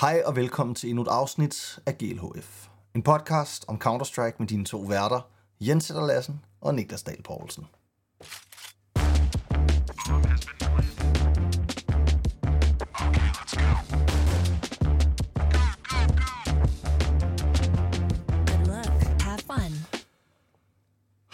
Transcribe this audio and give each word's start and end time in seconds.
Hej 0.00 0.22
og 0.26 0.36
velkommen 0.36 0.74
til 0.74 0.88
endnu 0.88 1.02
et 1.02 1.08
afsnit 1.08 1.78
af 1.86 1.98
GLHF. 1.98 2.66
En 2.94 3.02
podcast 3.02 3.64
om 3.68 3.80
Counter-Strike 3.84 4.36
med 4.38 4.46
dine 4.46 4.64
to 4.64 4.78
værter, 4.78 5.20
Jens 5.60 5.84
Sætter 5.84 6.06
Lassen 6.06 6.44
og 6.60 6.74
Niklas 6.74 7.02
Dahl 7.02 7.22
Poulsen. 7.22 7.66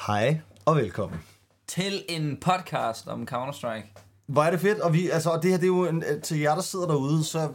Hej 0.07 0.41
og 0.67 0.77
velkommen. 0.77 1.19
til 1.67 2.05
en 2.09 2.41
podcast 2.41 3.09
om 3.09 3.29
Counter-Strike. 3.31 4.14
Hvor 4.27 4.43
er 4.43 4.51
det 4.51 4.61
fedt, 4.61 4.81
og, 4.81 4.93
vi, 4.93 5.09
altså, 5.11 5.31
og 5.31 5.43
det 5.43 5.51
her 5.51 5.57
det 5.59 5.65
er 5.65 5.69
jo 5.69 5.87
en, 5.87 6.05
til 6.23 6.39
jer, 6.39 6.55
der 6.55 6.63
sidder 6.63 6.87
derude, 6.87 7.25
så 7.25 7.51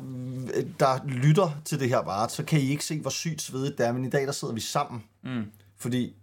øh, 0.55 0.65
der 0.79 1.05
lytter 1.05 1.51
til 1.65 1.79
det 1.79 1.89
her 1.89 2.01
bare, 2.01 2.29
så 2.29 2.43
kan 2.43 2.60
I 2.60 2.69
ikke 2.69 2.86
se, 2.86 3.00
hvor 3.01 3.10
sygt 3.10 3.41
svedigt 3.41 3.77
det 3.77 3.86
er, 3.87 3.91
men 3.91 4.05
i 4.05 4.10
dag 4.10 4.25
der 4.25 4.32
sidder 4.32 4.54
vi 4.54 4.60
sammen. 4.60 5.04
Mm. 5.24 5.43
Fordi 5.77 6.15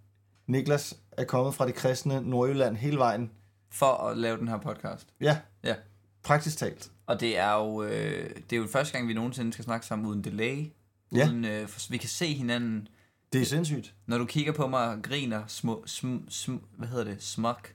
Niklas 0.47 0.97
er 1.13 1.25
kommet 1.25 1.55
fra 1.55 1.67
det 1.67 1.75
kristne 1.75 2.21
Nordjylland 2.21 2.77
hele 2.77 2.97
vejen. 2.99 3.31
For 3.71 3.87
at 3.87 4.17
lave 4.19 4.39
den 4.39 4.49
her 4.49 4.59
podcast. 4.59 5.07
Ja, 5.21 5.39
Ja. 5.65 5.75
praktisk 6.23 6.59
talt. 6.59 6.91
Og 7.07 7.21
det 7.21 7.39
er 7.39 7.53
jo, 7.55 7.83
øh, 7.83 8.31
det 8.51 8.57
er 8.57 8.61
jo 8.61 8.67
første 8.67 8.93
gang, 8.93 9.09
vi 9.09 9.15
nogensinde 9.15 9.53
skal 9.53 9.65
snakke 9.65 9.87
sammen 9.87 10.07
uden 10.09 10.25
delay. 10.25 10.67
Ja. 11.13 11.27
Uden, 11.29 11.45
øh, 11.45 11.69
for, 11.69 11.81
vi 11.91 11.97
kan 11.97 12.09
se 12.09 12.35
hinanden. 12.35 12.89
Det 13.33 13.41
er 13.41 13.45
sindssygt. 13.47 13.95
Når 14.07 14.19
du 14.19 14.25
kigger 14.25 14.53
på 14.53 14.67
mig 14.67 14.89
og 14.89 15.03
griner 15.03 15.43
små, 15.47 15.83
sm, 15.87 16.17
sm, 16.29 16.55
hvad 16.77 16.89
hedder 16.89 17.05
det, 17.05 17.23
smuk, 17.23 17.73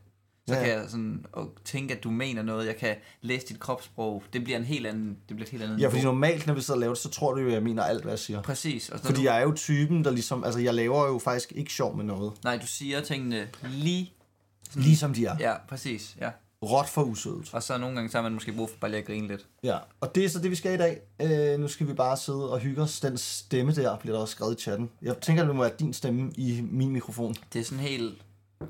så 0.51 0.57
Ja, 0.57 0.63
kan 0.63 0.73
jeg 0.73 0.89
sådan 0.89 1.25
og 1.31 1.55
tænke, 1.65 1.95
at 1.95 2.03
du 2.03 2.11
mener 2.11 2.41
noget. 2.41 2.67
Jeg 2.67 2.75
kan 2.75 2.95
læse 3.21 3.47
dit 3.47 3.59
kropssprog. 3.59 4.23
Det 4.33 4.43
bliver 4.43 4.57
en 4.59 4.65
helt 4.65 4.87
anden, 4.87 5.07
det 5.29 5.35
bliver 5.35 5.45
et 5.45 5.49
helt 5.49 5.63
andet 5.63 5.81
Ja, 5.81 5.87
fordi 5.87 6.03
normalt, 6.03 6.47
når 6.47 6.53
vi 6.53 6.61
sidder 6.61 6.73
og 6.77 6.79
laver 6.79 6.93
det, 6.93 7.03
så 7.03 7.09
tror 7.09 7.33
du 7.33 7.41
jo, 7.41 7.47
at 7.47 7.53
jeg 7.53 7.63
mener 7.63 7.83
alt, 7.83 8.01
hvad 8.01 8.11
jeg 8.11 8.19
siger. 8.19 8.41
Præcis. 8.41 8.89
Og 8.89 8.99
Fordi 8.99 9.17
du, 9.17 9.21
jeg 9.23 9.37
er 9.37 9.41
jo 9.41 9.53
typen, 9.55 10.03
der 10.03 10.11
ligesom... 10.11 10.43
Altså, 10.43 10.59
jeg 10.59 10.73
laver 10.73 11.07
jo 11.07 11.19
faktisk 11.19 11.51
ikke 11.55 11.71
sjov 11.73 11.95
med 11.97 12.05
noget. 12.05 12.33
Nej, 12.43 12.57
du 12.57 12.67
siger 12.67 13.01
tingene 13.01 13.47
lige... 13.69 14.13
Ligesom 14.75 15.13
de 15.13 15.25
er. 15.25 15.35
Ja, 15.39 15.53
præcis. 15.69 16.15
Ja. 16.21 16.29
Råt 16.65 16.89
for 16.89 17.03
usødet. 17.03 17.49
Og 17.53 17.63
så 17.63 17.77
nogle 17.77 17.95
gange 17.95 18.11
så 18.11 18.17
har 18.17 18.21
man 18.23 18.33
måske 18.33 18.51
brug 18.51 18.69
for 18.69 18.75
bare 18.81 18.91
lige 18.91 18.99
at 18.99 19.07
grine 19.07 19.27
lidt. 19.27 19.45
Ja, 19.63 19.77
og 20.01 20.15
det 20.15 20.25
er 20.25 20.29
så 20.29 20.39
det, 20.39 20.51
vi 20.51 20.55
skal 20.55 20.73
i 20.73 20.77
dag. 20.77 20.99
Øh, 21.21 21.59
nu 21.59 21.67
skal 21.67 21.87
vi 21.87 21.93
bare 21.93 22.17
sidde 22.17 22.51
og 22.51 22.59
hygge 22.59 22.81
os. 22.81 22.99
Den 22.99 23.17
stemme 23.17 23.75
der 23.75 23.97
bliver 23.97 24.15
der 24.15 24.21
også 24.21 24.31
skrevet 24.31 24.59
i 24.59 24.61
chatten. 24.63 24.89
Jeg 25.01 25.17
tænker, 25.17 25.45
det 25.45 25.55
må 25.55 25.61
være 25.61 25.73
din 25.79 25.93
stemme 25.93 26.31
i 26.35 26.61
min 26.71 26.89
mikrofon. 26.89 27.35
Det 27.53 27.59
er 27.59 27.63
sådan 27.63 27.79
helt 27.83 28.21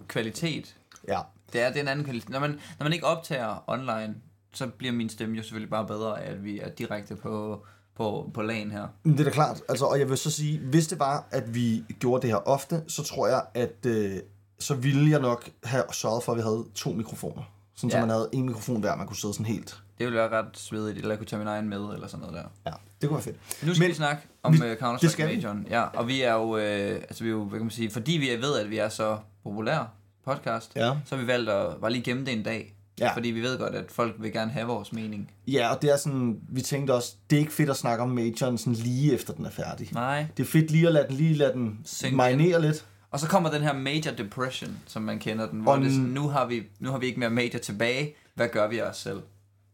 kvalitet. 0.07 0.75
Ja. 1.07 1.19
Det 1.53 1.61
er, 1.61 1.67
det 1.67 1.77
er 1.77 1.81
en 1.81 1.87
anden 1.87 2.05
kvalitet. 2.05 2.29
Når 2.29 2.39
man, 2.39 2.49
når 2.79 2.83
man 2.83 2.93
ikke 2.93 3.05
optager 3.05 3.63
online, 3.67 4.15
så 4.53 4.67
bliver 4.67 4.93
min 4.93 5.09
stemme 5.09 5.35
jo 5.37 5.43
selvfølgelig 5.43 5.69
bare 5.69 5.87
bedre 5.87 6.21
at 6.21 6.43
vi 6.43 6.59
er 6.59 6.69
direkte 6.69 7.15
på, 7.15 7.65
på, 7.97 8.31
på 8.33 8.41
lagen 8.41 8.71
her. 8.71 8.87
Det 9.05 9.19
er 9.19 9.23
da 9.23 9.29
klart. 9.29 9.61
Altså, 9.69 9.85
og 9.85 9.99
jeg 9.99 10.09
vil 10.09 10.17
så 10.17 10.31
sige, 10.31 10.59
hvis 10.59 10.87
det 10.87 10.99
var, 10.99 11.27
at 11.31 11.55
vi 11.55 11.83
gjorde 11.99 12.21
det 12.21 12.29
her 12.29 12.47
ofte, 12.47 12.83
så 12.87 13.03
tror 13.03 13.27
jeg, 13.27 13.41
at 13.53 13.85
øh, 13.85 14.15
så 14.59 14.75
ville 14.75 15.09
jeg 15.11 15.19
nok 15.19 15.49
have 15.63 15.83
sørget 15.91 16.23
for, 16.23 16.31
at 16.31 16.37
vi 16.37 16.41
havde 16.41 16.65
to 16.75 16.91
mikrofoner. 16.91 17.43
Sådan, 17.75 17.89
ja. 17.89 17.95
så 17.95 17.99
man 17.99 18.09
havde 18.09 18.29
en 18.33 18.45
mikrofon 18.45 18.79
hver, 18.79 18.95
man 18.95 19.07
kunne 19.07 19.17
sidde 19.17 19.33
sådan 19.33 19.45
helt. 19.45 19.81
Det 19.97 20.05
ville 20.07 20.19
være 20.19 20.29
ret 20.29 20.45
svedigt, 20.53 20.97
eller 20.97 21.09
jeg 21.09 21.17
kunne 21.17 21.27
tage 21.27 21.37
min 21.39 21.47
egen 21.47 21.69
med, 21.69 21.77
eller 21.93 22.07
sådan 22.07 22.19
noget 22.27 22.35
der. 22.35 22.71
Ja, 22.71 22.75
det 23.01 23.09
kunne 23.09 23.15
være 23.15 23.23
fedt. 23.23 23.37
Men 23.61 23.67
nu 23.67 23.73
skal 23.75 23.83
Men- 23.83 23.89
vi 23.89 23.93
snakke 23.95 24.21
om 24.43 24.53
vi- 24.53 24.57
vi, 24.69 24.73
Counter-Strike. 24.75 25.25
Majoren. 25.35 25.67
Ja, 25.69 25.81
og 25.83 26.07
vi 26.07 26.21
er 26.21 26.33
jo, 26.33 26.57
øh, 26.57 26.95
altså 26.95 27.23
vi 27.23 27.29
er 27.29 27.33
jo, 27.33 27.43
hvad 27.43 27.59
kan 27.59 27.65
man 27.65 27.71
sige, 27.71 27.91
fordi 27.91 28.11
vi 28.11 28.41
ved, 28.41 28.57
at 28.59 28.69
vi 28.69 28.77
er 28.77 28.89
så 28.89 29.17
populære 29.43 29.87
podcast, 30.25 30.71
Ja. 30.75 30.93
så 31.05 31.15
har 31.15 31.21
vi 31.21 31.27
valgt 31.27 31.49
at 31.49 31.75
bare 31.81 31.91
lige 31.91 32.03
gemme 32.03 32.25
det 32.25 32.33
en 32.33 32.43
dag. 32.43 32.75
Ja. 32.99 33.13
Fordi 33.13 33.29
vi 33.29 33.41
ved 33.41 33.57
godt, 33.57 33.75
at 33.75 33.91
folk 33.91 34.15
vil 34.19 34.31
gerne 34.31 34.51
have 34.51 34.67
vores 34.67 34.93
mening. 34.93 35.31
Ja, 35.47 35.73
og 35.75 35.81
det 35.81 35.91
er 35.91 35.97
sådan, 35.97 36.39
vi 36.49 36.61
tænkte 36.61 36.93
også, 36.93 37.15
det 37.29 37.35
er 37.35 37.39
ikke 37.39 37.51
fedt 37.53 37.69
at 37.69 37.77
snakke 37.77 38.03
om 38.03 38.09
majoren 38.09 38.57
sådan 38.57 38.73
lige 38.73 39.13
efter 39.13 39.33
den 39.33 39.45
er 39.45 39.49
færdig. 39.49 39.89
Nej. 39.93 40.25
Det 40.37 40.43
er 40.43 40.47
fedt 40.47 40.71
lige 40.71 40.87
at 40.87 40.93
lade 40.93 41.07
den, 41.07 41.15
lige 41.15 41.33
lade 41.33 41.53
den 41.53 41.79
Synke 41.85 42.15
marinere 42.15 42.61
lidt. 42.61 42.85
Og 43.11 43.19
så 43.19 43.27
kommer 43.27 43.51
den 43.51 43.61
her 43.61 43.73
major 43.73 44.11
depression, 44.17 44.77
som 44.87 45.01
man 45.01 45.19
kender 45.19 45.49
den, 45.49 45.59
hvor 45.59 45.71
Og 45.71 45.81
det 45.81 45.91
sådan, 45.91 46.05
nu 46.05 46.27
har, 46.27 46.45
vi, 46.45 46.63
nu 46.79 46.91
har 46.91 46.97
vi 46.97 47.05
ikke 47.05 47.19
mere 47.19 47.29
major 47.29 47.59
tilbage. 47.59 48.15
Hvad 48.35 48.47
gør 48.47 48.67
vi 48.67 48.77
af 48.79 48.89
os 48.89 48.97
selv? 48.97 49.21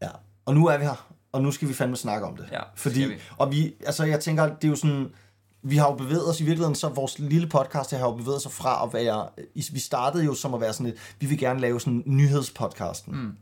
Ja. 0.02 0.08
Og 0.44 0.54
nu 0.54 0.66
er 0.66 0.78
vi 0.78 0.84
her, 0.84 1.08
og 1.32 1.42
nu 1.42 1.50
skal 1.50 1.68
vi 1.68 1.74
fandme 1.74 1.96
snakke 1.96 2.26
om 2.26 2.36
det. 2.36 2.48
Ja, 2.52 2.60
Fordi, 2.74 3.00
vi. 3.04 3.14
og 3.38 3.52
vi, 3.52 3.72
altså 3.86 4.04
jeg 4.04 4.20
tænker, 4.20 4.44
det 4.46 4.64
er 4.64 4.68
jo 4.68 4.76
sådan, 4.76 5.06
vi 5.62 5.76
har 5.76 5.86
jo 5.86 5.94
bevæget 5.96 6.28
os 6.28 6.40
i 6.40 6.44
virkeligheden, 6.44 6.74
så 6.74 6.88
vores 6.88 7.18
lille 7.18 7.46
podcast 7.48 7.90
her 7.90 7.98
har 7.98 8.06
jo 8.06 8.14
bevæget 8.14 8.42
sig 8.42 8.52
fra 8.52 8.84
at 8.86 8.92
være, 8.94 9.28
vi 9.72 9.80
startede 9.80 10.24
jo 10.24 10.34
som 10.34 10.54
at 10.54 10.60
være 10.60 10.72
sådan 10.72 10.86
et, 10.86 10.96
vi 11.20 11.26
vil 11.26 11.38
gerne 11.38 11.60
lave 11.60 11.80
sådan 11.80 12.02
nyhedspodcasten. 12.06 13.16
Mm. 13.16 13.32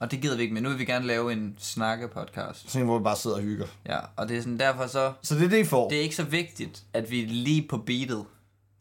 Og 0.00 0.10
det 0.10 0.20
gider 0.20 0.36
vi 0.36 0.42
ikke, 0.42 0.54
men 0.54 0.62
nu 0.62 0.68
vil 0.68 0.78
vi 0.78 0.84
gerne 0.84 1.06
lave 1.06 1.32
en 1.32 1.56
snakke-podcast. 1.58 2.70
Sådan 2.70 2.80
en, 2.80 2.86
hvor 2.86 2.98
vi 2.98 3.02
bare 3.02 3.16
sidder 3.16 3.36
og 3.36 3.42
hygger. 3.42 3.66
Ja, 3.86 3.98
og 4.16 4.28
det 4.28 4.36
er 4.36 4.40
sådan 4.40 4.58
derfor 4.58 4.86
så, 4.86 5.12
Så 5.22 5.34
det 5.34 5.44
er 5.44 5.48
det, 5.48 5.58
I 5.58 5.64
får. 5.64 5.88
det 5.88 5.98
er 5.98 6.02
ikke 6.02 6.16
så 6.16 6.24
vigtigt, 6.24 6.84
at 6.92 7.10
vi 7.10 7.22
er 7.22 7.26
lige 7.28 7.66
på 7.68 7.78
beatet. 7.78 8.24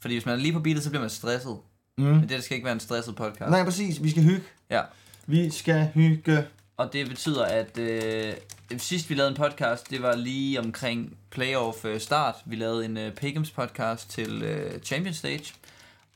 Fordi 0.01 0.13
hvis 0.15 0.25
man 0.25 0.35
er 0.35 0.39
lige 0.39 0.53
på 0.53 0.59
beatet, 0.59 0.83
så 0.83 0.89
bliver 0.89 1.01
man 1.01 1.09
stresset. 1.09 1.57
Mm. 1.97 2.03
Men 2.03 2.21
det 2.21 2.29
der 2.29 2.41
skal 2.41 2.55
ikke 2.55 2.65
være 2.65 2.73
en 2.73 2.79
stresset 2.79 3.15
podcast. 3.15 3.49
Nej, 3.51 3.63
præcis. 3.63 4.03
Vi 4.03 4.09
skal 4.09 4.23
hygge. 4.23 4.43
Ja, 4.69 4.81
Vi 5.25 5.49
skal 5.49 5.87
hygge. 5.93 6.45
Og 6.77 6.93
det 6.93 7.09
betyder, 7.09 7.45
at 7.45 7.77
øh, 7.77 8.33
sidst 8.77 9.09
vi 9.09 9.15
lavede 9.15 9.29
en 9.31 9.37
podcast, 9.37 9.89
det 9.89 10.01
var 10.01 10.15
lige 10.15 10.59
omkring 10.59 11.17
playoff 11.29 11.85
øh, 11.85 11.99
start. 11.99 12.35
Vi 12.45 12.55
lavede 12.55 12.85
en 12.85 12.97
øh, 12.97 13.11
Pick'ems 13.21 13.53
podcast 13.55 14.09
til 14.09 14.43
øh, 14.43 14.79
Champion 14.79 15.13
Stage. 15.13 15.53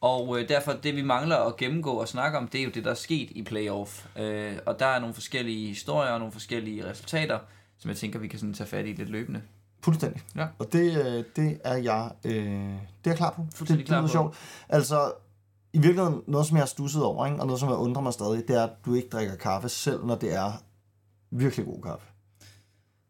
Og 0.01 0.40
øh, 0.40 0.50
derfor, 0.50 0.72
det 0.73 0.95
vi 0.95 1.01
mangler 1.01 1.38
at 1.38 1.57
gennemgå 1.57 1.91
og 1.91 2.07
snakke 2.07 2.38
om, 2.38 2.47
det 2.47 2.59
er 2.59 2.63
jo 2.66 2.69
det, 2.69 2.84
der 2.84 2.91
er 2.91 2.95
sket 2.95 3.29
i 3.31 3.44
playoff. 3.44 4.06
Øh, 4.18 4.53
og 4.66 4.79
der 4.79 4.85
er 4.85 5.00
nogle 5.00 5.13
forskellige 5.13 5.68
historier 5.68 6.12
og 6.12 6.19
nogle 6.19 6.31
forskellige 6.31 6.89
resultater, 6.89 7.39
som 7.79 7.89
jeg 7.89 7.97
tænker, 7.97 8.19
vi 8.19 8.28
kan 8.28 8.39
sådan 8.39 8.53
tage 8.53 8.68
fat 8.68 8.85
i 8.85 8.94
lidt 8.94 9.09
løbende. 9.09 9.41
Fuldstændig. 9.84 10.22
Ja. 10.35 10.45
Og 10.59 10.74
det, 10.74 11.06
øh, 11.06 11.24
det 11.35 11.59
er 11.63 11.75
jeg, 11.78 12.12
øh, 12.24 12.34
det 12.34 12.79
er 13.06 13.09
jeg 13.12 13.16
klar 13.18 13.31
på. 13.31 13.41
Det, 13.41 13.57
Fuldstændig 13.57 13.85
det 13.88 13.94
er 13.94 13.95
klar 13.95 13.97
noget 13.97 14.09
på. 14.09 14.13
sjovt. 14.13 14.38
Altså, 14.69 15.12
i 15.77 15.81
virkeligheden, 15.81 16.21
noget 16.27 16.47
som 16.47 16.57
jeg 16.57 16.61
har 16.61 16.67
stusset 16.67 17.03
over, 17.03 17.25
ikke? 17.25 17.39
og 17.39 17.45
noget 17.47 17.59
som 17.59 17.69
jeg 17.69 17.77
undrer 17.77 18.01
mig 18.01 18.13
stadig, 18.13 18.47
det 18.47 18.55
er, 18.55 18.63
at 18.63 18.69
du 18.85 18.93
ikke 18.93 19.09
drikker 19.09 19.35
kaffe, 19.35 19.69
selv 19.69 20.05
når 20.05 20.15
det 20.15 20.33
er 20.33 20.51
virkelig 21.31 21.65
god 21.65 21.81
kaffe. 21.81 22.05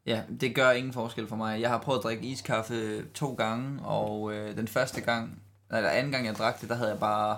Ja, 0.05 0.21
det 0.41 0.55
gør 0.55 0.71
ingen 0.71 0.93
forskel 0.93 1.27
for 1.27 1.35
mig. 1.35 1.61
Jeg 1.61 1.69
har 1.69 1.77
prøvet 1.77 1.99
at 1.99 2.03
drikke 2.03 2.23
iskaffe 2.27 3.05
to 3.13 3.33
gange, 3.33 3.81
og 3.85 4.33
øh, 4.33 4.57
den 4.57 4.67
første 4.67 5.01
gang, 5.01 5.41
eller 5.71 5.89
anden 5.89 6.11
gang 6.11 6.25
jeg 6.25 6.35
drak 6.35 6.61
det, 6.61 6.69
der 6.69 6.75
havde 6.75 6.89
jeg 6.89 6.99
bare 6.99 7.37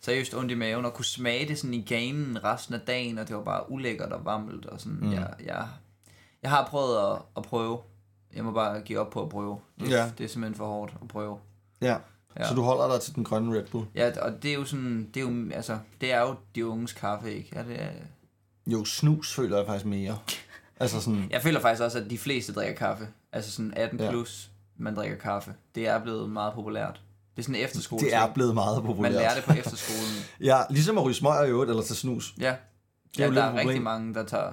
seriøst 0.00 0.34
ondt 0.34 0.50
i 0.50 0.54
maven, 0.54 0.84
og 0.84 0.94
kunne 0.94 1.04
smage 1.04 1.48
det 1.48 1.58
sådan 1.58 1.74
i 1.74 1.82
ganen 1.82 2.44
resten 2.44 2.74
af 2.74 2.80
dagen, 2.80 3.18
og 3.18 3.28
det 3.28 3.36
var 3.36 3.42
bare 3.42 3.70
ulækkert 3.70 4.12
og 4.12 4.24
varmt, 4.24 4.66
og 4.66 4.80
sådan, 4.80 4.98
Mm. 5.00 5.12
jeg, 5.12 5.34
jeg, 5.44 5.68
jeg 6.42 6.50
har 6.50 6.66
prøvet 6.66 7.12
at, 7.12 7.18
at 7.36 7.42
prøve. 7.42 7.78
Jeg 8.36 8.44
må 8.44 8.50
bare 8.52 8.80
give 8.80 8.98
op 8.98 9.10
på 9.10 9.22
at 9.22 9.28
prøve. 9.28 9.58
Det, 9.80 9.90
Ja. 9.90 9.96
ja. 9.96 10.10
det 10.18 10.24
er 10.24 10.28
simpelthen 10.28 10.54
for 10.54 10.66
hårdt 10.66 10.94
at 11.02 11.08
prøve. 11.08 11.38
Ja. 11.80 11.96
Ja. 12.38 12.48
Så 12.48 12.54
du 12.54 12.62
holder 12.62 12.92
dig 12.92 13.00
til 13.02 13.14
den 13.14 13.24
grønne 13.24 13.58
Red 13.58 13.64
Bull. 13.64 13.86
Ja, 13.94 14.22
og 14.22 14.42
det 14.42 14.50
er 14.50 14.54
jo 14.54 14.64
sådan, 14.64 15.10
det 15.14 15.22
er 15.22 15.24
jo, 15.30 15.50
altså, 15.54 15.78
det 16.00 16.12
er 16.12 16.20
jo 16.20 16.34
de 16.54 16.66
unges 16.66 16.92
kaffe, 16.92 17.34
ikke? 17.34 17.48
Ja, 17.54 17.62
det 17.62 17.82
er, 17.82 17.88
Jo, 18.66 18.84
snus 18.84 19.34
føler 19.34 19.56
jeg 19.56 19.66
faktisk 19.66 19.86
mere. 19.86 20.18
Altså 20.80 21.00
sådan, 21.00 21.26
Jeg 21.30 21.42
føler 21.42 21.60
faktisk 21.60 21.82
også, 21.82 21.98
at 21.98 22.10
de 22.10 22.18
fleste 22.18 22.52
drikker 22.52 22.74
kaffe. 22.74 23.08
Altså 23.32 23.50
sådan 23.50 23.74
18 23.76 24.00
Ja. 24.00 24.10
plus, 24.10 24.50
man 24.76 24.96
drikker 24.96 25.16
kaffe. 25.16 25.54
Det 25.74 25.88
er 25.88 25.98
blevet 26.02 26.30
meget 26.30 26.54
populært. 26.54 27.00
Det 27.36 27.42
er 27.42 27.42
sådan 27.42 27.54
en 27.54 27.64
efterskole. 27.64 28.00
det 28.04 28.14
er 28.14 28.32
blevet 28.34 28.54
meget 28.54 28.82
populært. 28.82 29.12
Man 29.12 29.20
lærer 29.20 29.34
det 29.34 29.44
på 29.44 29.52
efterskolen. 29.62 30.24
Ja, 30.40 30.58
ligesom 30.70 30.98
at 30.98 31.04
ryge 31.04 31.14
smøger 31.14 31.44
i 31.44 31.48
øvrigt, 31.48 31.70
eller 31.70 31.82
til 31.82 31.96
snus. 31.96 32.34
Ja, 32.38 32.46
er 32.48 32.56
ja 33.18 33.30
der 33.30 33.42
er 33.42 33.46
problem. 33.48 33.66
rigtig 33.68 33.82
mange, 33.82 34.14
der 34.14 34.24
tager... 34.24 34.52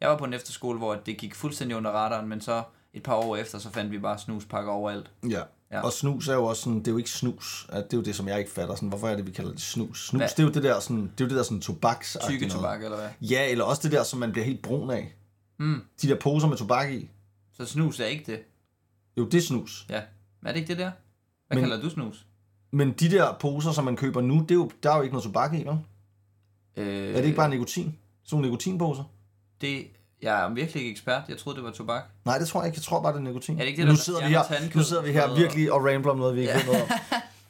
Jeg 0.00 0.08
var 0.10 0.16
på 0.18 0.24
en 0.24 0.34
efterskole, 0.34 0.78
hvor 0.78 0.94
det 0.94 1.16
gik 1.16 1.34
fuldstændig 1.34 1.76
under 1.76 1.90
radaren, 1.90 2.28
men 2.28 2.40
så 2.40 2.62
et 2.94 3.02
par 3.02 3.14
år 3.14 3.36
efter, 3.36 3.58
så 3.58 3.70
fandt 3.70 3.90
vi 3.92 3.98
bare 3.98 4.18
snuspakker 4.18 4.72
overalt. 4.72 5.10
Ja. 5.28 5.42
Ja. 5.76 5.82
Og 5.84 5.92
snus 5.92 6.28
er 6.28 6.34
jo 6.34 6.44
også 6.44 6.62
sådan, 6.62 6.78
det 6.78 6.88
er 6.88 6.92
jo 6.92 6.98
ikke 6.98 7.10
snus. 7.10 7.66
Det 7.72 7.76
er 7.92 7.96
jo 7.96 8.02
det, 8.02 8.14
som 8.16 8.28
jeg 8.28 8.38
ikke 8.38 8.50
fatter. 8.50 8.74
Sådan, 8.74 8.88
hvorfor 8.88 9.08
er 9.08 9.16
det, 9.16 9.26
vi 9.26 9.30
kalder 9.30 9.50
det 9.50 9.60
snus? 9.60 10.06
Snus, 10.08 10.18
Hvad? 10.18 10.28
det 10.28 10.38
er 10.38 10.42
jo 10.42 10.50
det 10.50 10.62
der 10.62 10.80
sådan, 10.80 11.02
det 11.02 11.20
er 11.20 11.24
jo 11.24 11.28
det 11.28 11.36
der 11.36 11.42
sådan 11.42 11.60
tobaks 11.60 12.16
Tykke 12.28 12.48
tobak, 12.48 12.82
eller 12.84 12.96
hvad? 12.96 13.08
Ja, 13.20 13.50
eller 13.50 13.64
også 13.64 13.82
det 13.82 13.92
der, 13.92 14.02
som 14.02 14.18
man 14.20 14.32
bliver 14.32 14.44
helt 14.44 14.62
brun 14.62 14.90
af. 14.90 15.14
Mm. 15.58 15.80
De 16.02 16.08
der 16.08 16.14
poser 16.20 16.48
med 16.48 16.56
tobak 16.56 16.90
i. 16.92 17.10
Så 17.52 17.66
snus 17.66 18.00
er 18.00 18.04
ikke 18.06 18.32
det. 18.32 18.40
Jo, 19.16 19.24
det 19.24 19.34
er 19.38 19.42
snus. 19.42 19.86
Ja. 19.90 20.02
Er 20.44 20.52
det 20.52 20.56
ikke 20.56 20.68
det 20.68 20.78
der? 20.78 20.90
Hvad 21.46 21.56
Men- 21.56 21.62
men... 21.62 21.70
kalder 21.70 21.82
du 21.84 21.90
snus? 21.90 22.26
Men 22.70 22.92
de 22.92 23.10
der 23.10 23.36
poser, 23.40 23.72
som 23.72 23.84
man 23.84 23.96
køber 23.96 24.20
nu, 24.20 24.40
det 24.40 24.50
er 24.50 24.54
jo, 24.54 24.70
der 24.82 24.90
er 24.90 24.96
jo 24.96 25.02
ikke 25.02 25.12
noget 25.14 25.24
tobak 25.24 25.54
i, 25.54 25.64
vel? 25.64 25.78
Øh, 26.76 27.08
Er 27.08 27.12
det 27.16 27.24
ikke 27.24 27.36
bare 27.36 27.48
nikotin? 27.50 27.84
Sådan 28.24 28.36
nogle 28.36 28.46
nikotinposer? 28.50 29.04
Det... 29.60 29.86
Jeg 30.22 30.44
er 30.44 30.54
virkelig 30.54 30.80
ikke 30.82 30.90
ekspert. 30.92 31.22
Jeg 31.28 31.38
troede, 31.38 31.56
det 31.56 31.64
var 31.64 31.70
tobak. 31.70 32.02
Nej, 32.24 32.38
det 32.38 32.48
tror 32.48 32.60
jeg 32.60 32.66
ikke. 32.66 32.76
Jeg 32.76 32.82
tror 32.82 33.02
bare, 33.02 33.12
det 33.12 33.18
er 33.18 33.22
nikotin. 33.22 33.54
Er 33.56 33.60
det 33.60 33.68
ikke 33.68 33.76
det, 33.82 33.86
nu 33.86 33.92
der 33.92 33.98
sidder 33.98 34.20
vi 34.26 34.32
her, 34.32 34.74
nu 34.76 34.82
sidder 34.82 35.02
vi 35.02 35.12
her 35.12 35.34
virkelig 35.34 35.72
og 35.72 35.84
rambler 35.84 36.12
om 36.12 36.18
noget, 36.18 36.34
vi 36.36 36.40
ikke 36.40 36.52
Ja. 36.52 36.58
ved 36.58 36.66
noget 36.66 36.82
om. 36.82 36.88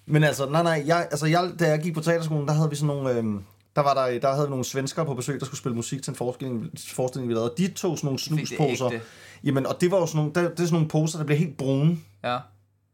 Men 0.07 0.25
altså, 0.25 0.47
nej, 0.49 0.63
nej, 0.63 0.83
jeg, 0.87 1.09
altså 1.11 1.27
jeg, 1.27 1.51
da 1.59 1.69
jeg 1.69 1.81
gik 1.81 1.95
på 1.95 2.01
teaterskolen, 2.01 2.49
der 2.49 2.55
havde 2.55 2.71
vi 2.71 2.77
sådan 2.77 2.87
nogle, 2.97 3.11
øhm, 3.11 3.45
der, 3.77 3.83
var 3.83 3.95
der, 3.95 4.19
der 4.21 4.33
havde 4.33 4.47
vi 4.47 4.51
nogle 4.51 4.65
svenskere 4.65 5.07
på 5.07 5.15
besøg, 5.15 5.41
der 5.41 5.47
skulle 5.47 5.59
spille 5.59 5.77
musik 5.77 6.03
til 6.03 6.11
en 6.11 6.17
forestilling, 6.17 6.71
forestilling 6.89 7.29
vi 7.29 7.35
lavede. 7.35 7.53
De 7.59 7.69
tog 7.69 7.99
sådan 7.99 8.07
nogle 8.07 8.19
det 8.19 8.49
snusposer. 8.49 8.91
Jamen, 9.45 9.67
og 9.67 9.81
det 9.81 9.91
var 9.91 9.99
jo 9.99 10.07
sådan 10.07 10.17
nogle, 10.17 10.33
der, 10.35 10.41
det 10.43 10.51
er 10.51 10.57
sådan 10.57 10.73
nogle 10.73 10.89
poser, 10.89 11.19
der 11.19 11.25
bliver 11.25 11.39
helt 11.39 11.57
brune, 11.57 11.97
Ja. 12.25 12.39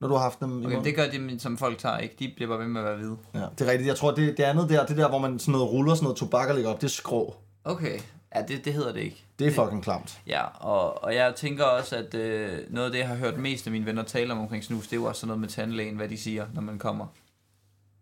når 0.00 0.08
du 0.08 0.14
har 0.14 0.22
haft 0.22 0.40
dem 0.40 0.62
i 0.62 0.66
Okay, 0.66 0.84
det 0.84 0.94
gør 0.96 1.06
de, 1.10 1.40
som 1.40 1.58
folk 1.58 1.78
tager 1.78 1.98
ikke. 1.98 2.14
De 2.18 2.32
bliver 2.36 2.48
bare 2.48 2.58
ved 2.58 2.66
med 2.66 2.80
at 2.80 2.86
være 2.86 2.96
hvide. 2.96 3.16
Ja, 3.34 3.40
det 3.58 3.66
er 3.66 3.70
rigtigt. 3.70 3.88
Jeg 3.88 3.96
tror, 3.96 4.10
det, 4.10 4.36
det 4.36 4.42
andet 4.44 4.68
der, 4.68 4.86
det 4.86 4.96
der, 4.96 5.08
hvor 5.08 5.18
man 5.18 5.38
sådan 5.38 5.52
noget 5.52 5.70
ruller 5.70 5.94
sådan 5.94 6.04
noget 6.04 6.16
tobak 6.16 6.48
og 6.48 6.54
lægger 6.54 6.70
op, 6.70 6.80
det 6.80 6.86
er 6.86 6.90
skrå. 6.90 7.36
Okay. 7.64 7.98
Ja, 8.36 8.42
det, 8.42 8.64
det 8.64 8.74
hedder 8.74 8.92
det 8.92 9.00
ikke. 9.00 9.24
Det 9.38 9.46
er 9.46 9.64
fucking 9.64 9.82
klamt. 9.82 10.20
Ja, 10.26 10.42
og, 10.44 11.04
og 11.04 11.14
jeg 11.14 11.34
tænker 11.34 11.64
også, 11.64 11.96
at 11.96 12.14
øh, 12.14 12.58
noget 12.70 12.86
af 12.86 12.92
det, 12.92 12.98
jeg 12.98 13.08
har 13.08 13.14
hørt 13.14 13.38
mest 13.38 13.66
af 13.66 13.72
mine 13.72 13.86
venner 13.86 14.02
tale 14.02 14.32
om 14.32 14.38
omkring 14.38 14.64
snus, 14.64 14.84
det 14.84 14.92
er 14.92 15.00
jo 15.00 15.04
også 15.04 15.20
sådan 15.20 15.28
noget 15.28 15.40
med 15.40 15.48
tandlægen, 15.48 15.96
hvad 15.96 16.08
de 16.08 16.18
siger, 16.18 16.46
når 16.54 16.62
man 16.62 16.78
kommer 16.78 17.06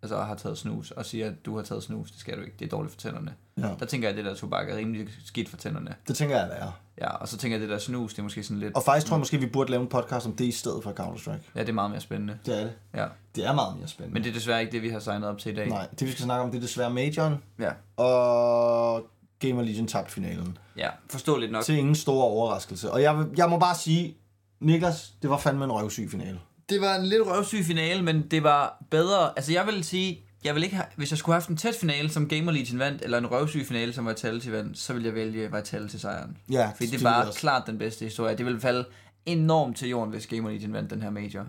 altså 0.03 0.21
har 0.21 0.35
taget 0.35 0.59
snus, 0.59 0.91
og 0.91 1.07
siger, 1.07 1.27
at 1.27 1.47
du 1.47 1.57
har 1.57 1.63
taget 1.63 1.83
snus, 1.83 2.11
det 2.11 2.21
skal 2.21 2.37
du 2.37 2.43
ikke, 2.43 2.55
det 2.59 2.65
er 2.65 2.69
dårligt 2.69 2.95
for 2.95 3.01
tænderne. 3.01 3.35
Ja. 3.59 3.69
Der 3.81 3.87
tænker 3.87 4.09
jeg, 4.09 4.19
at 4.19 4.25
det 4.25 4.31
der 4.31 4.35
tobak 4.35 4.69
er 4.69 4.77
rimelig 4.77 5.09
skidt 5.25 5.49
for 5.49 5.57
tænderne. 5.57 5.95
Det 6.09 6.17
tænker 6.17 6.37
jeg, 6.37 6.49
det 6.49 6.57
er. 6.59 6.81
Ja, 7.01 7.09
og 7.09 7.29
så 7.29 7.37
tænker 7.37 7.57
jeg, 7.57 7.63
at 7.63 7.69
det 7.69 7.75
der 7.75 7.79
snus, 7.79 8.13
det 8.13 8.19
er 8.19 8.23
måske 8.23 8.43
sådan 8.43 8.61
lidt... 8.61 8.75
Og 8.75 8.83
faktisk 8.83 9.07
tror 9.07 9.17
jeg 9.17 9.19
måske, 9.19 9.39
vi 9.39 9.47
burde 9.47 9.71
lave 9.71 9.83
en 9.83 9.89
podcast 9.89 10.27
om 10.27 10.37
det 10.37 10.45
i 10.45 10.53
stedet 10.53 10.83
for 10.83 10.93
Counter-Strike. 10.93 11.51
Ja, 11.55 11.61
det 11.61 11.69
er 11.69 11.73
meget 11.73 11.91
mere 11.91 12.01
spændende. 12.01 12.39
Det 12.47 12.59
er 12.59 12.63
det. 12.63 12.73
Ja. 12.95 13.07
Det 13.35 13.47
er 13.47 13.55
meget 13.55 13.79
mere 13.79 13.89
spændende. 13.89 14.15
Men 14.15 14.25
det 14.25 14.31
er 14.31 14.35
desværre 14.35 14.61
ikke 14.61 14.73
det, 14.73 14.83
vi 14.83 14.89
har 14.89 14.99
signet 14.99 15.29
op 15.29 15.39
til 15.39 15.53
i 15.53 15.55
dag. 15.55 15.69
Nej, 15.69 15.87
det 15.91 16.07
vi 16.07 16.13
skal 16.13 16.25
snakke 16.25 16.45
om, 16.45 16.51
det 16.51 16.59
er 16.59 16.63
desværre 16.63 16.91
Majoren, 16.91 17.35
Ja, 17.59 17.71
og 17.97 19.07
Gamer 19.41 19.63
Legion 19.63 19.87
tabte 19.87 20.13
finalen. 20.13 20.59
ja 20.77 20.89
forståeligt 21.11 21.53
nok. 21.53 21.65
Til 21.65 21.75
ingen 21.75 21.95
store 21.95 22.25
overraskelse. 22.25 22.93
Og 22.93 23.03
jeg, 23.03 23.27
jeg 23.37 23.51
må 23.51 23.59
bare 23.59 23.75
sige, 23.75 24.17
Niklas, 24.61 25.13
det 25.23 25.31
var 25.31 25.39
fandme 25.39 25.65
en 25.65 25.73
røvsyg 25.73 26.11
finale. 26.11 26.41
Det 26.69 26.81
var 26.81 26.95
en 26.97 27.07
lidt 27.07 27.23
røvsyg 27.27 27.65
finale, 27.65 28.03
men 28.03 28.29
det 28.29 28.43
var 28.43 28.85
bedre. 28.91 29.33
Altså, 29.37 29.53
jeg 29.53 29.67
vil 29.67 29.85
sige, 29.85 30.21
jeg 30.45 30.55
vil 30.55 30.63
ikke 30.63 30.77
have, 30.77 30.87
hvis 30.97 31.11
jeg 31.11 31.19
skulle 31.19 31.35
have 31.35 31.41
haft 31.41 31.51
en 31.51 31.57
tæt 31.57 31.75
finale, 31.81 32.11
som 32.11 32.29
Gamer 32.29 32.53
Legion 32.53 32.79
vandt, 32.79 33.03
eller 33.03 33.19
en 33.19 33.27
røvsyg 33.31 33.67
finale, 33.67 33.93
som 33.93 34.09
Vitality 34.09 34.49
vandt, 34.49 34.79
så 34.79 34.93
vil 34.93 35.03
jeg 35.05 35.15
vælge 35.15 35.53
Vitality 35.57 35.97
sejren. 35.97 36.37
Ja, 36.51 36.71
Fordi 36.77 36.87
det 36.91 37.05
var 37.05 37.33
klart 37.37 37.63
den 37.67 37.79
bedste 37.79 38.05
historie. 38.05 38.37
Det 38.37 38.47
ville 38.47 38.61
falde 38.61 38.85
enormt 39.27 39.77
til 39.77 39.89
jorden, 39.89 40.11
hvis 40.11 40.27
Gamer 40.27 40.51
Legion 40.51 40.73
vandt 40.73 40.91
den 40.91 41.03
her 41.03 41.11
major. 41.11 41.47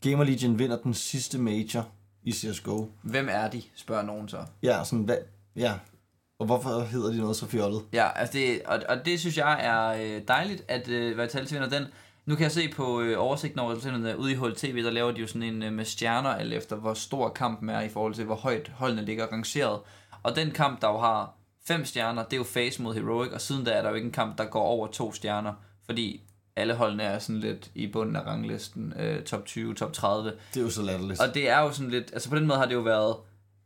Gamer 0.00 0.24
Legion 0.24 0.58
vinder 0.58 0.76
den 0.76 0.94
sidste 0.94 1.38
major 1.38 1.88
i 2.22 2.32
CSGO. 2.32 2.86
Hvem 3.02 3.28
er 3.30 3.50
de, 3.50 3.62
spørger 3.76 4.02
nogen 4.02 4.28
så. 4.28 4.38
Ja, 4.62 4.84
sådan, 4.84 5.04
hvad, 5.04 5.16
ja. 5.56 5.72
Og 6.44 6.46
hvorfor 6.46 6.80
hedder 6.80 7.10
de 7.10 7.18
noget 7.18 7.36
så 7.36 7.46
fjollet? 7.46 7.82
Ja, 7.92 8.08
altså 8.18 8.38
det, 8.38 8.62
og, 8.66 8.82
og 8.88 9.06
det 9.06 9.20
synes 9.20 9.36
jeg 9.36 9.58
er 9.62 9.88
øh, 9.88 10.22
dejligt, 10.28 10.64
at 10.68 10.88
øh, 10.88 11.18
Vitality 11.18 11.52
vinder 11.52 11.68
den. 11.68 11.86
Nu 12.26 12.34
kan 12.34 12.42
jeg 12.42 12.52
se 12.52 12.68
på 12.68 13.00
øh, 13.00 13.16
oversigten 13.18 13.60
over 13.60 13.70
resultaterne 13.70 14.18
ude 14.18 14.32
i 14.32 14.34
HLTV, 14.34 14.84
der 14.84 14.90
laver 14.90 15.12
de 15.12 15.20
jo 15.20 15.26
sådan 15.26 15.42
en 15.42 15.62
øh, 15.62 15.72
med 15.72 15.84
stjerner, 15.84 16.30
alt 16.30 16.52
efter 16.52 16.76
hvor 16.76 16.94
stor 16.94 17.28
kampen 17.28 17.68
er 17.68 17.80
i 17.80 17.88
forhold 17.88 18.14
til, 18.14 18.24
hvor 18.24 18.34
højt 18.34 18.70
holdene 18.74 19.04
ligger 19.04 19.26
rangeret. 19.26 19.80
Og 20.22 20.36
den 20.36 20.50
kamp, 20.50 20.80
der 20.80 20.88
jo 20.88 20.98
har 20.98 21.34
fem 21.66 21.84
stjerner, 21.84 22.24
det 22.24 22.32
er 22.32 22.36
jo 22.36 22.44
Face 22.44 22.82
mod 22.82 22.94
Heroic, 22.94 23.32
og 23.32 23.40
siden 23.40 23.64
da 23.64 23.70
er 23.70 23.82
der 23.82 23.88
jo 23.88 23.94
ikke 23.94 24.06
en 24.06 24.12
kamp, 24.12 24.38
der 24.38 24.44
går 24.44 24.62
over 24.62 24.86
to 24.86 25.12
stjerner, 25.12 25.52
fordi 25.86 26.22
alle 26.56 26.74
holdene 26.74 27.02
er 27.02 27.18
sådan 27.18 27.40
lidt 27.40 27.70
i 27.74 27.86
bunden 27.86 28.16
af 28.16 28.26
ranglisten, 28.26 28.94
øh, 28.98 29.22
top 29.22 29.44
20, 29.46 29.74
top 29.74 29.92
30. 29.92 30.32
Det 30.54 30.60
er 30.60 30.64
jo 30.64 30.70
så 30.70 30.82
latterligt. 30.82 31.20
Og 31.20 31.34
det 31.34 31.48
er 31.48 31.60
jo 31.60 31.72
sådan 31.72 31.90
lidt, 31.90 32.10
altså 32.12 32.28
på 32.28 32.36
den 32.36 32.46
måde 32.46 32.58
har 32.58 32.66
det 32.66 32.74
jo 32.74 32.80
været 32.80 33.16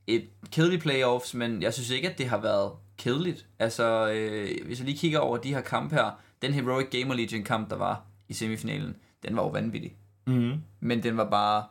et 0.09 0.29
kedeligt 0.53 0.83
playoffs, 0.83 1.35
men 1.35 1.63
jeg 1.63 1.75
synes 1.75 1.91
ikke, 1.91 2.11
at 2.11 2.19
det 2.19 2.29
har 2.29 2.39
været 2.39 2.73
kedeligt. 2.97 3.47
Altså, 3.59 4.11
øh, 4.11 4.67
hvis 4.67 4.79
jeg 4.79 4.87
lige 4.87 4.99
kigger 4.99 5.19
over 5.19 5.37
de 5.37 5.55
her 5.55 5.61
kampe 5.61 5.95
her, 5.95 6.21
den 6.43 6.55
Heroic 6.55 6.87
Gamer 6.91 7.15
Legion 7.15 7.45
kamp, 7.45 7.71
der 7.71 7.77
var 7.77 8.05
i 8.29 8.33
semifinalen, 8.33 8.97
den 9.23 9.37
var 9.37 9.43
jo 9.43 9.49
vanvittig. 9.49 9.97
mm-hmm. 10.27 10.63
Men 10.81 11.03
den 11.03 11.17
var 11.17 11.31
bare, 11.31 11.65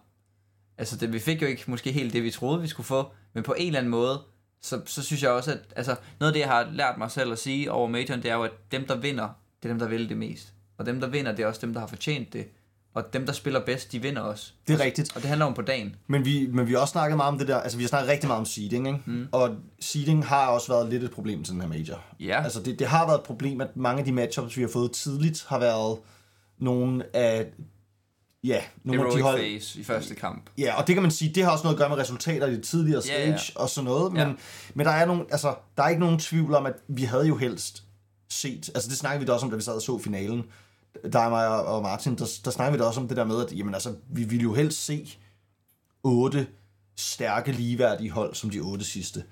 altså 0.77 0.97
det, 0.97 1.13
vi 1.13 1.19
fik 1.19 1.41
jo 1.41 1.47
ikke 1.47 1.63
måske 1.67 1.91
helt 1.91 2.13
det, 2.13 2.23
vi 2.23 2.31
troede, 2.31 2.61
vi 2.61 2.67
skulle 2.67 2.87
få, 2.87 3.11
men 3.33 3.43
på 3.43 3.55
en 3.57 3.67
eller 3.67 3.79
anden 3.79 3.91
måde, 3.91 4.21
så, 4.61 4.81
så 4.85 5.03
synes 5.03 5.23
jeg 5.23 5.31
også, 5.31 5.51
at 5.51 5.59
altså, 5.75 5.95
noget 6.19 6.31
af 6.31 6.33
det, 6.33 6.39
jeg 6.39 6.49
har 6.49 6.69
lært 6.71 6.97
mig 6.97 7.11
selv 7.11 7.31
at 7.31 7.39
sige 7.39 7.71
over 7.71 7.87
majoren, 7.87 8.23
det 8.23 8.31
er 8.31 8.35
jo, 8.35 8.43
at 8.43 8.71
dem, 8.71 8.87
der 8.87 8.95
vinder, 8.95 9.29
det 9.63 9.69
er 9.69 9.73
dem, 9.73 9.79
der 9.79 9.87
vil 9.87 10.09
det 10.09 10.17
mest. 10.17 10.53
Og 10.77 10.85
dem, 10.85 10.99
der 10.99 11.07
vinder, 11.07 11.31
det 11.31 11.43
er 11.43 11.47
også 11.47 11.61
dem, 11.61 11.73
der 11.73 11.79
har 11.79 11.87
fortjent 11.87 12.33
det. 12.33 12.47
Og 12.97 13.13
dem, 13.13 13.25
der 13.25 13.33
spiller 13.33 13.65
bedst, 13.65 13.91
de 13.91 14.01
vinder 14.01 14.21
også. 14.21 14.51
Det 14.67 14.73
er 14.73 14.79
rigtigt. 14.85 15.15
Og 15.15 15.21
det 15.21 15.29
handler 15.29 15.45
om 15.45 15.53
på 15.53 15.61
dagen. 15.61 15.95
Men 16.07 16.25
vi, 16.25 16.47
men 16.53 16.67
vi 16.67 16.73
har 16.73 16.79
også 16.79 16.91
snakket 16.91 17.17
meget 17.17 17.31
om 17.31 17.37
det 17.39 17.47
der, 17.47 17.57
altså 17.57 17.77
vi 17.77 17.83
har 17.83 17.87
snakket 17.87 18.09
rigtig 18.09 18.27
meget 18.27 18.39
om 18.39 18.45
seeding, 18.45 18.87
ikke? 18.87 18.99
Mm. 19.05 19.27
Og 19.31 19.55
seeding 19.79 20.25
har 20.25 20.47
også 20.47 20.67
været 20.67 20.89
lidt 20.89 21.03
et 21.03 21.11
problem 21.11 21.43
til 21.43 21.53
den 21.53 21.61
her 21.61 21.67
major. 21.67 22.03
Ja. 22.19 22.43
Altså 22.43 22.61
det, 22.61 22.79
det 22.79 22.87
har 22.87 23.05
været 23.07 23.17
et 23.17 23.23
problem, 23.23 23.61
at 23.61 23.67
mange 23.75 23.99
af 23.99 24.05
de 24.05 24.11
matchups, 24.11 24.57
vi 24.57 24.61
har 24.61 24.69
fået 24.69 24.91
tidligt, 24.91 25.45
har 25.47 25.59
været 25.59 25.97
nogle 26.59 27.15
af, 27.15 27.45
ja, 28.43 28.61
nogle 28.83 29.01
af 29.01 29.11
de 29.11 29.17
Heroic 29.17 29.23
hold, 29.23 29.39
phase 29.39 29.79
i 29.79 29.83
første 29.83 30.15
kamp. 30.15 30.49
Ja, 30.57 30.81
og 30.81 30.87
det 30.87 30.95
kan 30.95 31.01
man 31.01 31.11
sige, 31.11 31.33
det 31.35 31.43
har 31.43 31.51
også 31.51 31.63
noget 31.63 31.75
at 31.75 31.79
gøre 31.79 31.89
med 31.89 31.97
resultater 31.97 32.47
i 32.47 32.51
det 32.51 32.63
tidligere 32.63 33.01
stage 33.01 33.31
ja. 33.31 33.37
og 33.55 33.69
sådan 33.69 33.85
noget, 33.85 34.13
men, 34.13 34.21
Ja. 34.21 34.33
men 34.73 34.85
der 34.85 34.91
er 34.91 35.05
nogen, 35.05 35.23
altså, 35.31 35.55
der 35.77 35.83
er 35.83 35.89
ikke 35.89 36.01
nogen 36.01 36.19
tvivl 36.19 36.53
om, 36.53 36.65
at 36.65 36.73
vi 36.87 37.03
havde 37.03 37.27
jo 37.27 37.37
helst 37.37 37.83
set, 38.29 38.69
altså 38.75 38.89
det 38.89 38.97
snakkede 38.97 39.19
vi 39.19 39.25
da 39.25 39.31
også 39.33 39.45
om, 39.45 39.49
da 39.49 39.55
vi 39.55 39.63
sad 39.63 39.73
og 39.73 39.81
så 39.81 39.99
finalen, 39.99 40.43
dig, 41.13 41.29
mig 41.29 41.47
og 41.47 41.83
Martin, 41.83 42.15
der, 42.15 42.39
der 42.45 42.51
snakkede 42.51 42.77
vi 42.77 42.81
da 42.81 42.87
også 42.87 42.99
om 42.99 43.07
det 43.07 43.17
der 43.17 43.25
med, 43.25 43.45
at 43.45 43.57
jamen, 43.57 43.73
altså, 43.73 43.93
vi 44.09 44.23
ville 44.23 44.43
jo 44.43 44.53
helst 44.53 44.85
se 44.85 45.17
otte 46.03 46.47
stærke, 46.95 47.51
ligeværdige 47.51 48.11
hold 48.11 48.35
som 48.35 48.49
de 48.49 48.59
otte 48.59 48.85
sidste. 48.85 49.23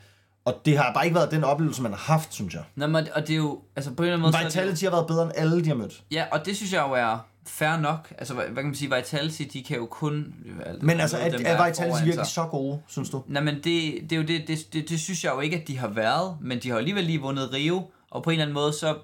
Og 0.45 0.61
det 0.65 0.77
har 0.77 0.93
bare 0.93 1.05
ikke 1.05 1.15
været 1.15 1.31
den 1.31 1.43
oplevelse, 1.43 1.81
man 1.81 1.91
har 1.91 1.99
haft, 1.99 2.33
synes 2.33 2.53
jeg. 2.53 2.63
Nå, 2.75 2.87
men, 2.87 3.07
og 3.13 3.21
det 3.21 3.33
er 3.33 3.37
jo, 3.37 3.61
altså 3.75 3.91
på 3.91 4.03
en 4.03 4.07
eller 4.07 4.17
anden 4.17 4.31
måde... 4.31 4.43
er 4.43 4.49
det 4.49 4.55
Vitality 4.55 4.83
har 4.83 4.91
været 4.91 5.07
bedre 5.07 5.23
end 5.23 5.31
alle, 5.35 5.63
de 5.63 5.67
har 5.67 5.75
mødt. 5.75 6.03
Ja, 6.11 6.25
og 6.31 6.45
det 6.45 6.57
synes 6.57 6.73
jeg 6.73 6.85
jo 6.87 6.93
er 6.93 7.17
fair 7.47 7.77
nok. 7.77 8.13
Altså, 8.17 8.33
hvad, 8.33 8.45
hvad 8.45 8.55
kan 8.55 8.65
man 8.65 8.75
sige, 8.75 8.95
Vitality, 8.95 9.43
de 9.53 9.63
kan 9.63 9.77
jo 9.77 9.85
kun... 9.85 10.33
Men 10.81 10.99
altså, 10.99 11.17
er, 11.17 11.29
dem, 11.29 11.41
er 11.45 11.65
Vitality 11.65 12.03
virkelig 12.03 12.27
så 12.27 12.45
gode, 12.45 12.81
synes 12.87 13.09
du? 13.09 13.23
Nej, 13.27 13.43
men 13.43 13.55
det, 13.55 13.63
det 13.63 14.11
er 14.11 14.15
jo 14.15 14.23
det, 14.23 14.47
det, 14.47 14.73
det, 14.73 14.89
det, 14.89 14.99
synes 14.99 15.23
jeg 15.23 15.33
jo 15.33 15.39
ikke, 15.39 15.57
at 15.57 15.67
de 15.67 15.77
har 15.77 15.87
været, 15.87 16.37
men 16.41 16.59
de 16.59 16.69
har 16.69 16.77
alligevel 16.77 17.03
lige 17.03 17.21
vundet 17.21 17.53
Rio, 17.53 17.91
og 18.11 18.23
på 18.23 18.29
en 18.29 18.33
eller 18.33 18.43
anden 18.43 18.53
måde, 18.53 18.73
så, 18.73 18.97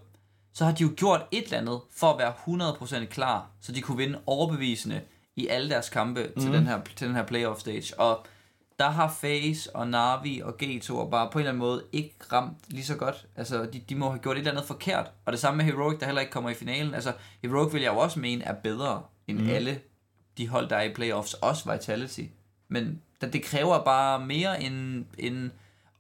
så 0.54 0.66
har 0.66 0.72
de 0.72 0.84
jo 0.84 0.90
gjort 0.98 1.26
et 1.32 1.44
eller 1.44 1.58
andet 1.58 1.80
for 1.96 2.08
at 2.14 2.18
være 2.20 2.34
100% 3.04 3.06
klar, 3.06 3.50
så 3.62 3.72
de 3.72 3.82
kunne 3.82 3.98
vinde 3.98 4.20
overbevisende 4.26 5.02
i 5.36 5.48
alle 5.48 5.70
deres 5.70 5.90
kampe 5.90 6.32
mm. 6.36 6.42
til, 6.42 6.54
den 6.54 6.68
her, 6.68 6.82
til 6.96 7.08
den 7.08 7.16
her 7.16 7.26
playoff 7.26 7.60
stage. 7.60 8.00
Og 8.00 8.26
der 8.80 8.90
har 8.90 9.08
FaZe 9.22 9.76
og 9.76 9.88
Navi 9.88 10.42
og 10.42 10.54
G2 10.64 11.10
bare 11.10 11.30
på 11.32 11.40
en 11.40 11.42
eller 11.42 11.50
anden 11.52 11.60
måde 11.60 11.84
ikke 11.92 12.16
ramt 12.32 12.58
lige 12.68 12.86
så 12.86 12.96
godt. 12.96 13.26
Altså, 13.36 13.66
de, 13.74 13.80
de 13.90 13.96
må 13.96 14.10
have 14.10 14.20
gjort 14.20 14.36
et 14.36 14.40
eller 14.40 14.52
andet 14.52 14.66
forkert. 14.66 15.12
Og 15.26 15.32
det 15.32 15.40
samme 15.40 15.58
med 15.58 15.66
Heroic, 15.66 16.00
der 16.00 16.06
heller 16.06 16.22
ikke 16.22 16.32
kommer 16.32 16.50
i 16.50 16.54
finalen. 16.54 16.94
Altså, 16.94 17.14
Heroic 17.42 17.74
vil 17.74 17.82
jeg 17.82 17.94
jo 17.94 17.98
også 17.98 18.20
mene 18.20 18.44
er 18.44 18.54
bedre 18.54 19.04
end 19.28 19.40
mm. 19.40 19.50
alle 19.50 19.80
de 20.38 20.48
hold, 20.48 20.70
der 20.70 20.76
er 20.76 20.82
i 20.84 20.94
playoffs, 20.94 21.34
også 21.34 21.72
Vitality. 21.72 22.22
Men 22.68 23.02
det, 23.22 23.34
det 23.34 23.44
kræver 23.44 23.84
bare 23.84 24.26
mere 24.26 24.64
end, 24.64 25.06
end 25.18 25.52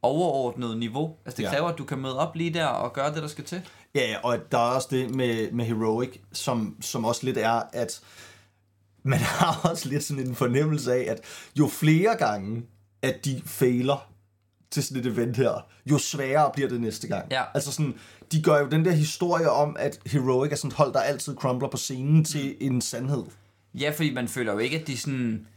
overordnet 0.01 0.77
niveau. 0.77 1.15
Altså, 1.25 1.37
det 1.37 1.43
Ja. 1.43 1.49
kræver, 1.49 1.67
at 1.69 1.77
du 1.77 1.83
kan 1.85 1.97
møde 1.99 2.19
op 2.19 2.35
lige 2.35 2.53
der 2.53 2.65
og 2.65 2.93
gøre 2.93 3.13
det, 3.13 3.21
der 3.21 3.27
skal 3.27 3.43
til. 3.43 3.61
Ja, 3.95 4.15
og 4.23 4.37
der 4.51 4.57
er 4.57 4.75
også 4.75 4.87
det 4.91 5.15
med, 5.15 5.51
med 5.51 5.65
Heroic, 5.65 6.19
som, 6.31 6.77
som 6.81 7.05
også 7.05 7.25
lidt 7.25 7.37
er, 7.37 7.61
at 7.73 8.01
man 9.03 9.19
har 9.39 9.69
også 9.69 9.89
lidt 9.89 10.03
sådan 10.03 10.27
en 10.27 10.35
fornemmelse 10.35 10.93
af, 10.93 11.11
at 11.11 11.21
jo 11.59 11.67
flere 11.67 12.15
gange, 12.17 12.63
at 13.01 13.25
de 13.25 13.41
fejler 13.45 14.11
til 14.71 14.83
sådan 14.83 15.01
et 15.01 15.07
event 15.07 15.37
her, 15.37 15.67
jo 15.85 15.97
sværere 15.97 16.51
bliver 16.53 16.69
det 16.69 16.81
næste 16.81 17.07
gang. 17.07 17.31
Ja. 17.31 17.43
Altså 17.53 17.71
sådan, 17.71 17.93
de 18.31 18.41
gør 18.41 18.59
jo 18.59 18.69
den 18.69 18.85
der 18.85 18.91
historie 18.91 19.49
om, 19.49 19.75
at 19.79 19.99
Heroic 20.05 20.51
er 20.51 20.55
sådan 20.55 20.67
et 20.67 20.75
hold, 20.75 20.93
der 20.93 20.99
altid 20.99 21.35
crumbler 21.35 21.69
på 21.69 21.77
scenen 21.77 22.25
til 22.25 22.57
en 22.59 22.81
sandhed. 22.81 23.23
Ja, 23.73 23.89
fordi 23.95 24.13
man 24.13 24.27
føler 24.27 24.53
jo 24.53 24.57
ikke, 24.57 24.79
at 24.79 24.87
de 24.87 24.97
sådan... 24.97 25.47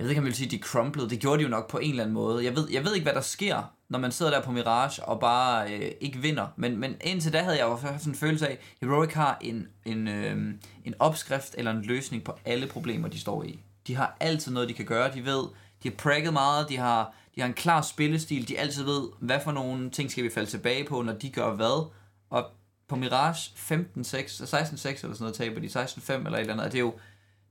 Jeg 0.00 0.04
ved 0.04 0.10
ikke, 0.10 0.18
om 0.18 0.24
jeg 0.24 0.28
vil 0.28 0.36
sige, 0.36 0.46
at 0.46 0.50
de 0.50 0.58
crumplede. 0.58 1.10
Det 1.10 1.20
gjorde 1.20 1.38
de 1.38 1.42
jo 1.42 1.48
nok 1.48 1.70
på 1.70 1.78
en 1.78 1.90
eller 1.90 2.02
anden 2.02 2.14
måde. 2.14 2.44
Jeg 2.44 2.56
ved, 2.56 2.68
jeg 2.70 2.84
ved 2.84 2.94
ikke, 2.94 3.04
hvad 3.04 3.14
der 3.14 3.20
sker, 3.20 3.72
når 3.88 3.98
man 3.98 4.12
sidder 4.12 4.32
der 4.32 4.42
på 4.42 4.52
Mirage 4.52 5.04
og 5.04 5.20
bare 5.20 5.74
øh, 5.74 5.92
ikke 6.00 6.18
vinder. 6.18 6.46
Men, 6.56 6.76
men 6.76 6.96
indtil 7.00 7.32
da 7.32 7.42
havde 7.42 7.58
jeg 7.58 7.64
jo 7.64 7.76
haft 7.76 8.00
sådan 8.00 8.12
en 8.12 8.18
følelse 8.18 8.48
af, 8.48 8.52
at 8.52 8.58
Heroic 8.88 9.12
har 9.12 9.38
en, 9.40 9.68
en, 9.84 10.08
øh, 10.08 10.54
en 10.84 10.94
opskrift 10.98 11.54
eller 11.58 11.70
en 11.70 11.82
løsning 11.82 12.24
på 12.24 12.32
alle 12.44 12.66
problemer, 12.66 13.08
de 13.08 13.20
står 13.20 13.42
i. 13.42 13.60
De 13.86 13.96
har 13.96 14.16
altid 14.20 14.52
noget, 14.52 14.68
de 14.68 14.74
kan 14.74 14.84
gøre. 14.84 15.14
De 15.14 15.24
ved, 15.24 15.42
de 15.82 15.88
har 15.88 15.96
pragget 15.98 16.32
meget, 16.32 16.68
de 16.68 16.76
har, 16.76 17.14
de 17.34 17.40
har 17.40 17.48
en 17.48 17.54
klar 17.54 17.82
spillestil, 17.82 18.48
de 18.48 18.58
altid 18.58 18.84
ved, 18.84 19.08
hvad 19.18 19.40
for 19.44 19.52
nogle 19.52 19.90
ting 19.90 20.10
skal 20.10 20.24
vi 20.24 20.30
falde 20.30 20.50
tilbage 20.50 20.84
på, 20.84 21.02
når 21.02 21.12
de 21.12 21.30
gør 21.30 21.54
hvad. 21.54 21.90
Og 22.30 22.44
på 22.88 22.96
Mirage 22.96 23.50
15-6, 23.56 23.72
16-6 23.72 23.72
eller 23.72 24.94
sådan 24.94 25.16
noget 25.20 25.34
taber 25.34 25.60
de, 25.60 25.66
16-5 25.66 26.12
eller 26.12 26.30
et 26.30 26.40
eller 26.40 26.52
andet. 26.52 26.72
Det 26.72 26.78
er 26.78 26.82
jo, 26.82 26.94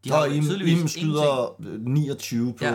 de 0.04 0.10
har 0.10 0.18
Og 0.18 0.30
Im, 0.30 0.44
Im 0.44 0.52
ingenting. 0.52 0.90
skyder 0.90 1.56
29 1.80 2.54
på 2.54 2.66
Ja. 2.66 2.74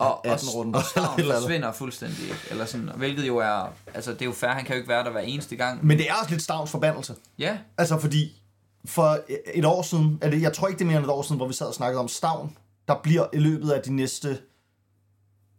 og, 0.00 0.26
18 0.26 0.48
og, 0.48 0.54
runder. 0.54 0.78
og 0.78 0.84
eller 0.96 1.10
eller 1.18 1.34
andet. 1.34 1.42
forsvinder 1.42 1.72
fuldstændig. 1.72 2.22
ikke? 2.22 2.36
Eller 2.50 2.64
sådan, 2.64 2.90
hvilket 2.96 3.26
jo 3.26 3.36
er, 3.36 3.72
altså 3.94 4.12
det 4.12 4.22
er 4.22 4.26
jo 4.26 4.32
fair, 4.32 4.50
han 4.50 4.64
kan 4.64 4.74
jo 4.74 4.78
ikke 4.78 4.88
være 4.88 5.04
der 5.04 5.10
hver 5.10 5.20
eneste 5.20 5.56
gang. 5.56 5.86
Men 5.86 5.98
det 5.98 6.10
er 6.10 6.14
også 6.14 6.30
lidt 6.30 6.42
Stavns 6.42 6.70
forbandelse. 6.70 7.14
Ja, 7.38 7.58
Altså 7.78 7.98
fordi, 7.98 8.42
for 8.84 9.18
et 9.54 9.64
år 9.64 9.82
siden, 9.82 10.18
er 10.22 10.30
det, 10.30 10.42
jeg 10.42 10.52
tror 10.52 10.68
ikke 10.68 10.78
det 10.78 10.84
er 10.84 10.88
mere 10.88 10.96
end 10.96 11.04
et 11.06 11.10
år 11.12 11.22
siden, 11.22 11.36
hvor 11.36 11.46
vi 11.46 11.52
sad 11.52 11.66
og 11.66 11.74
snakkede 11.74 12.00
om 12.00 12.08
Stavn, 12.08 12.56
der 12.88 12.94
bliver 13.02 13.26
i 13.32 13.38
løbet 13.38 13.70
af 13.70 13.82
de 13.82 13.92
næste 13.94 14.38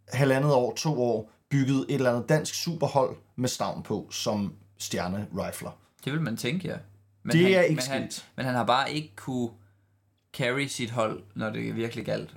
halvandet 0.08 0.52
år, 0.52 0.72
to 0.76 1.02
år, 1.02 1.30
bygget 1.50 1.78
et 1.88 1.94
eller 1.94 2.10
andet 2.12 2.28
dansk 2.28 2.54
superhold 2.54 3.16
med 3.36 3.48
Stavn 3.48 3.82
på, 3.82 4.08
som 4.10 4.52
stjerne-rifler. 4.78 5.70
det 6.04 6.12
vil 6.12 6.20
man 6.20 6.36
tænke, 6.36 6.68
ja. 6.68 6.74
Men 7.22 7.32
Det 7.32 7.42
han, 7.44 7.52
er 7.54 7.60
ikke 7.60 7.82
men 7.88 8.00
han, 8.00 8.10
men 8.36 8.46
han 8.46 8.54
har 8.54 8.64
bare 8.64 8.92
ikke 8.92 9.12
kunne 9.16 9.48
carry 10.32 10.66
sit 10.66 10.90
hold, 10.90 11.22
når 11.34 11.50
det 11.50 11.68
er 11.68 11.72
virkelig 11.72 12.04
galt. 12.04 12.34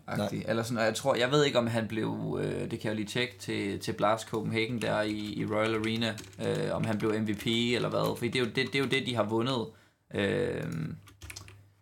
Eller 0.48 0.64
sådan, 0.64 0.78
og 0.78 0.86
jeg 0.86 0.96
tror, 0.96 1.16
jeg 1.16 1.32
ved 1.32 1.46
ikke, 1.46 1.60
om 1.60 1.68
han 1.68 1.88
blev, 1.88 2.40
øh, 2.44 2.72
det 2.72 2.80
kan 2.80 2.88
jeg 2.90 2.96
lige 2.96 3.08
tjekke, 3.08 3.36
til, 3.40 3.80
til 3.80 3.94
Blast 3.94 4.28
Copenhagen 4.28 4.82
der 4.82 5.02
i, 5.02 5.34
i 5.34 5.46
Royal 5.46 5.76
Arena, 5.76 6.16
øh, 6.46 6.76
om 6.76 6.86
han 6.86 6.98
blev 6.98 7.22
MVP 7.22 7.46
eller 7.46 7.90
hvad. 7.90 8.18
For 8.18 8.26
det 8.26 8.36
er 8.36 8.40
jo 8.40 8.46
det, 8.46 8.56
det, 8.56 8.76
er 8.76 8.80
jo 8.80 8.86
det 8.86 9.06
de 9.06 9.16
har 9.16 9.24
vundet. 9.24 9.68
Øh, 10.14 10.64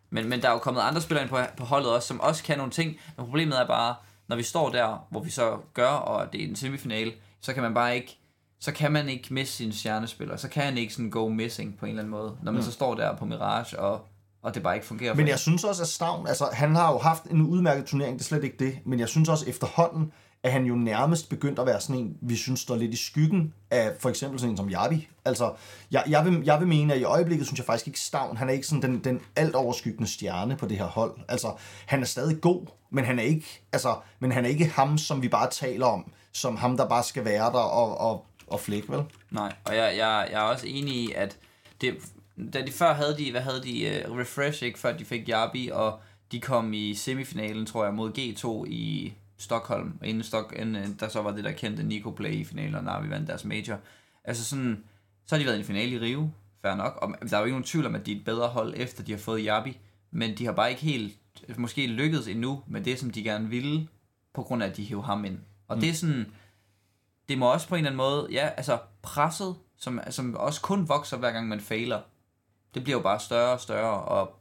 men, 0.09 0.29
men 0.29 0.41
der 0.41 0.47
er 0.47 0.53
jo 0.53 0.59
kommet 0.59 0.81
andre 0.81 1.01
spillere 1.01 1.23
ind 1.23 1.29
på, 1.29 1.39
på 1.57 1.63
holdet 1.63 1.91
også, 1.91 2.07
som 2.07 2.19
også 2.21 2.43
kan 2.43 2.57
nogle 2.57 2.71
ting. 2.71 2.99
Men 3.17 3.25
problemet 3.25 3.59
er 3.59 3.67
bare, 3.67 3.95
når 4.27 4.35
vi 4.35 4.43
står 4.43 4.69
der, 4.69 5.07
hvor 5.09 5.23
vi 5.23 5.29
så 5.29 5.57
gør, 5.73 5.87
og 5.87 6.33
det 6.33 6.43
er 6.43 6.47
en 6.47 6.55
semifinal, 6.55 7.13
så 7.41 7.53
kan 7.53 7.63
man 7.63 7.73
bare 7.73 7.95
ikke 7.95 8.17
så 8.61 8.71
kan 8.71 8.91
man 8.91 9.09
ikke 9.09 9.33
miste 9.33 9.55
sine 9.55 9.73
stjernespillere. 9.73 10.37
Så 10.37 10.49
kan 10.49 10.63
han 10.63 10.77
ikke 10.77 10.93
sådan 10.93 11.09
go 11.09 11.27
missing 11.27 11.77
på 11.77 11.85
en 11.85 11.89
eller 11.89 12.01
anden 12.01 12.11
måde, 12.11 12.37
når 12.43 12.51
man 12.51 12.59
mm. 12.59 12.65
så 12.65 12.71
står 12.71 12.95
der 12.95 13.15
på 13.15 13.25
Mirage, 13.25 13.79
og, 13.79 14.07
og 14.41 14.55
det 14.55 14.63
bare 14.63 14.75
ikke 14.75 14.88
fungerer. 14.88 15.13
Men 15.13 15.25
for 15.25 15.29
jeg 15.29 15.39
synes 15.39 15.63
også, 15.63 15.81
at 15.81 15.88
Stavn, 15.88 16.27
altså 16.27 16.50
han 16.53 16.75
har 16.75 16.91
jo 16.91 16.98
haft 16.98 17.24
en 17.24 17.41
udmærket 17.41 17.86
turnering, 17.86 18.13
det 18.13 18.21
er 18.21 18.27
slet 18.27 18.43
ikke 18.43 18.57
det, 18.60 18.79
men 18.86 19.00
jeg 19.00 19.10
synes 19.10 19.29
også 19.29 19.50
efterhånden, 19.50 20.12
at 20.43 20.51
han 20.51 20.65
jo 20.65 20.75
nærmest 20.75 21.29
begyndt 21.29 21.60
at 21.60 21.65
være 21.65 21.81
sådan 21.81 21.95
en, 21.95 22.17
vi 22.21 22.36
synes 22.36 22.60
står 22.60 22.75
lidt 22.75 22.93
i 22.93 23.05
skyggen 23.05 23.53
af 23.71 23.91
for 24.00 24.10
eksempel 24.10 24.39
sådan 24.39 24.51
en 24.51 24.57
som 24.57 24.69
Javi. 24.69 25.07
Altså, 25.25 25.53
jeg, 25.91 26.03
jeg, 26.07 26.25
vil, 26.25 26.41
jeg 26.43 26.60
vil 26.60 26.67
mene, 26.67 26.93
at 26.93 27.00
i 27.00 27.03
øjeblikket 27.03 27.48
synes 27.48 27.57
jeg 27.57 27.65
faktisk 27.65 27.88
ikke 27.88 28.00
Stavn, 28.00 28.38
han 28.38 28.50
er 28.50 28.53
ikke 28.53 28.67
sådan 28.67 28.81
den, 28.81 29.03
den 29.03 29.21
alt 29.36 29.55
overskyggende 29.55 30.12
stjerne 30.12 30.57
på 30.57 30.67
det 30.67 30.77
her 30.77 30.86
hold. 30.86 31.17
Altså, 31.27 31.53
han 31.86 32.01
er 32.01 32.05
stadig 32.05 32.41
god, 32.41 32.65
men 32.89 33.05
han 33.05 33.19
er 33.19 33.24
ikke, 33.24 33.62
altså, 33.74 33.95
men 34.19 34.31
han 34.31 34.45
er 34.45 34.50
ikke 34.50 34.65
ham, 34.65 34.98
som 34.98 35.21
vi 35.21 35.27
bare 35.29 35.50
taler 35.50 35.86
om, 35.86 36.12
som 36.31 36.57
ham, 36.57 36.77
der 36.77 36.89
bare 36.89 37.03
skal 37.03 37.25
være 37.25 37.45
der 37.45 37.60
og, 37.60 37.98
og, 37.98 38.25
og 38.48 38.60
flække, 38.60 38.89
vel? 38.89 39.03
Nej, 39.31 39.53
og 39.65 39.75
jeg, 39.75 39.98
jeg, 39.98 40.27
jeg 40.31 40.39
er 40.39 40.45
også 40.45 40.67
enig 40.67 40.93
i, 40.93 41.12
at 41.15 41.38
det, 41.81 41.95
da 42.53 42.65
de 42.65 42.71
før 42.71 42.93
havde 42.93 43.17
de, 43.17 43.31
hvad 43.31 43.41
havde 43.41 43.63
de, 43.63 44.03
uh, 44.10 44.17
Refresh, 44.17 44.63
ikke, 44.63 44.79
før 44.79 44.98
de 44.98 45.05
fik 45.05 45.29
Jabi, 45.29 45.69
og 45.74 46.00
de 46.31 46.41
kom 46.41 46.74
i 46.74 46.93
semifinalen, 46.93 47.65
tror 47.65 47.83
jeg, 47.83 47.93
mod 47.93 48.17
G2 48.17 48.65
i 48.69 49.13
Stockholm, 49.38 49.93
og 50.01 50.07
inden, 50.07 50.24
Stock, 50.24 50.53
inden 50.60 50.98
der 51.00 51.07
så 51.07 51.21
var 51.21 51.31
det 51.31 51.43
der 51.43 51.51
kendte 51.51 51.83
Nico 51.83 52.12
Play 52.12 52.31
i 52.31 52.43
finalen, 52.43 52.75
og 52.75 52.83
Navi 52.83 53.10
vandt 53.10 53.27
deres 53.27 53.45
major. 53.45 53.77
Altså 54.24 54.45
sådan, 54.45 54.83
så 55.25 55.36
har 55.36 55.39
de 55.39 55.45
været 55.45 55.55
i 55.55 55.60
en 55.60 55.65
finale 55.65 55.91
i 55.91 56.00
Rio, 56.00 56.29
fair 56.62 56.75
nok, 56.75 57.00
og 57.01 57.29
der 57.29 57.36
er 57.36 57.39
jo 57.39 57.45
ikke 57.45 57.53
nogen 57.53 57.63
tvivl 57.63 57.86
om, 57.86 57.95
at 57.95 58.05
de 58.05 58.12
er 58.12 58.15
et 58.15 58.25
bedre 58.25 58.48
hold, 58.48 58.74
efter 58.77 59.03
de 59.03 59.12
har 59.12 59.19
fået 59.19 59.43
Jabi, 59.43 59.77
men 60.12 60.38
de 60.38 60.45
har 60.45 60.53
bare 60.53 60.69
ikke 60.69 60.81
helt, 60.81 61.17
måske 61.57 61.88
lykkedes 61.88 62.27
endnu 62.27 62.63
med 62.67 62.81
det, 62.81 63.00
som 63.00 63.10
de 63.10 63.24
gerne 63.24 63.50
ville, 63.50 63.88
på 64.33 64.43
grund 64.43 64.63
af, 64.63 64.67
at 64.67 64.77
de 64.77 64.86
hæver 64.86 65.01
ham 65.01 65.25
ind. 65.25 65.39
Og 65.67 65.75
mm. 65.75 65.81
det 65.81 65.89
er 65.89 65.93
sådan, 65.93 66.31
det 67.29 67.38
må 67.38 67.53
også 67.53 67.67
på 67.67 67.75
en 67.75 67.79
eller 67.79 67.89
anden 67.89 67.98
måde, 67.98 68.27
ja, 68.31 68.48
altså 68.48 68.77
presset, 69.01 69.55
som, 69.77 70.00
som 70.10 70.36
også 70.36 70.62
kun 70.62 70.89
vokser 70.89 71.17
hver 71.17 71.31
gang 71.31 71.48
man 71.48 71.60
fejler, 71.60 72.01
det 72.73 72.83
bliver 72.83 72.97
jo 72.97 73.03
bare 73.03 73.19
større 73.19 73.51
og 73.51 73.59
større, 73.59 74.01
og 74.01 74.39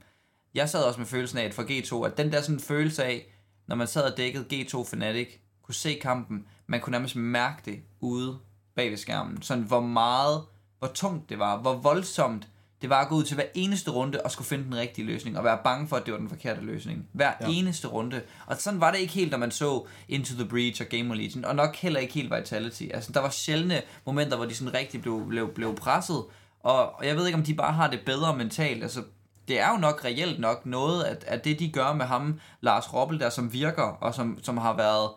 jeg 0.54 0.68
sad 0.68 0.84
også 0.84 1.00
med 1.00 1.06
følelsen 1.06 1.38
af, 1.38 1.44
at 1.44 1.54
for 1.54 1.62
G2, 1.62 2.06
at 2.06 2.18
den 2.18 2.32
der 2.32 2.40
sådan 2.40 2.60
følelse 2.60 3.04
af, 3.04 3.26
når 3.66 3.76
man 3.76 3.86
sad 3.86 4.12
og 4.12 4.16
dækkede 4.16 4.44
G2 4.52 4.84
Fnatic, 4.90 5.28
kunne 5.62 5.74
se 5.74 5.98
kampen, 6.02 6.46
man 6.66 6.80
kunne 6.80 6.90
nærmest 6.90 7.16
mærke 7.16 7.62
det 7.64 7.80
ude 8.00 8.38
bag 8.74 8.90
ved 8.90 8.96
skærmen. 8.96 9.42
Sådan 9.42 9.64
hvor 9.64 9.80
meget, 9.80 10.42
hvor 10.78 10.88
tungt 10.88 11.28
det 11.28 11.38
var, 11.38 11.56
hvor 11.56 11.74
voldsomt 11.74 12.48
det 12.82 12.90
var 12.90 13.00
at 13.00 13.08
gå 13.08 13.14
ud 13.14 13.24
til 13.24 13.34
hver 13.34 13.44
eneste 13.54 13.90
runde 13.90 14.20
og 14.20 14.30
skulle 14.30 14.48
finde 14.48 14.64
den 14.64 14.76
rigtige 14.76 15.06
løsning, 15.06 15.38
og 15.38 15.44
være 15.44 15.58
bange 15.64 15.88
for, 15.88 15.96
at 15.96 16.06
det 16.06 16.12
var 16.12 16.18
den 16.18 16.28
forkerte 16.28 16.60
løsning. 16.60 17.08
Hver 17.12 17.32
ja. 17.40 17.46
eneste 17.48 17.88
runde. 17.88 18.22
Og 18.46 18.56
sådan 18.56 18.80
var 18.80 18.90
det 18.90 18.98
ikke 18.98 19.12
helt, 19.12 19.30
når 19.30 19.38
man 19.38 19.50
så 19.50 19.86
Into 20.08 20.34
the 20.34 20.44
Breach 20.44 20.82
og 20.82 20.86
Game 20.88 21.10
of 21.10 21.16
Legion, 21.16 21.44
og 21.44 21.56
nok 21.56 21.76
heller 21.76 22.00
ikke 22.00 22.14
helt 22.14 22.32
Vitality. 22.34 22.82
Altså, 22.94 23.12
der 23.12 23.20
var 23.20 23.30
sjældne 23.30 23.82
momenter, 24.06 24.36
hvor 24.36 24.46
de 24.46 24.54
sådan 24.54 24.74
rigtig 24.74 25.02
blev, 25.02 25.26
blev, 25.28 25.54
blev 25.54 25.74
presset, 25.74 26.24
og, 26.62 26.92
og 26.98 27.06
jeg 27.06 27.16
ved 27.16 27.26
ikke, 27.26 27.38
om 27.38 27.44
de 27.44 27.54
bare 27.54 27.72
har 27.72 27.90
det 27.90 28.00
bedre 28.06 28.36
mentalt. 28.36 28.82
Altså, 28.82 29.02
det 29.48 29.60
er 29.60 29.70
jo 29.70 29.76
nok 29.76 30.04
reelt 30.04 30.40
nok 30.40 30.66
noget, 30.66 31.04
at, 31.04 31.24
at 31.26 31.44
det 31.44 31.58
de 31.58 31.72
gør 31.72 31.92
med 31.92 32.06
ham, 32.06 32.40
Lars 32.60 32.94
Robbel 32.94 33.20
der, 33.20 33.30
som 33.30 33.52
virker, 33.52 33.82
og 33.82 34.14
som, 34.14 34.38
som 34.42 34.58
har 34.58 34.76
været 34.76 35.10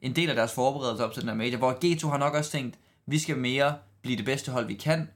en 0.00 0.16
del 0.16 0.28
af 0.28 0.36
deres 0.36 0.52
forberedelse 0.52 1.04
op 1.04 1.12
til 1.12 1.22
den 1.22 1.28
her 1.28 1.36
major, 1.36 1.58
hvor 1.58 1.72
G2 1.84 2.08
har 2.08 2.18
nok 2.18 2.34
også 2.34 2.50
tænkt, 2.50 2.78
vi 3.06 3.18
skal 3.18 3.36
mere 3.36 3.74
blive 4.02 4.16
det 4.16 4.24
bedste 4.24 4.52
hold, 4.52 4.66
vi 4.66 4.74
kan. 4.74 5.08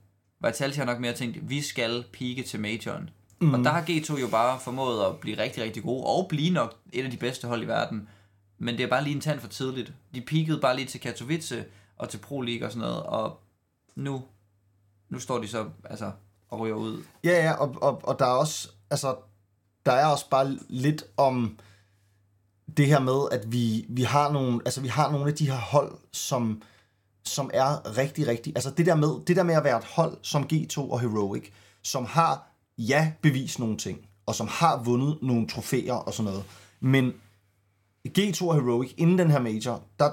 Vitality 0.44 0.78
har 0.78 0.84
nok 0.84 1.00
mere 1.00 1.12
tænkt, 1.12 1.50
vi 1.50 1.62
skal 1.62 2.04
pike 2.12 2.42
til 2.42 2.60
majoren. 2.60 3.10
Mm. 3.40 3.54
Og 3.54 3.64
der 3.64 3.70
har 3.70 3.82
G2 3.82 4.20
jo 4.20 4.28
bare 4.28 4.60
formået 4.60 5.04
at 5.06 5.16
blive 5.16 5.38
rigtig, 5.38 5.62
rigtig 5.62 5.82
gode, 5.82 6.06
og 6.06 6.26
blive 6.28 6.50
nok 6.50 6.76
et 6.92 7.04
af 7.04 7.10
de 7.10 7.16
bedste 7.16 7.48
hold 7.48 7.62
i 7.62 7.66
verden. 7.66 8.08
Men 8.58 8.76
det 8.76 8.84
er 8.84 8.88
bare 8.88 9.04
lige 9.04 9.14
en 9.14 9.20
tand 9.20 9.40
for 9.40 9.48
tidligt. 9.48 9.92
De 10.14 10.20
peakede 10.20 10.60
bare 10.60 10.76
lige 10.76 10.86
til 10.86 11.00
Katowice 11.00 11.64
og 11.96 12.08
til 12.08 12.18
Pro 12.18 12.40
League 12.40 12.66
og 12.66 12.72
sådan 12.72 12.88
noget, 12.88 13.02
og 13.02 13.40
nu, 13.94 14.22
nu 15.10 15.18
står 15.18 15.38
de 15.38 15.48
så 15.48 15.70
altså, 15.84 16.12
og 16.48 16.60
ryger 16.60 16.74
ud. 16.74 17.02
Ja, 17.24 17.44
ja, 17.44 17.52
og, 17.52 17.74
og, 17.82 18.00
og 18.04 18.18
der 18.18 18.26
er 18.26 18.30
også, 18.30 18.68
altså, 18.90 19.16
der 19.86 19.92
er 19.92 20.06
også 20.06 20.30
bare 20.30 20.58
lidt 20.68 21.04
om 21.16 21.58
det 22.76 22.86
her 22.86 23.00
med, 23.00 23.28
at 23.32 23.52
vi, 23.52 23.86
vi 23.88 24.02
har 24.02 24.32
nogle, 24.32 24.60
altså 24.64 24.80
vi 24.80 24.88
har 24.88 25.10
nogle 25.12 25.28
af 25.28 25.34
de 25.34 25.50
her 25.50 25.58
hold, 25.58 25.98
som, 26.12 26.62
som 27.24 27.50
er 27.54 27.96
rigtig, 27.96 28.26
rigtig, 28.26 28.52
altså 28.56 28.70
det 28.70 28.86
der, 28.86 28.94
med, 28.94 29.24
det 29.26 29.36
der 29.36 29.42
med 29.42 29.54
at 29.54 29.64
være 29.64 29.78
et 29.78 29.84
hold 29.84 30.16
som 30.22 30.48
G2 30.52 30.78
og 30.78 31.00
Heroic, 31.00 31.50
som 31.82 32.04
har, 32.04 32.46
ja, 32.78 33.12
bevist 33.22 33.58
nogle 33.58 33.76
ting, 33.76 34.08
og 34.26 34.34
som 34.34 34.48
har 34.50 34.82
vundet 34.82 35.18
nogle 35.22 35.48
trofæer 35.48 35.94
og 35.94 36.14
sådan 36.14 36.32
noget, 36.32 36.44
men 36.80 37.12
G2 38.18 38.44
og 38.44 38.54
Heroic, 38.54 38.94
inden 38.96 39.18
den 39.18 39.30
her 39.30 39.40
major, 39.40 39.82
der, 39.98 40.10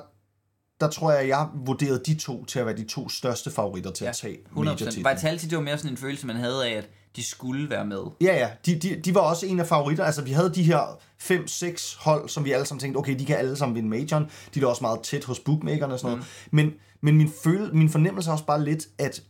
der 0.85 0.91
tror 0.91 1.11
jeg, 1.11 1.27
jeg 1.27 1.47
vurderede 1.53 2.01
de 2.05 2.15
to 2.15 2.45
til 2.45 2.59
at 2.59 2.65
være 2.65 2.77
de 2.77 2.85
to 2.85 3.09
største 3.09 3.51
favoritter 3.51 3.91
til 3.91 4.03
ja, 4.03 4.09
at 4.09 4.15
tage 4.15 4.37
100%. 4.55 5.09
Vitality, 5.09 5.45
det 5.45 5.57
var 5.57 5.63
mere 5.63 5.77
sådan 5.77 5.91
en 5.91 5.97
følelse, 5.97 6.27
man 6.27 6.35
havde 6.35 6.67
af, 6.67 6.77
at 6.77 6.89
de 7.15 7.23
skulle 7.23 7.69
være 7.69 7.85
med. 7.85 8.01
Ja, 8.21 8.35
ja. 8.35 8.49
De, 8.65 8.79
de, 8.79 9.01
de 9.01 9.15
var 9.15 9.21
også 9.21 9.45
en 9.45 9.59
af 9.59 9.67
favoritter. 9.67 10.05
Altså, 10.05 10.21
vi 10.21 10.31
havde 10.31 10.53
de 10.55 10.63
her 10.63 10.99
5-6 11.21 12.03
hold, 12.03 12.29
som 12.29 12.45
vi 12.45 12.51
alle 12.51 12.65
sammen 12.65 12.79
tænkte, 12.79 12.97
okay, 12.97 13.19
de 13.19 13.25
kan 13.25 13.37
alle 13.37 13.55
sammen 13.55 13.75
vinde 13.75 13.89
majoren. 13.89 14.29
De 14.53 14.61
er 14.61 14.65
også 14.65 14.81
meget 14.81 14.99
tæt 15.01 15.23
hos 15.23 15.39
bookmakerne 15.39 15.93
og 15.93 15.99
sådan 15.99 16.17
noget. 16.17 16.27
Mm. 16.51 16.55
Men, 16.55 16.73
men 17.01 17.17
min, 17.17 17.31
føle, 17.43 17.71
min 17.73 17.89
fornemmelse 17.89 18.29
er 18.29 18.33
også 18.33 18.45
bare 18.45 18.63
lidt, 18.63 18.87
at 18.97 19.23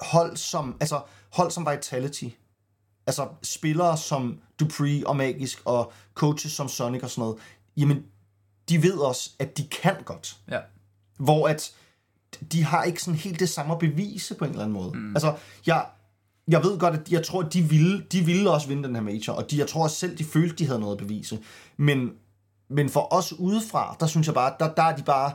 hold 0.00 0.36
som, 0.36 0.76
altså, 0.80 1.00
hold 1.32 1.50
som 1.50 1.68
Vitality, 1.70 2.28
altså 3.06 3.28
spillere 3.42 3.96
som 3.96 4.38
Dupree 4.60 5.06
og 5.06 5.16
Magisk 5.16 5.62
og 5.64 5.92
coaches 6.14 6.52
som 6.52 6.68
Sonic 6.68 7.02
og 7.02 7.10
sådan 7.10 7.22
noget, 7.22 7.36
jamen, 7.76 8.04
de 8.70 8.82
ved 8.82 8.92
også, 8.92 9.30
at 9.38 9.58
de 9.58 9.68
kan 9.82 9.96
godt. 10.04 10.36
Ja. 10.50 10.58
Hvor 11.18 11.48
at 11.48 11.72
de 12.52 12.64
har 12.64 12.82
ikke 12.82 13.02
sådan 13.02 13.18
helt 13.18 13.40
det 13.40 13.48
samme 13.48 13.72
at 13.72 13.78
bevise 13.78 14.34
på 14.34 14.44
en 14.44 14.50
eller 14.50 14.62
anden 14.64 14.74
måde. 14.74 14.92
Mm. 14.94 15.16
Altså, 15.16 15.34
jeg, 15.66 15.86
jeg 16.48 16.64
ved 16.64 16.78
godt, 16.78 16.94
at 16.94 17.12
jeg 17.12 17.24
tror, 17.24 17.42
at 17.42 17.52
de 17.52 17.62
ville, 17.62 18.02
de 18.12 18.20
ville 18.20 18.50
også 18.50 18.68
vinde 18.68 18.88
den 18.88 18.94
her 18.94 19.02
major, 19.02 19.32
og 19.32 19.50
de, 19.50 19.58
jeg 19.58 19.68
tror 19.68 19.82
også 19.82 19.96
selv, 19.96 20.18
de 20.18 20.24
følte, 20.24 20.56
de 20.56 20.66
havde 20.66 20.80
noget 20.80 20.92
at 20.92 20.98
bevise. 20.98 21.38
Men, 21.76 22.10
men 22.68 22.88
for 22.88 23.14
os 23.14 23.32
udefra, 23.32 23.96
der 24.00 24.06
synes 24.06 24.26
jeg 24.26 24.34
bare, 24.34 24.54
der, 24.60 24.74
der 24.74 24.82
er 24.82 24.96
de 24.96 25.02
bare, 25.02 25.32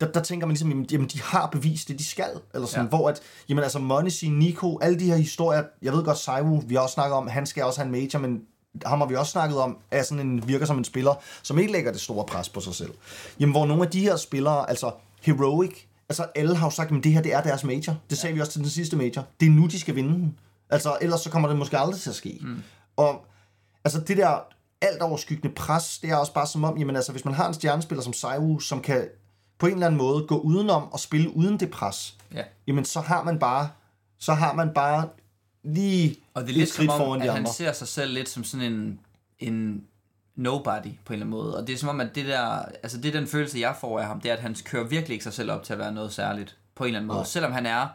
der, 0.00 0.12
der 0.12 0.22
tænker 0.22 0.46
man 0.46 0.52
ligesom, 0.52 0.68
jamen, 0.68 0.86
jamen 0.90 1.08
de 1.08 1.22
har 1.22 1.46
bevist 1.46 1.88
det, 1.88 1.98
de 1.98 2.04
skal. 2.04 2.30
Eller 2.54 2.66
sådan, 2.66 2.84
ja. 2.84 2.88
hvor 2.88 3.08
at, 3.08 3.20
jamen 3.48 3.62
altså 3.62 3.78
Monacy, 3.78 4.24
Nico, 4.24 4.78
alle 4.78 5.00
de 5.00 5.04
her 5.04 5.16
historier, 5.16 5.62
jeg 5.82 5.92
ved 5.92 6.04
godt, 6.04 6.18
Saiwu, 6.18 6.60
vi 6.60 6.74
har 6.74 6.82
også 6.82 6.94
snakket 6.94 7.16
om, 7.16 7.26
han 7.28 7.46
skal 7.46 7.64
også 7.64 7.80
have 7.80 7.86
en 7.86 7.92
major, 7.92 8.18
men 8.18 8.42
ham 8.86 9.00
har 9.00 9.06
vi 9.06 9.14
også 9.14 9.32
snakket 9.32 9.58
om, 9.58 9.78
er 9.90 10.02
sådan 10.02 10.26
en, 10.26 10.48
virker 10.48 10.66
som 10.66 10.78
en 10.78 10.84
spiller, 10.84 11.14
som 11.42 11.58
ikke 11.58 11.72
lægger 11.72 11.92
det 11.92 12.00
store 12.00 12.24
pres 12.24 12.48
på 12.48 12.60
sig 12.60 12.74
selv. 12.74 12.94
Jamen, 13.40 13.52
hvor 13.52 13.66
nogle 13.66 13.82
af 13.82 13.90
de 13.90 14.00
her 14.00 14.16
spillere, 14.16 14.68
altså 14.68 14.90
Heroic, 15.22 15.72
altså 16.08 16.26
alle 16.34 16.56
har 16.56 16.66
jo 16.66 16.70
sagt, 16.70 16.92
at 16.92 17.04
det 17.04 17.12
her 17.12 17.22
det 17.22 17.34
er 17.34 17.42
deres 17.42 17.64
major. 17.64 17.96
Det 18.10 18.18
sagde 18.18 18.32
ja. 18.32 18.34
vi 18.34 18.40
også 18.40 18.52
til 18.52 18.60
den 18.60 18.70
sidste 18.70 18.96
major. 18.96 19.24
Det 19.40 19.46
er 19.46 19.50
nu, 19.50 19.66
de 19.66 19.80
skal 19.80 19.94
vinde 19.94 20.14
den. 20.14 20.38
Altså, 20.70 20.96
ellers 21.00 21.20
så 21.20 21.30
kommer 21.30 21.48
det 21.48 21.58
måske 21.58 21.78
aldrig 21.78 22.00
til 22.00 22.10
at 22.10 22.16
ske. 22.16 22.38
Mm. 22.40 22.62
Og 22.96 23.26
altså 23.84 24.00
det 24.00 24.16
der 24.16 24.38
alt 24.80 25.02
overskyggende 25.02 25.54
pres, 25.54 25.98
det 25.98 26.10
er 26.10 26.16
også 26.16 26.32
bare 26.32 26.46
som 26.46 26.64
om, 26.64 26.78
jamen 26.78 26.96
altså, 26.96 27.12
hvis 27.12 27.24
man 27.24 27.34
har 27.34 27.48
en 27.48 27.54
stjernespiller 27.54 28.02
som 28.02 28.12
Saiwu, 28.12 28.58
som 28.58 28.80
kan 28.80 29.08
på 29.58 29.66
en 29.66 29.72
eller 29.72 29.86
anden 29.86 29.98
måde 29.98 30.26
gå 30.26 30.38
udenom 30.38 30.92
og 30.92 31.00
spille 31.00 31.36
uden 31.36 31.60
det 31.60 31.70
pres, 31.70 32.16
ja. 32.34 32.42
jamen 32.66 32.84
så 32.84 33.00
har 33.00 33.22
man 33.22 33.38
bare, 33.38 33.68
så 34.18 34.34
har 34.34 34.52
man 34.52 34.70
bare 34.74 35.08
lige 35.66 36.16
og 36.34 36.42
det 36.42 36.50
er 36.50 36.54
lidt 36.54 36.70
som 36.70 36.88
om, 36.88 37.22
at 37.22 37.32
han 37.32 37.46
ser 37.46 37.72
sig 37.72 37.88
selv 37.88 38.12
lidt 38.12 38.28
som 38.28 38.44
sådan 38.44 38.72
en, 38.72 39.00
en 39.38 39.84
nobody 40.36 40.92
på 41.04 41.12
en 41.12 41.14
eller 41.14 41.26
anden 41.26 41.30
måde. 41.30 41.56
Og 41.56 41.66
det 41.66 41.72
er 41.72 41.76
som 41.76 41.88
om, 41.88 42.00
at 42.00 42.14
det 42.14 42.26
der, 42.26 42.62
altså 42.82 42.98
det 42.98 43.08
er 43.14 43.18
den 43.18 43.26
følelse, 43.26 43.60
jeg 43.60 43.76
får 43.80 44.00
af 44.00 44.06
ham, 44.06 44.20
det 44.20 44.30
er, 44.30 44.34
at 44.34 44.40
han 44.40 44.56
kører 44.64 44.84
virkelig 44.84 45.14
ikke 45.14 45.24
sig 45.24 45.32
selv 45.32 45.50
op 45.50 45.62
til 45.62 45.72
at 45.72 45.78
være 45.78 45.92
noget 45.92 46.12
særligt 46.12 46.56
på 46.74 46.84
en 46.84 46.88
eller 46.88 46.98
anden 46.98 47.08
måde. 47.08 47.18
Ja. 47.18 47.24
Selvom 47.24 47.52
han 47.52 47.66
er 47.66 47.88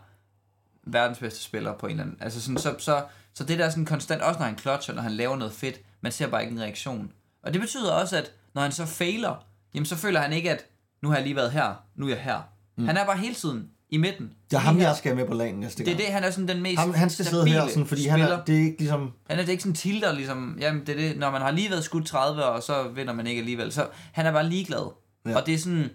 verdens 0.83 1.19
bedste 1.19 1.43
spiller 1.43 1.73
på 1.73 1.85
en 1.85 1.91
eller 1.91 2.03
anden. 2.03 2.17
Altså 2.21 2.41
sådan, 2.41 2.57
så, 2.57 2.75
så, 2.79 3.03
så 3.33 3.43
det 3.43 3.59
der 3.59 3.65
er 3.65 3.69
sådan 3.69 3.85
konstant, 3.85 4.21
også 4.21 4.39
når 4.39 4.45
han 4.45 4.55
klotcher, 4.55 4.95
når 4.95 5.01
han 5.01 5.11
laver 5.11 5.35
noget 5.35 5.53
fedt, 5.53 5.81
man 6.01 6.11
ser 6.11 6.27
bare 6.27 6.41
ikke 6.41 6.53
en 6.53 6.61
reaktion. 6.61 7.11
Og 7.43 7.53
det 7.53 7.61
betyder 7.61 7.91
også, 7.91 8.17
at 8.17 8.31
når 8.53 8.61
han 8.61 8.71
så 8.71 8.85
fejler, 8.85 9.45
jamen 9.73 9.85
så 9.85 9.95
føler 9.95 10.19
han 10.19 10.33
ikke, 10.33 10.51
at 10.51 10.65
nu 11.01 11.09
har 11.09 11.15
jeg 11.15 11.23
lige 11.23 11.35
været 11.35 11.51
her, 11.51 11.73
nu 11.95 12.05
er 12.05 12.09
jeg 12.09 12.21
her. 12.21 12.41
Mm. 12.77 12.85
Han 12.85 12.97
er 12.97 13.05
bare 13.05 13.17
hele 13.17 13.35
tiden 13.35 13.69
i 13.91 13.97
midten. 13.97 14.33
Det 14.51 14.57
er 14.57 14.61
ham, 14.61 14.79
jeg 14.79 14.95
skal 14.95 15.15
med 15.15 15.25
på 15.25 15.33
lagen 15.33 15.55
næste 15.55 15.83
gang. 15.83 15.97
Det 15.97 16.03
er 16.03 16.07
det, 16.07 16.13
han 16.13 16.23
er 16.23 16.31
sådan 16.31 16.47
den 16.47 16.61
mest 16.61 16.79
ham, 16.79 16.93
Han 16.93 17.09
skal 17.09 17.25
sidde 17.25 17.47
her, 17.47 17.67
sådan, 17.67 17.85
fordi 17.85 18.01
spiller. 18.01 18.17
han 18.27 18.39
er, 18.39 18.43
det 18.45 18.55
er 18.55 18.59
ikke 18.59 18.77
ligesom... 18.77 19.11
Han 19.29 19.39
er 19.39 19.43
det 19.43 19.51
ikke 19.51 19.63
sådan 19.63 19.75
tilter, 19.75 20.13
ligesom, 20.13 20.57
jamen 20.59 20.85
det 20.85 20.89
er 20.89 21.07
det, 21.09 21.17
når 21.17 21.31
man 21.31 21.41
har 21.41 21.51
lige 21.51 21.69
været 21.69 21.83
skudt 21.83 22.05
30, 22.05 22.45
og 22.45 22.63
så 22.63 22.87
vinder 22.87 23.13
man 23.13 23.27
ikke 23.27 23.39
alligevel. 23.39 23.71
Så 23.71 23.87
han 24.11 24.25
er 24.25 24.31
bare 24.31 24.49
ligeglad. 24.49 24.91
Ja. 25.25 25.37
Og 25.37 25.45
det 25.45 25.53
er 25.53 25.57
sådan, 25.57 25.89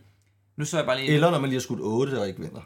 nu 0.56 0.64
så 0.64 0.76
jeg 0.76 0.86
bare 0.86 0.98
lige... 0.98 1.08
Eller 1.08 1.30
når 1.30 1.38
man 1.38 1.50
lige 1.50 1.56
har 1.58 1.62
skudt 1.62 1.80
8 1.82 2.20
og 2.20 2.28
ikke 2.28 2.40
vinder. 2.40 2.60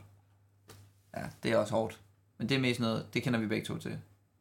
Ja, 1.16 1.22
det 1.42 1.52
er 1.52 1.56
også 1.56 1.72
hårdt. 1.72 1.98
Men 2.38 2.48
det 2.48 2.54
er 2.54 2.60
mest 2.60 2.80
noget, 2.80 3.04
det 3.14 3.22
kender 3.22 3.40
vi 3.40 3.46
begge 3.46 3.66
to 3.66 3.78
til. 3.78 3.98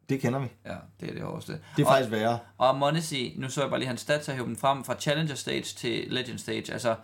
Det 0.08 0.20
kender 0.20 0.38
vi. 0.38 0.46
Ja, 0.66 0.74
det 1.00 1.08
er 1.08 1.12
det 1.12 1.22
hårdeste. 1.22 1.52
Det 1.76 1.82
er 1.82 1.86
og, 1.86 1.92
faktisk 1.92 2.10
værre. 2.10 2.38
Og 2.58 2.78
Monesi, 2.78 3.34
nu 3.38 3.48
så 3.48 3.60
jeg 3.60 3.70
bare 3.70 3.78
lige 3.78 3.88
hans 3.88 4.00
stats, 4.00 4.28
og 4.28 4.36
dem 4.36 4.56
frem 4.56 4.84
fra 4.84 4.94
Challenger 5.00 5.34
Stage 5.34 5.62
til 5.62 6.04
Legend 6.08 6.38
Stage. 6.38 6.72
Altså 6.72 6.96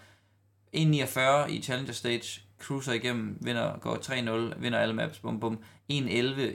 1.49 0.77 1.51
i 1.51 1.63
Challenger 1.63 1.93
Stage, 1.93 2.41
cruiser 2.59 2.93
igennem, 2.93 3.37
vinder, 3.41 3.79
går 3.79 3.97
3-0, 4.55 4.61
vinder 4.61 4.79
alle 4.79 4.95
maps, 4.95 5.19
bum 5.19 5.41
bum. 5.41 5.59
1-11 5.93 5.95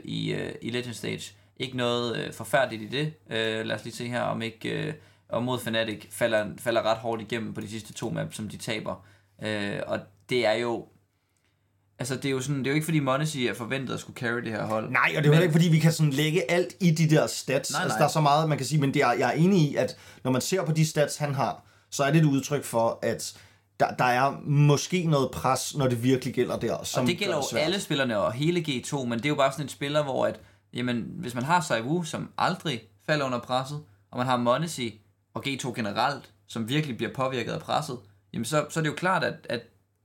i, 0.04 0.34
uh, 0.34 0.50
i 0.62 0.70
Legend 0.70 0.94
Stage. 0.94 1.34
Ikke 1.56 1.76
noget 1.76 2.26
uh, 2.26 2.34
forfærdeligt 2.34 2.82
i 2.82 2.96
det. 2.98 3.12
Uh, 3.26 3.66
lad 3.66 3.72
os 3.72 3.84
lige 3.84 3.94
se 3.96 4.08
her, 4.08 4.20
om 4.20 4.42
ikke... 4.42 4.88
Uh, 4.88 4.94
og 5.28 5.42
mod 5.42 5.58
Fnatic 5.58 6.06
falder, 6.10 6.46
falder 6.58 6.82
ret 6.82 6.96
hårdt 6.96 7.22
igennem 7.22 7.54
på 7.54 7.60
de 7.60 7.68
sidste 7.68 7.92
to 7.92 8.10
maps, 8.10 8.36
som 8.36 8.48
de 8.48 8.56
taber. 8.56 9.06
Uh, 9.38 9.78
og 9.86 10.00
det 10.28 10.46
er 10.46 10.52
jo... 10.52 10.86
Altså, 11.98 12.16
det 12.16 12.24
er 12.24 12.30
jo, 12.30 12.40
sådan, 12.40 12.58
det 12.58 12.66
er 12.66 12.70
jo 12.70 12.74
ikke 12.74 12.84
fordi 12.84 12.98
Monesi 13.00 13.46
er 13.46 13.54
forventet 13.54 13.94
at 13.94 14.00
skulle 14.00 14.16
carry 14.16 14.38
det 14.40 14.52
her 14.52 14.66
hold. 14.66 14.90
Nej, 14.90 15.12
og 15.16 15.16
det 15.16 15.16
er 15.16 15.22
jo 15.22 15.32
heller 15.32 15.42
ikke, 15.42 15.52
fordi 15.52 15.68
vi 15.68 15.78
kan 15.78 15.92
sådan 15.92 16.12
lægge 16.12 16.50
alt 16.50 16.74
i 16.80 16.90
de 16.90 17.10
der 17.10 17.26
stats. 17.26 17.72
Nej, 17.72 17.82
Altså, 17.82 17.94
nej. 17.94 17.98
der 17.98 18.04
er 18.04 18.08
så 18.12 18.20
meget, 18.20 18.48
man 18.48 18.58
kan 18.58 18.66
sige, 18.66 18.80
men 18.80 18.94
det 18.94 19.02
er, 19.02 19.12
jeg 19.12 19.28
er 19.28 19.32
enig 19.32 19.70
i, 19.70 19.76
at 19.76 19.96
når 20.24 20.30
man 20.30 20.40
ser 20.40 20.64
på 20.64 20.72
de 20.72 20.86
stats, 20.86 21.16
han 21.16 21.34
har, 21.34 21.64
så 21.90 22.04
er 22.04 22.10
det 22.10 22.18
et 22.18 22.24
udtryk 22.24 22.64
for, 22.64 22.98
at 23.02 23.36
der, 23.82 23.94
der 23.94 24.04
er 24.04 24.40
måske 24.44 25.06
noget 25.06 25.30
pres, 25.30 25.76
når 25.76 25.88
det 25.88 26.02
virkelig 26.02 26.34
gælder 26.34 26.58
der. 26.58 26.84
Som 26.84 27.02
Og 27.02 27.08
det 27.08 27.18
gælder 27.18 27.36
jo 27.36 27.58
alle 27.58 27.80
spillerne 27.80 28.18
og 28.18 28.32
hele 28.32 28.60
G2, 28.68 29.04
men 29.04 29.18
det 29.18 29.24
er 29.24 29.28
jo 29.28 29.34
bare 29.34 29.52
sådan 29.52 29.64
en 29.64 29.68
spiller, 29.68 30.02
hvor 30.02 30.26
at, 30.26 30.40
jamen, 30.74 31.06
hvis 31.14 31.34
man 31.34 31.44
har 31.44 31.60
Saiwu, 31.60 32.02
som 32.02 32.30
aldrig 32.38 32.80
falder 33.06 33.26
under 33.26 33.38
presset, 33.38 33.80
og 34.10 34.18
man 34.18 34.26
har 34.26 34.36
Monesi 34.36 35.00
og 35.34 35.46
G2 35.46 35.74
generelt, 35.74 36.32
som 36.46 36.68
virkelig 36.68 36.96
bliver 36.96 37.12
påvirket 37.14 37.52
af 37.52 37.60
presset, 37.60 37.98
jamen 38.32 38.44
så, 38.44 38.66
så 38.70 38.80
er 38.80 38.82
det 38.82 38.90
jo 38.90 38.94
klart, 38.94 39.24
at, 39.24 39.34
at 39.48 39.60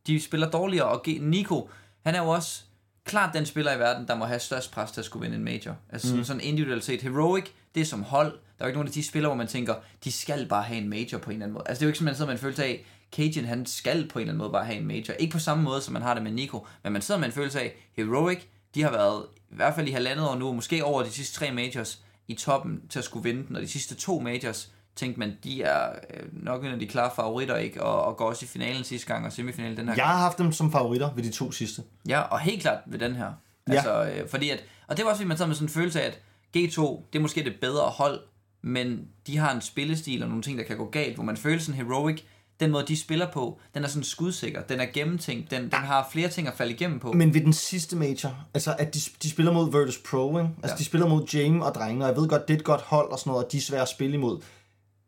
de 0.08 0.22
spiller 0.22 0.50
dårligere, 0.50 0.88
og 0.88 1.04
G- 1.08 1.22
Nico, 1.22 1.70
han 2.06 2.16
er 2.16 2.24
jo 2.24 2.30
også 2.30 2.62
klart 3.06 3.34
den 3.34 3.46
spiller 3.46 3.76
i 3.76 3.80
verden, 3.80 4.08
der 4.08 4.16
må 4.16 4.26
have 4.26 4.40
størst 4.40 4.72
pres 4.72 4.92
til 4.92 5.02
at 5.02 5.06
skulle 5.06 5.24
vinde 5.24 5.38
en 5.38 5.44
major. 5.44 5.76
Altså 5.90 6.08
sådan, 6.08 6.26
sådan 6.26 6.42
individuelt 6.42 6.84
set. 6.84 7.02
Heroic, 7.02 7.46
det 7.76 7.82
er 7.82 7.86
som 7.86 8.04
hold. 8.04 8.32
Der 8.32 8.64
er 8.64 8.66
jo 8.66 8.68
ikke 8.68 8.78
nogen 8.78 8.88
af 8.88 8.94
de 8.94 9.04
spillere, 9.04 9.30
hvor 9.30 9.38
man 9.38 9.48
tænker, 9.48 9.76
de 10.04 10.12
skal 10.12 10.46
bare 10.46 10.64
have 10.64 10.78
en 10.82 10.90
major 10.90 11.18
på 11.18 11.30
en 11.30 11.36
eller 11.36 11.46
anden 11.46 11.54
måde. 11.54 11.64
Altså 11.68 11.80
det 11.80 11.86
er 11.86 11.88
jo 11.88 11.90
ikke 11.90 11.98
sådan, 11.98 12.06
man 12.06 12.16
sidder 12.16 12.28
med 12.28 12.36
en 12.36 12.42
følelse 12.42 12.64
af, 12.66 12.86
Cajun 13.16 13.46
han 13.46 13.66
skal 13.66 14.08
på 14.08 14.20
en 14.20 14.22
eller 14.22 14.32
anden 14.32 14.38
måde 14.38 14.52
bare 14.52 14.66
have 14.66 14.78
en 14.78 14.88
major. 14.88 15.14
Ikke 15.20 15.34
på 15.34 15.40
samme 15.40 15.64
måde, 15.64 15.82
som 15.82 15.94
man 15.94 16.02
har 16.02 16.14
det 16.14 16.24
med 16.24 16.32
Nico, 16.32 16.66
men 16.84 16.94
man 16.94 17.02
sidder 17.02 17.20
med 17.20 17.28
en 17.28 17.34
følelse 17.34 17.62
af, 17.62 17.76
Heroic, 17.98 18.40
de 18.76 18.82
har 18.84 18.92
været 18.92 19.26
i 19.52 19.56
hvert 19.56 19.76
fald 19.76 19.88
i 19.88 19.92
halvandet 19.92 20.30
år 20.30 20.36
nu, 20.36 20.54
måske 20.54 20.84
over 20.84 21.04
de 21.04 21.12
sidste 21.12 21.40
tre 21.40 21.52
majors, 21.52 22.02
i 22.28 22.34
toppen 22.34 22.82
til 22.90 23.00
at 23.00 23.06
skulle 23.06 23.24
vinde 23.24 23.48
den, 23.48 23.56
og 23.56 23.62
de 23.62 23.68
sidste 23.68 23.96
to 23.96 24.20
majors, 24.20 24.72
tænkte 24.96 25.20
man, 25.20 25.38
de 25.44 25.64
er 25.64 25.90
øh, 26.14 26.44
nok 26.44 26.64
en 26.64 26.72
af 26.72 26.80
de 26.80 26.88
klare 26.88 27.12
favoritter, 27.16 27.56
ikke? 27.56 27.84
Og, 27.84 28.06
og 28.06 28.18
går 28.18 28.30
også 28.30 28.46
i 28.46 28.48
finalen 28.48 28.84
sidste 28.84 29.08
gang, 29.08 29.26
og 29.26 29.32
semifinalen 29.32 29.78
den 29.78 29.88
her 29.88 29.96
Jeg 29.96 30.06
har 30.06 30.18
haft 30.18 30.38
dem 30.38 30.52
som 30.52 30.72
favoritter 30.72 31.14
ved 31.14 31.24
de 31.24 31.32
to 31.32 31.52
sidste. 31.52 31.84
Ja, 32.08 32.22
og 32.22 32.40
helt 32.40 32.62
klart 32.62 32.80
ved 32.86 33.00
den 33.00 33.16
her. 33.16 33.32
Ja. 33.68 33.74
Altså, 33.74 34.04
øh, 34.04 34.30
fordi 34.30 34.50
at, 34.50 34.64
og 34.88 34.98
det 34.98 35.06
var 35.06 35.12
også, 35.12 35.20
fordi 35.20 35.28
man 35.28 35.38
sad 35.38 35.48
med 35.48 35.56
sådan 35.56 35.66
en 35.66 35.74
følelse 35.74 36.02
af, 36.02 36.08
at 36.08 36.20
G2, 36.58 36.82
det 37.14 37.18
er 37.18 37.20
måske 37.20 37.44
det 37.44 37.56
bedre 37.62 37.90
hold, 37.90 38.20
men 38.62 39.08
de 39.28 39.38
har 39.38 39.56
en 39.56 39.62
spillestil 39.62 40.24
og 40.24 40.30
nogle 40.30 40.44
ting, 40.44 40.58
der 40.58 40.64
kan 40.64 40.78
gå 40.78 40.90
galt, 40.90 41.16
hvor 41.16 41.24
man 41.24 41.38
føler 41.38 41.60
sådan 41.60 41.86
heroic, 41.86 42.22
den 42.60 42.72
måde, 42.72 42.86
de 42.88 42.98
spiller 43.00 43.32
på, 43.32 43.60
den 43.74 43.84
er 43.84 43.88
sådan 43.88 44.04
skudsikker, 44.04 44.62
den 44.62 44.80
er 44.80 44.86
gennemtænkt, 44.94 45.52
den, 45.52 45.62
den 45.64 45.72
har 45.74 46.08
flere 46.12 46.30
ting 46.30 46.48
at 46.48 46.54
falde 46.54 46.74
igennem 46.74 47.00
på. 47.00 47.12
Men 47.14 47.34
ved 47.34 47.42
den 47.42 47.54
sidste 47.54 47.96
major, 47.96 48.46
altså 48.54 48.76
at 48.80 48.94
de, 48.94 49.00
de 49.24 49.30
spiller 49.30 49.52
mod 49.52 49.72
Virtus 49.72 49.98
Pro, 49.98 50.38
ikke? 50.38 50.50
Altså 50.64 50.74
Ja. 50.74 50.78
de 50.78 50.86
spiller 50.86 51.08
mod 51.08 51.26
Jame 51.34 51.66
og 51.66 51.76
drengene, 51.76 52.06
og 52.06 52.10
jeg 52.10 52.18
ved 52.22 52.30
godt, 52.30 52.48
det 52.48 52.54
er 52.54 52.58
et 52.58 52.64
godt 52.64 52.82
hold 52.82 53.12
og 53.12 53.20
sådan 53.20 53.32
noget, 53.32 53.46
og 53.46 53.52
de 53.52 53.58
er 53.58 53.62
svære 53.62 53.82
at 53.82 53.88
spille 53.90 54.14
imod. 54.16 54.42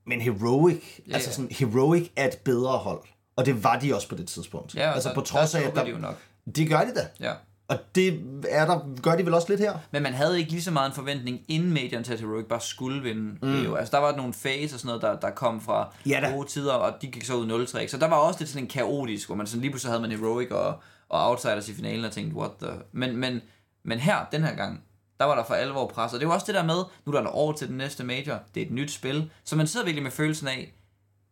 Men 0.06 0.22
Heroic, 0.22 0.82
Ja, 1.08 1.14
altså 1.14 1.32
sådan, 1.34 1.50
Heroic 1.52 2.10
er 2.16 2.28
et 2.28 2.38
bedre 2.38 2.78
hold. 2.78 3.02
Og 3.36 3.46
det 3.46 3.64
var 3.64 3.80
de 3.80 3.96
også 3.96 4.10
på 4.10 4.16
det 4.16 4.28
tidspunkt. 4.28 4.76
Ja, 4.76 4.92
altså 4.94 5.10
der- 5.10 5.16
på 5.16 5.22
trods 5.22 5.52
der 5.52 5.60
af, 5.60 5.64
at 5.68 5.76
der, 5.76 5.84
de 5.84 5.90
jo 5.90 5.98
nok. 5.98 6.18
det 6.56 6.70
gør 6.70 6.80
de 6.80 6.94
da. 6.96 7.08
Ja. 7.20 7.34
Og 7.70 7.78
det 7.96 8.22
er 8.50 8.66
der, 8.66 9.02
gør 9.02 9.16
de 9.16 9.26
vel 9.26 9.34
også 9.34 9.50
lidt 9.50 9.60
her? 9.60 9.74
Men 9.92 10.04
man 10.04 10.14
havde 10.14 10.40
ikke 10.40 10.52
lige 10.52 10.62
så 10.62 10.72
meget 10.72 10.90
en 10.90 10.96
forventning 10.96 11.42
inden 11.48 11.74
Major 11.74 12.02
til, 12.02 12.14
at 12.14 12.20
Heroic 12.20 12.46
bare 12.46 12.62
skulle 12.62 13.02
vinde. 13.02 13.38
Mm. 13.42 13.64
Jo. 13.64 13.76
Altså, 13.76 13.92
der 13.92 13.98
var 13.98 14.16
nogle 14.16 14.34
phase 14.34 14.76
og 14.76 14.80
sådan 14.80 14.88
noget, 14.88 15.02
der, 15.02 15.20
der 15.20 15.36
kom 15.36 15.62
fra 15.62 15.94
Ja 16.06 16.20
da. 16.22 16.32
gode 16.32 16.48
tider, 16.48 16.74
og 16.74 17.02
de 17.02 17.08
gik 17.08 17.24
så 17.24 17.36
ud 17.36 17.46
0 17.46 17.68
Så 17.68 17.98
der 18.00 18.08
var 18.08 18.16
også 18.16 18.40
lidt 18.40 18.50
sådan 18.50 18.64
en 18.64 18.70
kaotisk, 18.70 19.28
hvor 19.28 19.36
man 19.36 19.48
sådan 19.48 19.62
lige 19.62 19.72
pludselig 19.72 19.92
havde 19.92 20.02
man 20.02 20.12
Heroic 20.12 20.52
og, 20.52 20.68
og 21.10 21.30
Outsiders 21.30 21.70
i 21.70 21.74
finalen 21.74 22.06
og 22.06 22.12
tænkte, 22.12 22.38
what 22.38 22.52
the... 22.62 22.72
Men, 22.92 23.18
men, 23.18 23.42
men 23.84 24.00
her, 24.00 24.26
den 24.32 24.44
her 24.44 24.56
gang, 24.56 24.84
der 25.20 25.26
var 25.26 25.36
der 25.36 25.44
for 25.44 25.54
alvor 25.54 25.88
pres. 25.88 26.14
Og 26.14 26.20
det 26.20 26.28
var 26.28 26.34
også 26.34 26.46
det 26.46 26.56
der 26.56 26.64
med, 26.64 26.84
nu 27.06 27.14
er 27.14 27.22
der 27.22 27.36
år 27.36 27.52
til 27.52 27.68
den 27.68 27.78
næste 27.78 28.04
Major, 28.04 28.40
det 28.56 28.62
er 28.62 28.66
et 28.66 28.72
nyt 28.72 28.92
spil, 28.92 29.32
så 29.44 29.56
man 29.56 29.68
sidder 29.68 29.86
virkelig 29.86 30.04
med 30.04 30.12
følelsen 30.12 30.48
af, 30.48 30.74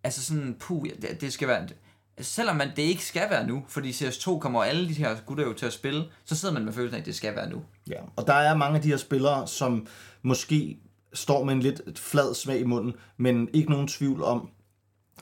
altså 0.04 0.26
sådan, 0.26 0.56
puh, 0.60 0.86
det, 1.02 1.22
det 1.22 1.34
skal 1.34 1.48
være... 1.48 1.68
Selvom 2.22 2.56
man, 2.56 2.72
det 2.76 2.82
ikke 2.82 3.06
skal 3.06 3.30
være 3.30 3.48
nu, 3.48 3.64
fordi 3.68 3.92
CS2 3.92 4.40
kommer 4.40 4.64
alle 4.64 4.88
de 4.88 4.94
her 4.94 5.16
gutter 5.26 5.44
jo 5.44 5.54
til 5.54 5.66
at 5.66 5.74
spille, 5.74 6.06
så 6.26 6.36
sidder 6.36 6.54
man 6.54 6.66
med 6.66 6.74
følelsen 6.74 6.96
af, 6.96 7.00
at 7.00 7.06
det 7.06 7.16
skal 7.16 7.36
være 7.36 7.50
nu. 7.50 7.62
Ja, 7.90 8.00
og 8.16 8.28
der 8.28 8.34
er 8.34 8.56
mange 8.56 8.76
af 8.76 8.82
de 8.82 8.90
her 8.90 8.98
spillere, 8.98 9.48
som 9.48 9.88
måske 10.22 10.80
står 11.14 11.44
med 11.44 11.54
en 11.54 11.60
lidt 11.60 12.00
flad 12.00 12.36
smag 12.36 12.60
i 12.60 12.64
munden, 12.64 12.94
men 13.18 13.50
ikke 13.54 13.72
nogen 13.72 13.88
tvivl 13.88 14.24
om, 14.24 14.50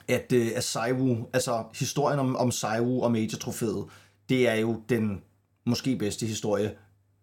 at, 0.08 0.32
øh, 0.32 0.48
at 0.54 0.64
Saiwu, 0.64 1.26
altså 1.32 1.64
historien 1.74 2.18
om, 2.18 2.36
om 2.36 2.50
Saiwu 2.50 3.02
og 3.02 3.12
Major-trofæet, 3.12 3.84
det 4.28 4.48
er 4.48 4.54
jo 4.54 4.82
den 4.88 5.22
måske 5.64 5.96
bedste 5.96 6.26
historie, 6.26 6.74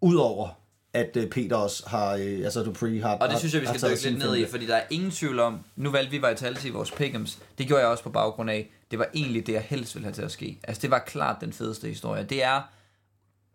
udover 0.01 0.63
at 0.93 1.17
øh, 1.17 1.29
Peter 1.29 1.55
også 1.55 1.83
har, 1.87 2.13
øh, 2.13 2.39
altså 2.43 2.63
Dupree 2.63 3.01
har 3.01 3.17
Og 3.17 3.29
det 3.29 3.39
synes 3.39 3.53
jeg, 3.53 3.61
vi 3.61 3.67
skal 3.67 3.89
dykke 3.89 4.03
lidt 4.03 4.17
ned 4.17 4.35
i, 4.35 4.45
fordi 4.45 4.67
der 4.67 4.75
er 4.75 4.83
ingen 4.89 5.11
tvivl 5.11 5.39
om, 5.39 5.59
nu 5.75 5.91
valgte 5.91 6.11
vi 6.11 6.27
Vitality 6.27 6.65
i 6.65 6.69
vores 6.69 6.91
pick'ems, 6.91 7.39
det 7.57 7.67
gjorde 7.67 7.81
jeg 7.81 7.89
også 7.89 8.03
på 8.03 8.09
baggrund 8.09 8.49
af, 8.49 8.71
det 8.93 8.99
var 8.99 9.07
egentlig 9.13 9.47
det, 9.47 9.53
jeg 9.53 9.61
helst 9.61 9.95
ville 9.95 10.05
have 10.05 10.13
til 10.13 10.21
at 10.21 10.31
ske. 10.31 10.59
Altså 10.63 10.81
det 10.81 10.91
var 10.91 10.99
klart 10.99 11.41
den 11.41 11.53
fedeste 11.53 11.87
historie. 11.87 12.23
Det 12.23 12.43
er, 12.43 12.61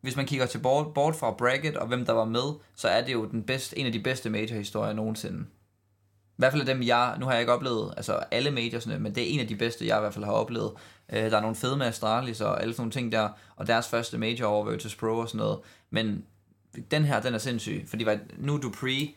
hvis 0.01 0.17
man 0.17 0.27
kigger 0.27 0.47
til 0.47 0.59
bort, 0.59 0.95
bort 0.95 1.17
fra 1.17 1.31
bracket 1.31 1.77
og 1.77 1.87
hvem 1.87 2.05
der 2.07 2.13
var 2.13 2.25
med, 2.25 2.55
så 2.75 2.89
er 2.89 3.05
det 3.05 3.13
jo 3.13 3.25
den 3.27 3.43
bedste, 3.43 3.79
en 3.79 3.87
af 3.87 3.93
de 3.93 4.01
bedste 4.01 4.31
major-historier 4.31 4.93
nogensinde. 4.93 5.41
I 5.41 6.37
hvert 6.37 6.53
fald 6.53 6.69
af 6.69 6.75
dem, 6.75 6.83
jeg, 6.83 7.17
nu 7.21 7.25
har 7.27 7.33
jeg 7.33 7.41
ikke 7.41 7.53
oplevet 7.53 7.95
altså 7.97 8.13
alle 8.13 8.51
majorsne, 8.51 8.99
men 8.99 9.15
det 9.15 9.23
er 9.23 9.27
en 9.35 9.41
af 9.41 9.49
de 9.49 9.57
bedste, 9.57 9.87
jeg 9.87 9.97
i 9.97 10.01
hvert 10.01 10.15
fald 10.15 10.25
har 10.25 10.33
oplevet. 10.33 10.73
Øh, 11.13 11.31
der 11.31 11.37
er 11.37 11.41
nogle 11.41 11.57
fede 11.57 11.77
med 11.77 11.87
Astralis 11.87 12.41
og 12.41 12.63
alle 12.63 12.75
sådan 12.75 12.81
nogle 12.81 12.93
ting 12.93 13.13
der, 13.13 13.29
og 13.57 13.67
deres 13.67 13.89
første 13.89 14.19
major 14.19 14.47
over 14.47 14.71
Virtus 14.71 14.97
Pro 14.97 15.07
og 15.07 15.29
sådan 15.29 15.39
noget. 15.39 15.59
Men 15.91 16.25
den 16.91 17.05
her, 17.05 17.21
den 17.21 17.35
er 17.35 17.39
sindssyg, 17.39 17.85
fordi 17.89 18.05
var- 18.07 18.19
nu 18.39 18.55
er 18.55 18.59
Dupree, 18.61 19.15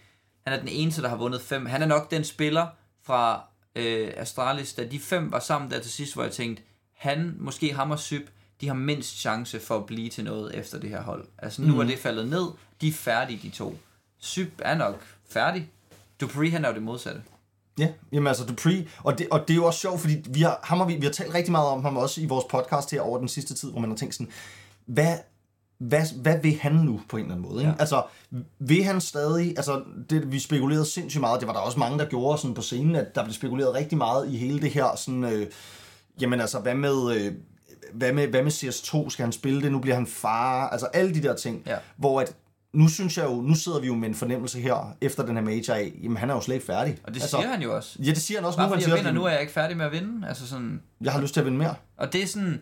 han 0.47 0.53
er 0.53 0.59
den 0.59 0.67
eneste, 0.67 1.01
der 1.01 1.09
har 1.09 1.15
vundet 1.17 1.41
fem. 1.41 1.65
Han 1.65 1.81
er 1.81 1.85
nok 1.85 2.11
den 2.11 2.23
spiller 2.23 2.67
fra 3.03 3.43
øh, 3.75 4.11
Astralis, 4.17 4.73
da 4.73 4.85
de 4.85 4.99
fem 4.99 5.31
var 5.31 5.39
sammen 5.39 5.71
der 5.71 5.79
til 5.79 5.91
sidst, 5.91 6.13
hvor 6.13 6.23
jeg 6.23 6.31
tænkte, 6.31 6.63
han, 6.97 7.35
måske 7.39 7.73
ham 7.73 7.91
og 7.91 7.99
Syb, 7.99 8.29
de 8.61 8.67
har 8.67 8.73
mindst 8.73 9.19
chance 9.19 9.59
for 9.59 9.77
at 9.77 9.85
blive 9.85 10.09
til 10.09 10.23
noget 10.23 10.55
efter 10.55 10.79
det 10.79 10.89
her 10.89 11.01
hold. 11.01 11.27
Altså 11.37 11.61
nu 11.61 11.73
mm. 11.73 11.79
er 11.79 11.83
det 11.83 11.99
faldet 11.99 12.27
ned, 12.27 12.47
de 12.81 12.87
er 12.87 12.91
færdige, 12.93 13.39
de 13.43 13.49
to. 13.49 13.77
Syb 14.19 14.59
er 14.59 14.75
nok 14.75 15.05
færdig. 15.29 15.69
Dupree, 16.21 16.51
han 16.51 16.65
er 16.65 16.69
jo 16.69 16.75
det 16.75 16.83
modsatte. 16.83 17.21
Ja, 17.79 17.87
jamen 18.11 18.27
altså 18.27 18.45
Dupree, 18.45 18.87
og 19.03 19.17
det, 19.17 19.27
og 19.31 19.39
det 19.39 19.49
er 19.49 19.55
jo 19.55 19.65
også 19.65 19.79
sjovt, 19.79 20.01
fordi 20.01 20.23
vi 20.29 20.41
har, 20.41 20.59
ham 20.63 20.77
har, 20.77 20.85
vi, 20.85 20.95
vi 20.95 21.05
har 21.05 21.11
talt 21.11 21.33
rigtig 21.33 21.51
meget 21.51 21.67
om 21.67 21.83
ham 21.83 21.97
også 21.97 22.21
i 22.21 22.25
vores 22.25 22.45
podcast 22.49 22.91
her 22.91 23.01
over 23.01 23.19
den 23.19 23.27
sidste 23.27 23.53
tid, 23.53 23.71
hvor 23.71 23.79
man 23.79 23.89
har 23.89 23.97
tænkt 23.97 24.15
sådan, 24.15 24.31
hvad, 24.85 25.17
hvad, 25.81 26.21
hvad 26.21 26.39
vil 26.41 26.57
han 26.61 26.71
nu 26.73 27.01
på 27.09 27.17
en 27.17 27.23
eller 27.23 27.35
anden 27.35 27.49
måde? 27.49 27.61
Ikke? 27.61 27.69
Ja. 27.71 27.75
Altså, 27.79 28.03
vil 28.59 28.83
han 28.83 29.01
stadig, 29.01 29.49
altså 29.57 29.81
det, 30.09 30.31
vi 30.31 30.39
spekulerede 30.39 30.85
sindssygt 30.85 31.21
meget, 31.21 31.39
det 31.39 31.47
var 31.47 31.53
der 31.53 31.59
også 31.59 31.79
mange, 31.79 31.99
der 31.99 32.05
gjorde 32.05 32.37
sådan 32.37 32.53
på 32.53 32.61
scenen, 32.61 32.95
at 32.95 33.15
der 33.15 33.23
blev 33.23 33.33
spekuleret 33.33 33.73
rigtig 33.73 33.97
meget 33.97 34.33
i 34.33 34.37
hele 34.37 34.61
det 34.61 34.69
her, 34.71 34.95
sådan, 34.95 35.23
øh, 35.23 35.47
jamen 36.21 36.41
altså, 36.41 36.59
hvad 36.59 36.75
med, 36.75 37.15
øh, 37.15 37.33
hvad 37.93 38.13
med, 38.13 38.27
hvad 38.27 38.43
med 38.43 38.51
CS2, 38.51 39.09
skal 39.09 39.23
han 39.23 39.31
spille 39.31 39.61
det, 39.61 39.71
nu 39.71 39.79
bliver 39.79 39.95
han 39.95 40.07
far, 40.07 40.69
altså 40.69 40.85
alle 40.85 41.13
de 41.13 41.23
der 41.23 41.35
ting, 41.35 41.63
Ja. 41.65 41.77
hvor 41.97 42.21
at, 42.21 42.35
nu 42.73 42.87
synes 42.87 43.17
jeg 43.17 43.25
jo, 43.25 43.41
nu 43.41 43.55
sidder 43.55 43.79
vi 43.79 43.87
jo 43.87 43.95
med 43.95 44.09
en 44.09 44.15
fornemmelse 44.15 44.59
her, 44.59 44.95
efter 45.01 45.25
den 45.25 45.35
her 45.35 45.43
major 45.43 45.73
af, 45.73 45.93
jamen 46.03 46.17
han 46.17 46.29
er 46.29 46.33
jo 46.33 46.41
slet 46.41 46.55
ikke 46.55 46.65
færdig. 46.65 46.97
Og 47.03 47.13
det 47.13 47.21
altså, 47.21 47.37
siger 47.37 47.49
han 47.49 47.61
jo 47.61 47.75
også. 47.75 47.97
Ja, 47.99 48.09
det 48.09 48.21
siger 48.21 48.37
han 48.39 48.45
også 48.45 48.57
Bare 48.57 48.67
nu. 48.67 48.69
Han 48.69 48.75
fordi 48.75 48.83
siger, 48.83 48.95
jeg 48.95 49.05
vinder, 49.05 49.19
nu 49.21 49.25
er 49.25 49.31
jeg 49.31 49.41
ikke 49.41 49.53
færdig 49.53 49.77
med 49.77 49.85
at 49.85 49.91
vinde. 49.91 50.27
Altså 50.27 50.47
sådan, 50.47 50.81
jeg 51.01 51.11
har 51.13 51.21
lyst 51.21 51.33
til 51.33 51.39
at 51.39 51.45
vinde 51.45 51.57
mere. 51.57 51.75
Og 51.97 52.13
det 52.13 52.23
er 52.23 52.27
sådan, 52.27 52.61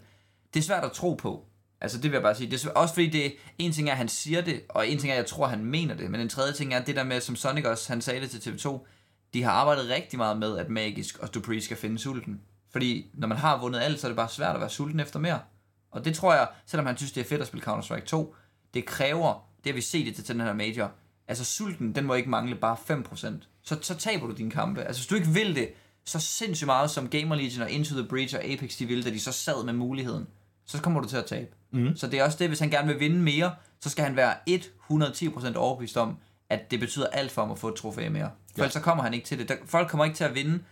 det 0.54 0.60
er 0.60 0.64
svært 0.64 0.84
at 0.84 0.92
tro 0.92 1.14
på. 1.14 1.46
Altså 1.82 1.98
det 1.98 2.04
vil 2.04 2.12
jeg 2.12 2.22
bare 2.22 2.36
sige. 2.36 2.52
Det 2.52 2.66
er 2.66 2.70
også 2.70 2.94
fordi 2.94 3.10
det, 3.10 3.34
en 3.58 3.72
ting 3.72 3.88
er, 3.88 3.92
at 3.92 3.98
han 3.98 4.10
siger 4.10 4.42
det, 4.42 4.62
og 4.70 4.88
en 4.88 4.98
ting 4.98 5.10
er, 5.10 5.16
at 5.16 5.18
jeg 5.18 5.26
tror, 5.26 5.44
at 5.44 5.50
han 5.50 5.66
mener 5.66 5.96
det. 5.96 6.12
Men 6.12 6.22
en 6.22 6.30
tredje 6.30 6.54
ting 6.54 6.74
er, 6.74 6.84
det 6.84 6.96
der 6.96 7.04
med, 7.04 7.22
som 7.22 7.36
Sonic 7.36 7.66
også, 7.66 7.90
han 7.94 8.02
sagde 8.02 8.22
det 8.22 8.30
til 8.30 8.52
TV2, 8.52 8.88
de 9.34 9.44
har 9.44 9.52
arbejdet 9.52 9.90
rigtig 9.90 10.18
meget 10.18 10.38
med, 10.38 10.58
at 10.58 10.70
Magisk 10.70 11.20
og 11.20 11.34
Dupree 11.34 11.62
skal 11.62 11.78
finde 11.78 12.00
sulten. 12.00 12.42
Fordi 12.72 13.12
når 13.14 13.28
man 13.28 13.38
har 13.38 13.60
vundet 13.60 13.80
alt, 13.80 14.00
så 14.00 14.08
er 14.08 14.10
det 14.10 14.16
bare 14.16 14.30
svært 14.30 14.56
at 14.56 14.62
være 14.62 14.70
sulten 14.70 15.00
efter 15.00 15.20
mere. 15.20 15.40
Og 15.92 16.06
det 16.06 16.16
tror 16.16 16.34
jeg, 16.34 16.48
selvom 16.66 16.86
han 16.86 16.98
synes, 16.98 17.12
det 17.12 17.22
er 17.22 17.26
fedt 17.26 17.42
at 17.42 17.48
spille 17.48 17.66
Counter-Strike 17.66 18.06
2, 18.06 18.36
det 18.74 18.86
kræver, 18.86 19.50
det 19.64 19.72
har 19.72 19.74
vi 19.74 19.82
set 19.82 20.06
det 20.06 20.26
til 20.26 20.28
den 20.28 20.42
her 20.42 20.54
major, 20.54 20.92
altså 21.28 21.46
sulten, 21.46 21.96
den 21.96 22.06
må 22.06 22.14
ikke 22.14 22.30
mangle 22.30 22.56
bare 22.56 22.78
5%. 22.90 23.62
Så, 23.64 23.78
så 23.82 23.96
taber 23.96 24.28
du 24.28 24.34
dine 24.34 24.52
kampe. 24.52 24.84
Altså 24.84 25.02
hvis 25.02 25.08
du 25.08 25.16
ikke 25.16 25.28
vil 25.28 25.56
det, 25.56 25.70
så 26.06 26.20
sindssygt 26.20 26.66
meget 26.66 26.92
som 26.92 27.10
Gamer 27.10 27.36
Legion 27.36 27.64
og 27.64 27.72
Into 27.72 27.96
the 27.96 28.08
Breach 28.08 28.36
og 28.36 28.44
Apex 28.44 28.78
de 28.78 28.86
ville, 28.86 29.04
da 29.04 29.10
de 29.10 29.20
så 29.20 29.32
sad 29.32 29.64
med 29.64 29.74
muligheden, 29.74 30.28
så 30.72 30.82
kommer 30.82 31.02
du 31.02 31.08
til 31.08 31.18
at 31.18 31.26
tabe. 31.26 31.50
Mm. 31.72 31.96
Så 31.96 32.08
det 32.08 32.20
er 32.20 32.24
også 32.24 32.38
det, 32.38 32.48
hvis 32.48 32.60
han 32.60 32.70
gerne 32.70 32.88
vil 32.88 33.00
vinde 33.00 33.20
mere, 33.20 33.56
så 33.80 33.90
skal 33.90 34.06
han 34.06 34.16
være 34.16 34.34
110% 34.92 35.58
overbevist 35.58 35.98
om, 35.98 36.18
at 36.50 36.72
det 36.72 36.80
betyder 36.80 37.08
alt 37.08 37.32
for 37.32 37.42
ham 37.42 37.52
at 37.52 37.60
få 37.60 37.68
et 37.68 37.76
trofæ 37.76 38.10
mere. 38.10 38.24
For 38.24 38.54
ja. 38.58 38.62
ellers 38.64 38.74
så 38.74 38.80
kommer 38.80 39.04
han 39.04 39.14
ikke 39.14 39.26
til 39.26 39.40
det. 39.40 39.50
Der, 39.50 39.56
folk 39.66 39.90
kommer 39.90 40.06
ikke 40.06 40.18
til 40.18 40.24
at 40.24 40.36
vinde 40.36 40.64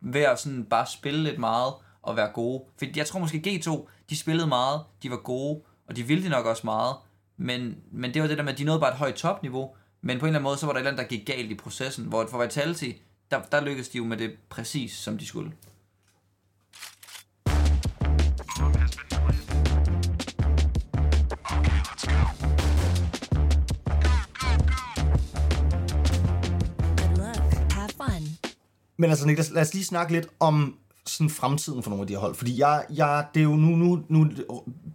ved 0.00 0.20
at 0.20 0.40
sådan 0.40 0.64
bare 0.64 0.86
spille 0.86 1.22
lidt 1.22 1.38
meget 1.38 1.72
og 2.02 2.16
være 2.16 2.30
gode. 2.34 2.62
For 2.78 2.86
jeg 2.96 3.06
tror 3.06 3.20
måske 3.20 3.60
G2, 3.66 3.88
de 4.10 4.16
spillede 4.16 4.46
meget, 4.46 4.80
de 5.02 5.10
var 5.10 5.16
gode, 5.16 5.60
og 5.88 5.96
de 5.96 6.02
ville 6.02 6.22
det 6.22 6.30
nok 6.30 6.46
også 6.46 6.62
meget, 6.64 6.96
men, 7.36 7.76
men 7.92 8.14
det 8.14 8.22
var 8.22 8.28
det 8.28 8.38
der 8.38 8.44
med, 8.44 8.52
at 8.52 8.58
de 8.58 8.64
nåede 8.64 8.80
bare 8.80 8.90
et 8.90 8.96
højt 8.96 9.14
topniveau, 9.14 9.70
men 10.02 10.18
på 10.18 10.26
en 10.26 10.28
eller 10.28 10.38
anden 10.38 10.42
måde, 10.42 10.56
så 10.56 10.66
var 10.66 10.72
der 10.72 10.78
et 10.78 10.80
eller 10.80 10.90
andet, 10.90 11.10
der 11.10 11.16
gik 11.16 11.26
galt 11.26 11.50
i 11.50 11.54
processen, 11.54 12.04
hvor 12.04 12.26
for 12.26 12.42
Vitality, 12.42 12.90
der, 13.30 13.42
der 13.42 13.60
lykkedes 13.60 13.88
de 13.88 13.98
jo 13.98 14.04
med 14.04 14.16
det 14.16 14.32
præcis, 14.48 14.92
som 14.92 15.18
de 15.18 15.26
skulle. 15.26 15.52
Men 29.02 29.10
altså, 29.10 29.26
Niklas, 29.26 29.50
lad 29.50 29.62
os 29.62 29.74
lige 29.74 29.84
snakke 29.84 30.12
lidt 30.12 30.26
om 30.40 30.76
sådan 31.06 31.30
fremtiden 31.30 31.82
for 31.82 31.90
nogle 31.90 32.02
af 32.02 32.06
de 32.06 32.12
her 32.12 32.20
hold. 32.20 32.34
Fordi 32.34 32.60
jeg, 32.60 32.84
jeg, 32.90 33.26
det 33.34 33.40
er 33.40 33.44
jo 33.44 33.56
nu, 33.56 33.76
nu, 33.76 34.02
nu 34.08 34.30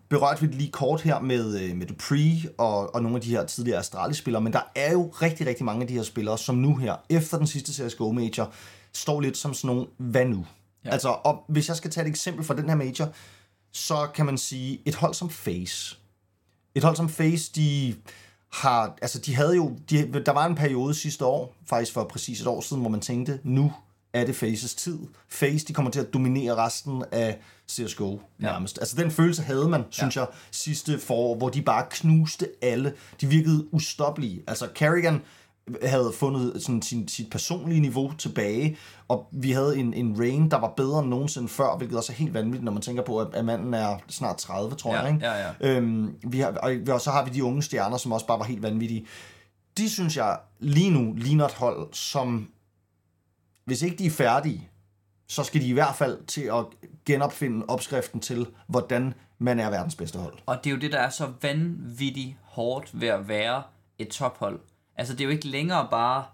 berørte 0.10 0.42
vi 0.42 0.48
det 0.48 0.56
lige 0.56 0.72
kort 0.72 1.02
her 1.02 1.20
med, 1.20 1.62
øh, 1.62 1.76
med 1.76 1.88
Dupree 1.88 2.50
og, 2.58 2.96
og 2.96 3.02
nogle 3.02 3.16
af 3.16 3.22
de 3.22 3.30
her 3.30 3.46
tidligere 3.46 3.80
Astralis-spillere, 3.80 4.42
men 4.42 4.54
der 4.54 4.62
er 4.76 4.92
jo 4.92 5.14
rigtig, 5.22 5.48
rigtig 5.48 5.66
mange 5.66 5.82
af 5.82 5.88
de 5.88 5.94
her 5.94 6.04
spillere, 6.04 6.38
som 6.38 6.56
nu 6.56 6.76
her, 6.76 6.96
efter 7.10 7.38
den 7.38 7.48
sidste 7.48 7.74
CSGO 7.74 8.12
Major, 8.12 8.52
står 8.94 9.22
lidt 9.22 9.38
som 9.38 9.54
sådan 9.54 9.76
nogle, 9.76 9.88
hvad 9.98 10.26
nu? 10.26 10.46
Ja. 10.86 10.90
Altså, 10.90 11.10
og 11.10 11.44
hvis 11.48 11.68
jeg 11.68 11.78
skal 11.78 11.92
tage 11.92 12.06
et 12.06 12.10
eksempel 12.10 12.46
fra 12.46 12.56
den 12.56 12.70
her 12.70 12.76
Major, 12.76 13.10
så 13.72 14.08
kan 14.16 14.26
man 14.26 14.38
sige, 14.38 14.82
et 14.86 14.96
hold 14.96 15.14
som 15.14 15.30
FaZe. 15.30 15.98
Et 16.76 16.84
hold 16.84 16.96
som 16.96 17.10
FaZe, 17.10 17.52
de 17.56 17.96
har, 18.52 18.98
altså 19.02 19.20
de 19.20 19.36
havde 19.36 19.56
jo, 19.56 19.78
de, 19.90 20.24
der 20.26 20.32
var 20.32 20.46
en 20.46 20.56
periode 20.56 20.94
sidste 20.94 21.26
år, 21.26 21.56
faktisk 21.66 21.94
for 21.94 22.04
præcis 22.04 22.42
et 22.42 22.48
år 22.48 22.62
siden, 22.62 22.82
hvor 22.82 22.90
man 22.90 23.02
tænkte, 23.02 23.40
nu 23.44 23.74
er 24.14 24.26
det 24.26 24.36
Faces 24.36 24.76
tid. 24.76 25.00
Face, 25.30 25.66
de 25.66 25.74
kommer 25.74 25.92
til 25.92 26.00
at 26.00 26.14
dominere 26.14 26.56
resten 26.56 27.04
af 27.12 27.40
CSGO 27.70 28.20
nærmest. 28.40 28.78
Ja. 28.78 28.82
Altså 28.82 28.96
den 28.96 29.12
følelse 29.12 29.42
havde 29.44 29.70
man, 29.70 29.84
synes 29.90 30.16
ja. 30.16 30.22
jeg, 30.22 30.30
sidste 30.52 31.00
forår, 31.00 31.36
hvor 31.36 31.50
de 31.50 31.62
bare 31.62 31.86
knuste 31.90 32.48
alle. 32.62 32.94
De 33.22 33.28
virkede 33.28 33.74
ustoppelige. 33.74 34.44
Altså 34.48 34.68
Carrigan 34.76 35.22
havde 35.84 36.14
fundet 36.16 36.64
sådan 36.64 36.82
sin, 36.82 37.08
sit 37.08 37.30
personlige 37.30 37.80
niveau 37.80 38.14
tilbage, 38.18 38.78
og 39.08 39.28
vi 39.32 39.52
havde 39.52 39.78
en, 39.78 39.94
en 39.94 40.20
Rain, 40.20 40.52
der 40.52 40.58
var 40.58 40.74
bedre 40.78 41.00
end 41.00 41.08
nogensinde 41.08 41.48
før, 41.48 41.78
hvilket 41.78 41.98
også 41.98 42.12
er 42.12 42.16
helt 42.16 42.34
vanvittigt, 42.34 42.64
når 42.64 42.72
man 42.72 42.82
tænker 42.82 43.04
på, 43.04 43.20
at, 43.20 43.28
at 43.34 43.46
manden 43.46 43.74
er 43.74 43.98
snart 44.08 44.38
30, 44.38 44.76
tror 44.76 44.94
Ja, 44.96 45.02
jeg. 45.02 45.14
Ikke? 45.14 45.26
ja, 45.26 45.48
ja. 45.48 45.52
Øhm, 45.78 46.16
vi 46.24 46.40
har, 46.40 46.52
og, 46.52 46.76
og 46.90 47.02
så 47.02 47.12
har 47.12 47.26
vi 47.26 47.32
de 47.32 47.44
unge 47.44 47.64
stjerner, 47.64 47.98
som 47.98 48.12
også 48.12 48.28
bare 48.28 48.40
var 48.40 48.46
helt 48.46 48.64
vanvittige. 48.64 49.06
De 49.78 49.90
synes 49.90 50.18
jeg 50.18 50.38
lige 50.60 50.90
nu 50.90 51.14
ligner 51.18 51.46
et 51.46 51.54
hold, 51.54 51.88
som 51.94 52.50
hvis 53.68 53.82
ikke 53.82 53.98
de 53.98 54.06
er 54.06 54.12
færdige, 54.12 54.70
så 55.28 55.44
skal 55.44 55.62
de 55.62 55.68
i 55.68 55.74
hvert 55.74 55.96
fald 55.96 56.26
til 56.26 56.42
at 56.42 56.66
genopfinde 57.06 57.66
opskriften 57.68 58.20
til, 58.20 58.48
hvordan 58.68 59.14
man 59.40 59.60
er 59.60 59.70
verdens 59.70 59.96
bedste 59.96 60.20
hold. 60.20 60.38
Og 60.46 60.64
det 60.64 60.70
er 60.70 60.74
jo 60.74 60.80
det, 60.80 60.92
der 60.92 61.00
er 61.00 61.10
så 61.10 61.32
vanvittigt 61.42 62.36
hårdt 62.42 63.02
ved 63.02 63.08
at 63.08 63.28
være 63.28 63.64
et 63.98 64.08
tophold. 64.08 64.60
Altså, 64.96 65.14
det 65.14 65.22
er 65.22 65.26
jo 65.26 65.32
ikke 65.32 65.48
længere 65.48 65.88
bare 65.92 66.26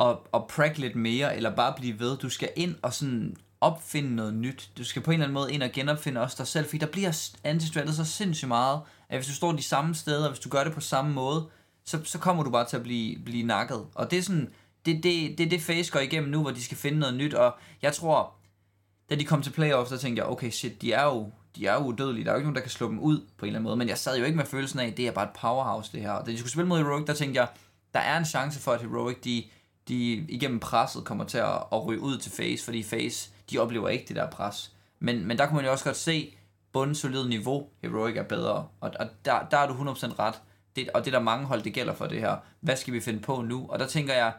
at, 0.00 0.16
at 0.34 0.46
prække 0.46 0.78
lidt 0.78 0.96
mere, 0.96 1.36
eller 1.36 1.56
bare 1.56 1.74
blive 1.76 1.98
ved. 2.00 2.16
Du 2.16 2.28
skal 2.28 2.50
ind 2.56 2.74
og 2.82 2.94
sådan 2.94 3.36
opfinde 3.60 4.14
noget 4.14 4.34
nyt. 4.34 4.70
Du 4.78 4.84
skal 4.84 5.02
på 5.02 5.10
en 5.10 5.14
eller 5.14 5.24
anden 5.24 5.34
måde 5.34 5.52
ind 5.52 5.62
og 5.62 5.70
genopfinde 5.72 6.20
også 6.20 6.36
dig 6.38 6.46
selv, 6.46 6.64
fordi 6.64 6.78
der 6.78 6.86
bliver 6.86 7.30
antistrattet 7.44 7.96
så 7.96 8.04
sindssygt 8.04 8.48
meget, 8.48 8.80
at 9.08 9.18
hvis 9.18 9.26
du 9.26 9.34
står 9.34 9.52
de 9.52 9.62
samme 9.62 9.94
steder, 9.94 10.28
hvis 10.28 10.40
du 10.40 10.48
gør 10.48 10.64
det 10.64 10.72
på 10.72 10.80
samme 10.80 11.12
måde, 11.12 11.48
så, 11.84 12.00
så 12.04 12.18
kommer 12.18 12.42
du 12.42 12.50
bare 12.50 12.68
til 12.68 12.76
at 12.76 12.82
blive, 12.82 13.18
blive 13.24 13.46
nakket. 13.46 13.86
Og 13.94 14.10
det 14.10 14.18
er 14.18 14.22
sådan, 14.22 14.50
det, 14.86 15.02
det, 15.02 15.38
det 15.38 15.50
det 15.50 15.62
Face 15.62 15.92
går 15.92 16.00
igennem 16.00 16.30
nu, 16.30 16.42
hvor 16.42 16.50
de 16.50 16.64
skal 16.64 16.76
finde 16.76 16.98
noget 16.98 17.14
nyt, 17.14 17.34
og 17.34 17.54
jeg 17.82 17.92
tror, 17.92 18.34
da 19.10 19.14
de 19.14 19.24
kom 19.24 19.42
til 19.42 19.50
playoffs, 19.50 19.90
der 19.90 19.98
tænkte 19.98 20.20
jeg, 20.20 20.30
okay 20.30 20.50
shit, 20.50 20.82
de 20.82 20.92
er 20.92 21.04
jo, 21.04 21.30
de 21.56 21.66
er 21.66 21.74
jo 21.74 21.80
udødelige, 21.80 22.24
der 22.24 22.30
er 22.30 22.34
jo 22.34 22.38
ikke 22.38 22.46
nogen, 22.46 22.54
der 22.54 22.62
kan 22.62 22.70
slå 22.70 22.88
dem 22.88 22.98
ud 22.98 23.20
på 23.36 23.44
en 23.44 23.48
eller 23.48 23.58
anden 23.58 23.64
måde, 23.64 23.76
men 23.76 23.88
jeg 23.88 23.98
sad 23.98 24.18
jo 24.18 24.24
ikke 24.24 24.36
med 24.36 24.46
følelsen 24.46 24.80
af, 24.80 24.86
at 24.86 24.96
det 24.96 25.06
er 25.06 25.12
bare 25.12 25.24
et 25.24 25.30
powerhouse 25.40 25.92
det 25.92 26.00
her. 26.00 26.10
Og 26.10 26.26
da 26.26 26.30
de 26.30 26.38
skulle 26.38 26.52
spille 26.52 26.68
mod 26.68 26.78
Heroic, 26.78 27.06
der 27.06 27.14
tænkte 27.14 27.40
jeg, 27.40 27.48
der 27.94 28.00
er 28.00 28.18
en 28.18 28.24
chance 28.24 28.60
for, 28.60 28.72
at 28.72 28.80
Heroic, 28.80 29.16
de, 29.24 29.44
de 29.88 30.12
igennem 30.28 30.60
presset 30.60 31.04
kommer 31.04 31.24
til 31.24 31.38
at, 31.38 31.62
at 31.72 31.86
ryge 31.86 32.00
ud 32.00 32.18
til 32.18 32.32
Face, 32.32 32.64
fordi 32.64 32.82
Face, 32.82 33.30
de 33.50 33.58
oplever 33.58 33.88
ikke 33.88 34.04
det 34.08 34.16
der 34.16 34.30
pres. 34.30 34.72
Men, 34.98 35.26
men 35.26 35.38
der 35.38 35.46
kunne 35.46 35.56
man 35.56 35.64
jo 35.64 35.72
også 35.72 35.84
godt 35.84 35.96
se, 35.96 36.36
bundsolid 36.72 37.28
niveau, 37.28 37.68
Heroic 37.82 38.16
er 38.16 38.22
bedre, 38.22 38.66
og, 38.80 38.90
og 39.00 39.06
der, 39.24 39.46
der 39.50 39.58
er 39.58 39.66
du 39.66 39.74
100% 39.74 40.18
ret. 40.18 40.34
Det, 40.76 40.90
og 40.90 41.04
det 41.04 41.14
er 41.14 41.18
der 41.18 41.24
mange 41.24 41.46
hold, 41.46 41.62
det 41.62 41.74
gælder 41.74 41.94
for 41.94 42.06
det 42.06 42.20
her. 42.20 42.36
Hvad 42.60 42.76
skal 42.76 42.94
vi 42.94 43.00
finde 43.00 43.20
på 43.20 43.42
nu? 43.42 43.66
Og 43.68 43.78
der 43.78 43.86
tænker 43.86 44.14
jeg, 44.14 44.32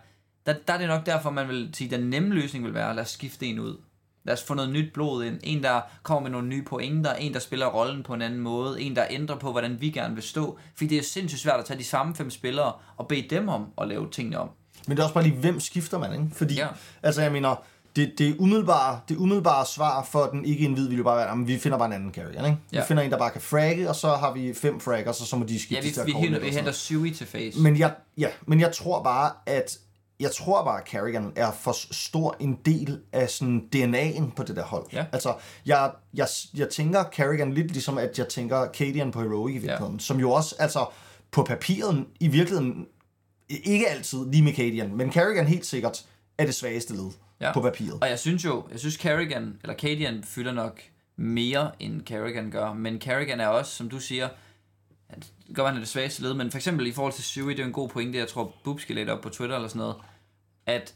der, 0.45 0.53
der 0.67 0.73
er 0.73 0.77
det 0.77 0.87
nok 0.87 1.05
derfor, 1.05 1.29
man 1.29 1.47
vil 1.47 1.69
sige, 1.73 1.93
at 1.95 1.99
den 2.01 2.09
nemme 2.09 2.29
løsning 2.35 2.65
vil 2.65 2.73
være, 2.73 2.95
lad 2.95 3.03
os 3.03 3.09
skifte 3.09 3.45
en 3.45 3.59
ud. 3.59 3.77
Lad 4.23 4.33
os 4.33 4.43
få 4.43 4.53
noget 4.53 4.71
nyt 4.71 4.93
blod 4.93 5.23
ind. 5.23 5.39
En, 5.43 5.63
der 5.63 5.81
kommer 6.03 6.21
med 6.21 6.31
nogle 6.31 6.47
nye 6.47 6.63
pointer. 6.63 7.13
En, 7.13 7.33
der 7.33 7.39
spiller 7.39 7.65
rollen 7.67 8.03
på 8.03 8.13
en 8.13 8.21
anden 8.21 8.39
måde. 8.39 8.81
En, 8.81 8.95
der 8.95 9.05
ændrer 9.09 9.35
på, 9.35 9.51
hvordan 9.51 9.81
vi 9.81 9.89
gerne 9.89 10.13
vil 10.13 10.23
stå. 10.23 10.57
Fordi 10.75 10.87
det 10.87 10.97
er 10.97 11.03
sindssygt 11.03 11.41
svært 11.41 11.59
at 11.59 11.65
tage 11.65 11.79
de 11.79 11.83
samme 11.83 12.15
fem 12.15 12.29
spillere 12.29 12.73
og 12.97 13.07
bede 13.07 13.27
dem 13.29 13.49
om 13.49 13.65
at 13.81 13.87
lave 13.87 14.09
tingene 14.11 14.37
om. 14.39 14.49
Men 14.87 14.97
det 14.97 15.01
er 15.01 15.03
også 15.03 15.13
bare 15.13 15.23
lige, 15.23 15.35
hvem 15.35 15.59
skifter 15.59 15.99
man, 15.99 16.13
ikke? 16.13 16.25
Fordi, 16.35 16.55
Ja. 16.55 16.67
altså 17.03 17.21
jeg 17.21 17.31
mener, 17.31 17.55
det, 17.95 18.13
det, 18.17 18.35
umiddelbare, 18.39 18.99
det 19.09 19.17
umiddelbare 19.17 19.65
svar 19.65 20.03
for 20.03 20.25
den 20.25 20.45
ikke 20.45 20.65
en 20.65 20.73
hvid 20.73 20.87
vil 20.87 20.97
jo 20.97 21.03
bare 21.03 21.17
være, 21.17 21.31
at 21.31 21.47
vi 21.47 21.57
finder 21.57 21.77
bare 21.77 21.87
en 21.87 21.93
anden 21.93 22.13
carrier, 22.13 22.45
ikke? 22.45 22.57
Ja. 22.73 22.79
Vi 22.79 22.85
finder 22.87 23.03
en, 23.03 23.11
der 23.11 23.17
bare 23.17 23.31
kan 23.31 23.41
fragge, 23.41 23.89
og 23.89 23.95
så 23.95 24.07
har 24.15 24.33
vi 24.33 24.53
fem 24.53 24.79
fraggers, 24.79 25.21
og 25.21 25.27
så 25.27 25.35
må 25.35 25.45
de 25.45 25.59
skifte 25.59 25.75
Ja, 25.75 25.81
vi, 25.81 25.91
til 25.91 26.05
vi, 26.05 26.27
vi 26.27 26.35
sådan 26.35 26.53
henter. 26.53 26.71
Sui 26.71 27.11
til 27.11 27.27
face. 27.27 27.59
Men 27.61 27.79
jeg, 27.79 27.93
ja, 28.17 28.27
men 28.47 28.59
jeg 28.59 28.71
tror 28.71 29.03
bare, 29.03 29.31
at 29.45 29.77
jeg 30.21 30.31
tror 30.31 30.63
bare, 30.63 30.81
at 30.81 30.87
Carrigan 30.87 31.31
er 31.35 31.51
for 31.51 31.93
stor 31.93 32.35
en 32.39 32.59
del 32.65 32.99
af 33.11 33.29
sådan 33.29 33.69
DNA'en 33.75 34.35
på 34.35 34.43
det 34.43 34.55
der 34.55 34.63
hold. 34.63 34.85
Ja. 34.93 35.05
Altså, 35.11 35.33
jeg, 35.65 35.91
jeg, 36.13 36.27
jeg 36.53 36.69
tænker 36.69 37.03
Carrigan 37.03 37.53
lidt 37.53 37.71
ligesom, 37.71 37.97
at 37.97 38.19
jeg 38.19 38.27
tænker 38.27 38.67
Cadian 38.73 39.11
på 39.11 39.21
Heroic 39.21 39.55
i 39.55 39.57
virkeligheden, 39.57 39.95
ja. 39.95 39.99
som 39.99 40.19
jo 40.19 40.31
også, 40.31 40.55
altså, 40.59 40.85
på 41.31 41.43
papiret 41.43 42.05
i 42.19 42.27
virkeligheden, 42.27 42.87
ikke 43.49 43.87
altid 43.89 44.31
lige 44.31 44.43
med 44.43 44.53
Cadian, 44.53 44.95
men 44.95 45.11
Carrigan 45.11 45.47
helt 45.47 45.65
sikkert 45.65 46.05
er 46.37 46.45
det 46.45 46.55
svageste 46.55 46.93
led 46.93 47.11
Ja. 47.41 47.53
på 47.53 47.61
papiret. 47.61 47.97
Og 48.01 48.09
jeg 48.09 48.19
synes 48.19 48.45
jo, 48.45 48.63
jeg 48.71 48.79
synes 48.79 48.95
Carrigan, 48.95 49.59
eller 49.63 49.75
Cadian 49.75 50.23
fylder 50.23 50.51
nok 50.51 50.81
mere, 51.15 51.71
end 51.79 52.01
Carrigan 52.05 52.51
gør. 52.51 52.73
Men 52.73 53.01
Carrigan 53.01 53.39
er 53.39 53.47
også, 53.47 53.71
som 53.71 53.89
du 53.89 53.99
siger, 53.99 54.29
godt 55.53 55.67
han 55.67 55.75
er 55.75 55.79
det 55.79 55.87
svageste 55.87 56.21
led, 56.21 56.33
men 56.33 56.51
for 56.51 56.57
eksempel 56.57 56.87
i 56.87 56.91
forhold 56.91 57.13
til 57.13 57.23
Sui, 57.23 57.53
det 57.53 57.59
er 57.59 57.65
en 57.65 57.73
god 57.73 57.89
pointe, 57.89 58.17
jeg 58.17 58.27
tror, 58.27 58.53
Boop 58.63 58.79
skal 58.79 59.09
op 59.09 59.21
på 59.21 59.29
Twitter 59.29 59.55
eller 59.55 59.67
sådan 59.67 59.79
noget, 59.79 59.95
at 60.65 60.95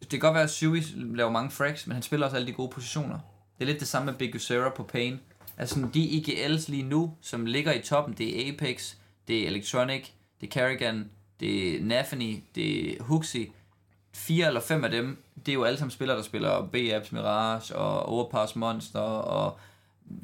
det 0.00 0.10
kan 0.10 0.18
godt 0.18 0.34
være, 0.34 0.42
at 0.42 0.50
Sui 0.50 0.80
laver 0.94 1.30
mange 1.30 1.50
frags, 1.50 1.86
men 1.86 1.94
han 1.94 2.02
spiller 2.02 2.26
også 2.26 2.36
alle 2.36 2.46
de 2.46 2.52
gode 2.52 2.68
positioner. 2.68 3.18
Det 3.58 3.64
er 3.64 3.66
lidt 3.66 3.80
det 3.80 3.88
samme 3.88 4.06
med 4.06 4.18
Big 4.18 4.34
Usera 4.34 4.70
på 4.70 4.82
Pain. 4.82 5.20
Altså 5.56 5.88
de 5.94 6.04
IGL's 6.04 6.70
lige 6.70 6.82
nu, 6.82 7.14
som 7.20 7.46
ligger 7.46 7.72
i 7.72 7.82
toppen, 7.82 8.14
det 8.14 8.48
er 8.48 8.52
Apex, 8.52 8.94
det 9.28 9.42
er 9.42 9.46
Electronic, 9.46 10.08
det 10.40 10.46
er 10.46 10.50
Carrigan, 10.50 11.10
det 11.40 11.76
er 11.76 11.84
Nafany, 11.84 12.42
det 12.54 12.92
er 12.92 13.02
Huxi. 13.02 13.52
Fire 14.12 14.46
eller 14.46 14.60
fem 14.60 14.84
af 14.84 14.90
dem, 14.90 15.24
det 15.46 15.48
er 15.52 15.54
jo 15.54 15.64
alle 15.64 15.78
sammen 15.78 15.90
spillere, 15.90 16.16
der 16.16 16.22
spiller 16.22 16.66
B-Apps 16.66 17.12
Mirage 17.12 17.76
og 17.76 18.06
Overpass 18.06 18.56
Monster 18.56 19.00
og 19.00 19.58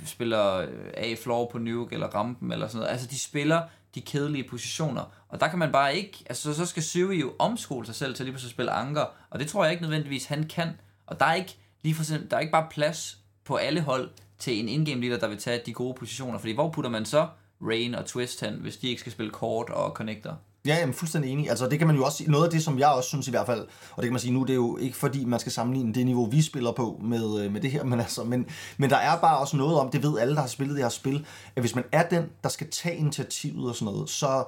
spiller 0.06 0.66
A-floor 0.94 1.50
på 1.50 1.58
Nuke 1.58 1.94
eller 1.94 2.06
Rampen 2.06 2.52
eller 2.52 2.66
sådan 2.66 2.78
noget. 2.78 2.92
Altså 2.92 3.06
de 3.06 3.18
spiller 3.18 3.62
de 3.94 4.00
kedelige 4.00 4.48
positioner. 4.48 5.04
Og 5.28 5.40
der 5.40 5.48
kan 5.48 5.58
man 5.58 5.72
bare 5.72 5.96
ikke, 5.96 6.24
altså 6.28 6.42
så- 6.42 6.54
så 6.54 6.66
skal 6.66 6.82
Siri 6.82 7.16
jo 7.20 7.32
omskole 7.38 7.86
sig 7.86 7.94
selv 7.94 8.14
til 8.14 8.24
lige 8.24 8.32
pludselig 8.32 8.48
at 8.50 8.54
spille 8.54 8.72
anker. 8.72 9.04
Og 9.30 9.38
det 9.38 9.48
tror 9.48 9.64
jeg 9.64 9.72
ikke 9.72 9.82
nødvendigvis 9.82 10.24
han 10.24 10.44
kan. 10.48 10.68
Og 11.06 11.20
der 11.20 11.26
er 11.26 11.34
ikke 11.34 11.56
lige 11.82 11.94
for 11.94 12.02
eksempel, 12.02 12.30
der 12.30 12.36
er 12.36 12.40
ikke 12.40 12.52
bare 12.52 12.66
plads 12.70 13.18
på 13.44 13.56
alle 13.56 13.80
hold 13.80 14.10
til 14.38 14.58
en 14.60 14.68
in-game 14.68 15.00
leader, 15.00 15.18
der 15.18 15.28
vil 15.28 15.38
tage 15.38 15.62
de 15.66 15.72
gode 15.72 15.94
positioner. 15.94 16.38
Fordi 16.38 16.52
hvor 16.52 16.70
putter 16.70 16.90
man 16.90 17.04
så 17.04 17.28
Rain 17.62 17.94
og 17.94 18.06
Twist 18.06 18.40
hen, 18.40 18.54
hvis 18.54 18.76
de 18.76 18.88
ikke 18.88 19.00
skal 19.00 19.12
spille 19.12 19.32
kort 19.32 19.70
og 19.70 19.90
connector? 19.90 20.38
Ja, 20.66 20.74
jeg 20.74 20.88
er 20.88 20.92
fuldstændig 20.92 21.32
enig. 21.32 21.50
Altså, 21.50 21.68
det 21.68 21.78
kan 21.78 21.86
man 21.86 21.96
jo 21.96 22.04
også 22.04 22.16
sige. 22.18 22.30
Noget 22.30 22.44
af 22.44 22.50
det, 22.50 22.64
som 22.64 22.78
jeg 22.78 22.88
også 22.88 23.08
synes 23.08 23.28
i 23.28 23.30
hvert 23.30 23.46
fald, 23.46 23.60
og 23.60 23.96
det 23.96 24.04
kan 24.04 24.12
man 24.12 24.20
sige 24.20 24.32
nu, 24.32 24.42
det 24.42 24.50
er 24.50 24.54
jo 24.54 24.76
ikke 24.76 24.96
fordi, 24.96 25.24
man 25.24 25.40
skal 25.40 25.52
sammenligne 25.52 25.94
det 25.94 26.06
niveau, 26.06 26.26
vi 26.26 26.42
spiller 26.42 26.72
på 26.72 27.00
med, 27.02 27.40
øh, 27.40 27.52
med 27.52 27.60
det 27.60 27.70
her, 27.70 27.84
men, 27.90 28.00
altså, 28.00 28.24
men, 28.24 28.46
men 28.78 28.90
der 28.90 28.96
er 28.96 29.16
bare 29.20 29.38
også 29.38 29.56
noget 29.56 29.78
om, 29.78 29.90
det 29.90 30.02
ved 30.02 30.18
alle, 30.18 30.34
der 30.34 30.40
har 30.40 30.48
spillet 30.48 30.76
det 30.76 30.84
her 30.84 30.90
spil, 30.90 31.26
at 31.56 31.62
hvis 31.62 31.74
man 31.74 31.84
er 31.92 32.08
den, 32.08 32.24
der 32.42 32.48
skal 32.48 32.70
tage 32.70 32.96
initiativet 32.96 33.68
og 33.68 33.74
sådan 33.76 33.94
noget, 33.94 34.10
så, 34.10 34.44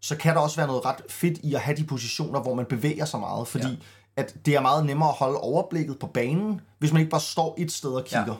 så 0.00 0.16
kan 0.16 0.34
der 0.34 0.40
også 0.40 0.56
være 0.56 0.66
noget 0.66 0.84
ret 0.84 1.02
fedt 1.08 1.38
i 1.42 1.54
at 1.54 1.60
have 1.60 1.76
de 1.76 1.84
positioner, 1.84 2.40
hvor 2.40 2.54
man 2.54 2.64
bevæger 2.66 3.04
sig 3.04 3.20
meget, 3.20 3.48
fordi 3.48 3.66
Ja. 3.66 3.70
ja. 3.70 3.76
at 4.22 4.34
det 4.46 4.54
er 4.54 4.60
meget 4.60 4.86
nemmere 4.86 5.08
at 5.08 5.14
holde 5.14 5.38
overblikket 5.38 5.98
på 5.98 6.06
banen, 6.06 6.60
hvis 6.78 6.92
man 6.92 7.00
ikke 7.00 7.10
bare 7.10 7.20
står 7.20 7.54
et 7.58 7.72
sted 7.72 7.90
og 7.90 8.04
kigger. 8.04 8.24
Ja. 8.26 8.30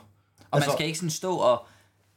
Og 0.51 0.57
altså, 0.59 0.71
man 0.71 0.77
skal 0.77 0.87
ikke 0.87 0.99
sådan 0.99 1.11
stå 1.11 1.37
og... 1.37 1.67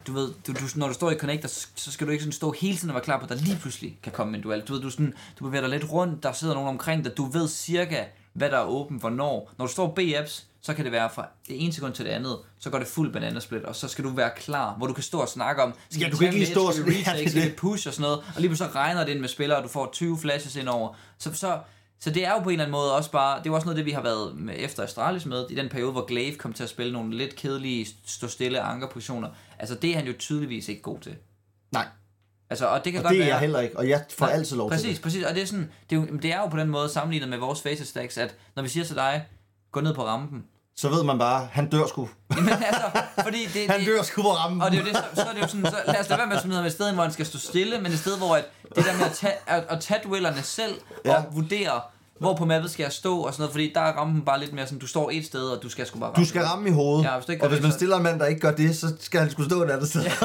Du 0.08 0.14
ved, 0.14 0.34
du, 0.48 0.52
du, 0.54 0.60
når 0.76 0.88
du 0.88 0.94
står 0.94 1.12
i 1.12 1.16
connector, 1.18 1.48
så, 1.50 1.68
så 1.76 1.92
skal 1.92 2.08
du 2.08 2.12
ikke 2.12 2.24
sådan 2.24 2.32
stå 2.34 2.52
hele 2.52 2.78
tiden 2.78 2.90
og 2.90 2.94
være 2.94 3.04
klar 3.04 3.18
på, 3.18 3.24
at 3.24 3.30
der 3.30 3.36
lige 3.36 3.58
pludselig 3.62 3.98
kan 4.04 4.12
komme 4.12 4.38
en 4.38 4.44
duel. 4.44 4.62
Du 4.62 4.74
ved, 4.74 4.82
du, 4.82 4.90
sådan, 4.90 5.14
du 5.40 5.44
bevæger 5.46 5.62
dig 5.68 5.80
lidt 5.80 5.92
rundt, 5.92 6.24
der 6.24 6.32
sidder 6.32 6.54
nogen 6.54 6.70
omkring 6.70 7.06
dig, 7.06 7.18
du 7.18 7.26
ved 7.26 7.48
cirka, 7.48 8.04
hvad 8.34 8.50
der 8.50 8.58
er 8.58 8.66
åbent, 8.66 9.00
hvornår. 9.00 9.52
Når 9.58 9.66
du 9.66 9.72
står 9.72 9.94
B-apps, 10.00 10.44
så 10.62 10.74
kan 10.74 10.84
det 10.86 10.92
være 10.92 11.10
fra 11.10 11.28
det 11.48 11.64
ene 11.64 11.74
sekund 11.74 11.94
til 11.94 12.06
det 12.06 12.12
andet, 12.12 12.38
så 12.60 12.70
går 12.70 12.78
det 12.80 12.88
fuld 12.88 13.14
bananasplit, 13.14 13.64
og 13.64 13.76
så 13.76 13.88
skal 13.88 14.04
du 14.04 14.10
være 14.10 14.30
klar, 14.38 14.74
hvor 14.78 14.88
du 14.88 14.94
kan 14.94 15.04
stå 15.04 15.20
og 15.20 15.30
snakke 15.30 15.64
om, 15.64 15.74
skal 15.90 16.02
Ja, 16.04 16.10
du 16.10 16.18
kan 16.18 16.28
ikke 16.28 16.40
lige 16.40 16.52
stå 16.52 16.68
og- 16.68 16.74
skal 16.74 16.86
retake, 16.86 17.30
skal 17.30 17.54
push 17.58 17.88
og 17.88 17.94
sådan 17.94 18.02
noget, 18.02 18.18
og 18.18 18.42
lige 18.42 18.50
pludselig 18.50 18.72
så 18.72 18.76
regner 18.80 19.06
det 19.06 19.12
ind 19.12 19.20
med 19.20 19.30
spillere, 19.30 19.58
og 19.58 19.64
du 19.64 19.70
får 19.70 19.90
20 19.94 20.18
flashes 20.18 20.56
ind 20.56 20.68
over. 20.68 20.94
Så, 21.18 21.34
så, 21.34 21.60
så 22.00 22.10
det 22.10 22.26
er 22.26 22.32
jo 22.32 22.40
på 22.40 22.50
en 22.50 22.54
eller 22.54 22.64
anden 22.66 22.72
måde 22.72 22.96
også 22.96 23.12
bare, 23.12 23.44
det 23.44 23.50
er 23.50 23.54
også 23.54 23.66
noget 23.66 23.78
det, 23.78 23.86
vi 23.86 23.92
har 23.92 24.02
været 24.02 24.36
med 24.36 24.54
efter 24.58 24.84
Astralis 24.84 25.26
med, 25.26 25.46
i 25.50 25.56
den 25.56 25.70
periode, 25.70 25.92
hvor 25.92 26.06
Glaive 26.06 26.36
kom 26.36 26.54
til 26.54 26.64
at 26.64 26.70
spille 26.70 26.94
nogle 26.94 27.18
lidt 27.18 27.36
kedelige, 27.36 27.88
stå 28.06 28.28
stille 28.28 28.60
ankerpositioner. 28.62 29.30
Altså 29.60 29.76
det 29.76 29.90
er 29.92 29.96
han 29.96 30.08
jo 30.08 30.14
tydeligvis 30.20 30.68
ikke 30.70 30.82
god 30.82 31.00
til. 31.00 31.16
Nej, 31.72 31.86
Altså, 32.50 32.66
og 32.68 32.86
det 32.86 32.94
kan 32.94 33.00
og 33.00 33.04
godt 33.04 33.12
det 33.14 33.20
er 33.22 33.26
være... 33.26 33.34
jeg 33.34 33.40
heller 33.40 33.60
ikke, 33.60 33.78
og 33.78 33.90
jeg 33.90 34.04
får 34.18 34.26
Nej, 34.26 34.36
altid 34.36 34.58
lov 34.58 34.70
præcis, 34.70 34.84
til 34.86 34.94
det. 34.96 35.02
Præcis, 35.02 35.24
og 35.24 35.36
det 35.36 35.42
er, 35.44 35.48
sådan, 35.48 35.72
det, 35.90 35.96
er 35.96 36.00
jo, 36.02 36.06
det 36.22 36.34
er 36.34 36.40
jo 36.40 36.48
på 36.48 36.58
den 36.58 36.68
måde 36.68 36.90
sammenlignet 36.90 37.30
med 37.30 37.38
vores 37.38 37.62
faces 37.62 37.88
stacks, 37.88 38.18
at 38.18 38.36
når 38.56 38.64
vi 38.64 38.70
siger 38.70 38.84
til 38.84 38.96
dig, 38.96 39.26
gå 39.72 39.82
ned 39.82 39.94
på 39.94 40.06
rampen, 40.06 40.44
Så 40.76 40.90
ved 40.90 41.04
man 41.04 41.18
bare, 41.20 41.48
han 41.52 41.70
dør 41.70 41.86
sgu. 41.88 42.10
Jamen 42.36 42.50
altså, 42.50 43.02
fordi 43.24 43.46
det, 43.54 43.70
Han 43.72 43.86
dør 43.86 44.02
sgu 44.04 44.22
på 44.22 44.32
rammen. 44.34 44.62
og 44.62 44.72
det 44.72 44.78
er 44.78 44.82
jo 44.82 44.88
det, 44.88 44.96
så, 44.96 45.04
så 45.16 45.22
er 45.30 45.34
det 45.34 45.42
jo 45.42 45.48
sådan, 45.48 45.66
så 45.66 45.78
lad 45.88 46.00
os 46.00 46.10
lade 46.10 46.18
være 46.20 46.28
med 46.28 46.36
at 46.36 46.42
smide 46.42 46.58
ham 46.58 46.66
et 46.66 46.72
sted, 46.72 46.94
hvor 46.94 47.04
han 47.04 47.12
skal 47.12 47.26
stå 47.26 47.38
stille, 47.40 47.78
men 47.82 47.92
et 47.92 48.00
sted, 48.00 48.18
hvor 48.18 48.36
at 48.36 48.46
det 48.76 48.86
der 48.86 48.98
med 48.98 49.06
at 49.06 49.12
tage, 49.14 49.34
at, 49.48 49.64
at 49.70 49.80
tage 49.82 50.00
duellerne 50.04 50.42
selv. 50.42 50.74
Ja. 51.06 51.16
og 51.16 51.36
vurdere, 51.36 51.82
hvor 52.20 52.36
på 52.36 52.46
mappet 52.46 52.72
skal 52.72 52.84
jeg 52.84 52.92
stå 52.92 53.20
og 53.20 53.34
sådan 53.34 53.42
noget, 53.42 53.52
fordi 53.52 53.72
der 53.76 53.82
er 53.82 53.94
rammen 53.94 54.22
bare 54.22 54.40
lidt 54.40 54.54
mere 54.54 54.66
sådan, 54.66 54.80
du 54.80 54.88
står 54.88 55.10
et 55.14 55.26
sted, 55.26 55.50
og 55.50 55.64
du 55.64 55.70
skal 55.70 55.86
sgu 55.86 56.00
bare 56.00 56.10
ramme. 56.10 56.24
Du 56.24 56.30
skal 56.30 56.42
ramme 56.42 56.70
i 56.70 56.72
hovedet, 56.72 57.06
Ja, 57.06 57.16
hvis 57.16 57.26
du 57.26 57.32
ikke 57.32 57.44
og 57.44 57.50
hvis 57.50 57.62
man 57.62 57.72
stiller 57.72 57.98
en 57.98 58.04
mand, 58.04 58.20
der 58.20 58.26
ikke 58.26 58.42
gør 58.42 58.52
det, 58.52 58.78
så 58.78 58.94
skal 59.00 59.20
han 59.20 59.30
skulle 59.30 59.50
stå 59.50 59.64
et 59.64 59.72
andet 59.72 59.90
sted. 59.90 60.04
Ja. 60.04 60.12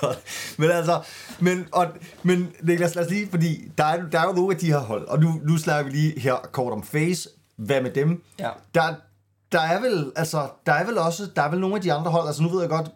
Godt. 0.00 0.18
Men 0.58 0.70
altså, 0.70 1.02
men, 1.40 1.66
og, 1.72 1.86
men 2.22 2.48
Niklas, 2.62 2.94
lad 2.94 3.04
os 3.04 3.10
lige, 3.10 3.28
fordi 3.30 3.70
der 3.78 3.84
er, 3.84 4.02
der 4.12 4.20
er 4.20 4.26
jo 4.26 4.32
nogle 4.32 4.54
af 4.54 4.60
de 4.60 4.66
her 4.66 4.78
hold, 4.78 5.08
og 5.08 5.20
nu, 5.20 5.40
nu 5.44 5.56
snakker 5.56 5.90
vi 5.90 5.96
lige 5.96 6.20
her 6.20 6.34
kort 6.52 6.72
om 6.72 6.82
Face, 6.82 7.28
hvad 7.56 7.82
med 7.82 7.90
dem? 7.90 8.22
Ja. 8.38 8.48
Der, 8.74 8.94
der 9.52 9.60
er 9.60 9.80
vel, 9.80 10.12
altså, 10.16 10.48
der 10.66 10.72
er 10.72 10.84
vel 10.84 10.98
også, 10.98 11.28
der 11.36 11.42
er 11.42 11.50
vel 11.50 11.60
nogle 11.60 11.76
af 11.76 11.82
de 11.82 11.92
andre 11.92 12.10
hold, 12.10 12.26
altså 12.26 12.42
nu 12.42 12.48
ved 12.48 12.60
jeg 12.60 12.70
godt, 12.70 12.90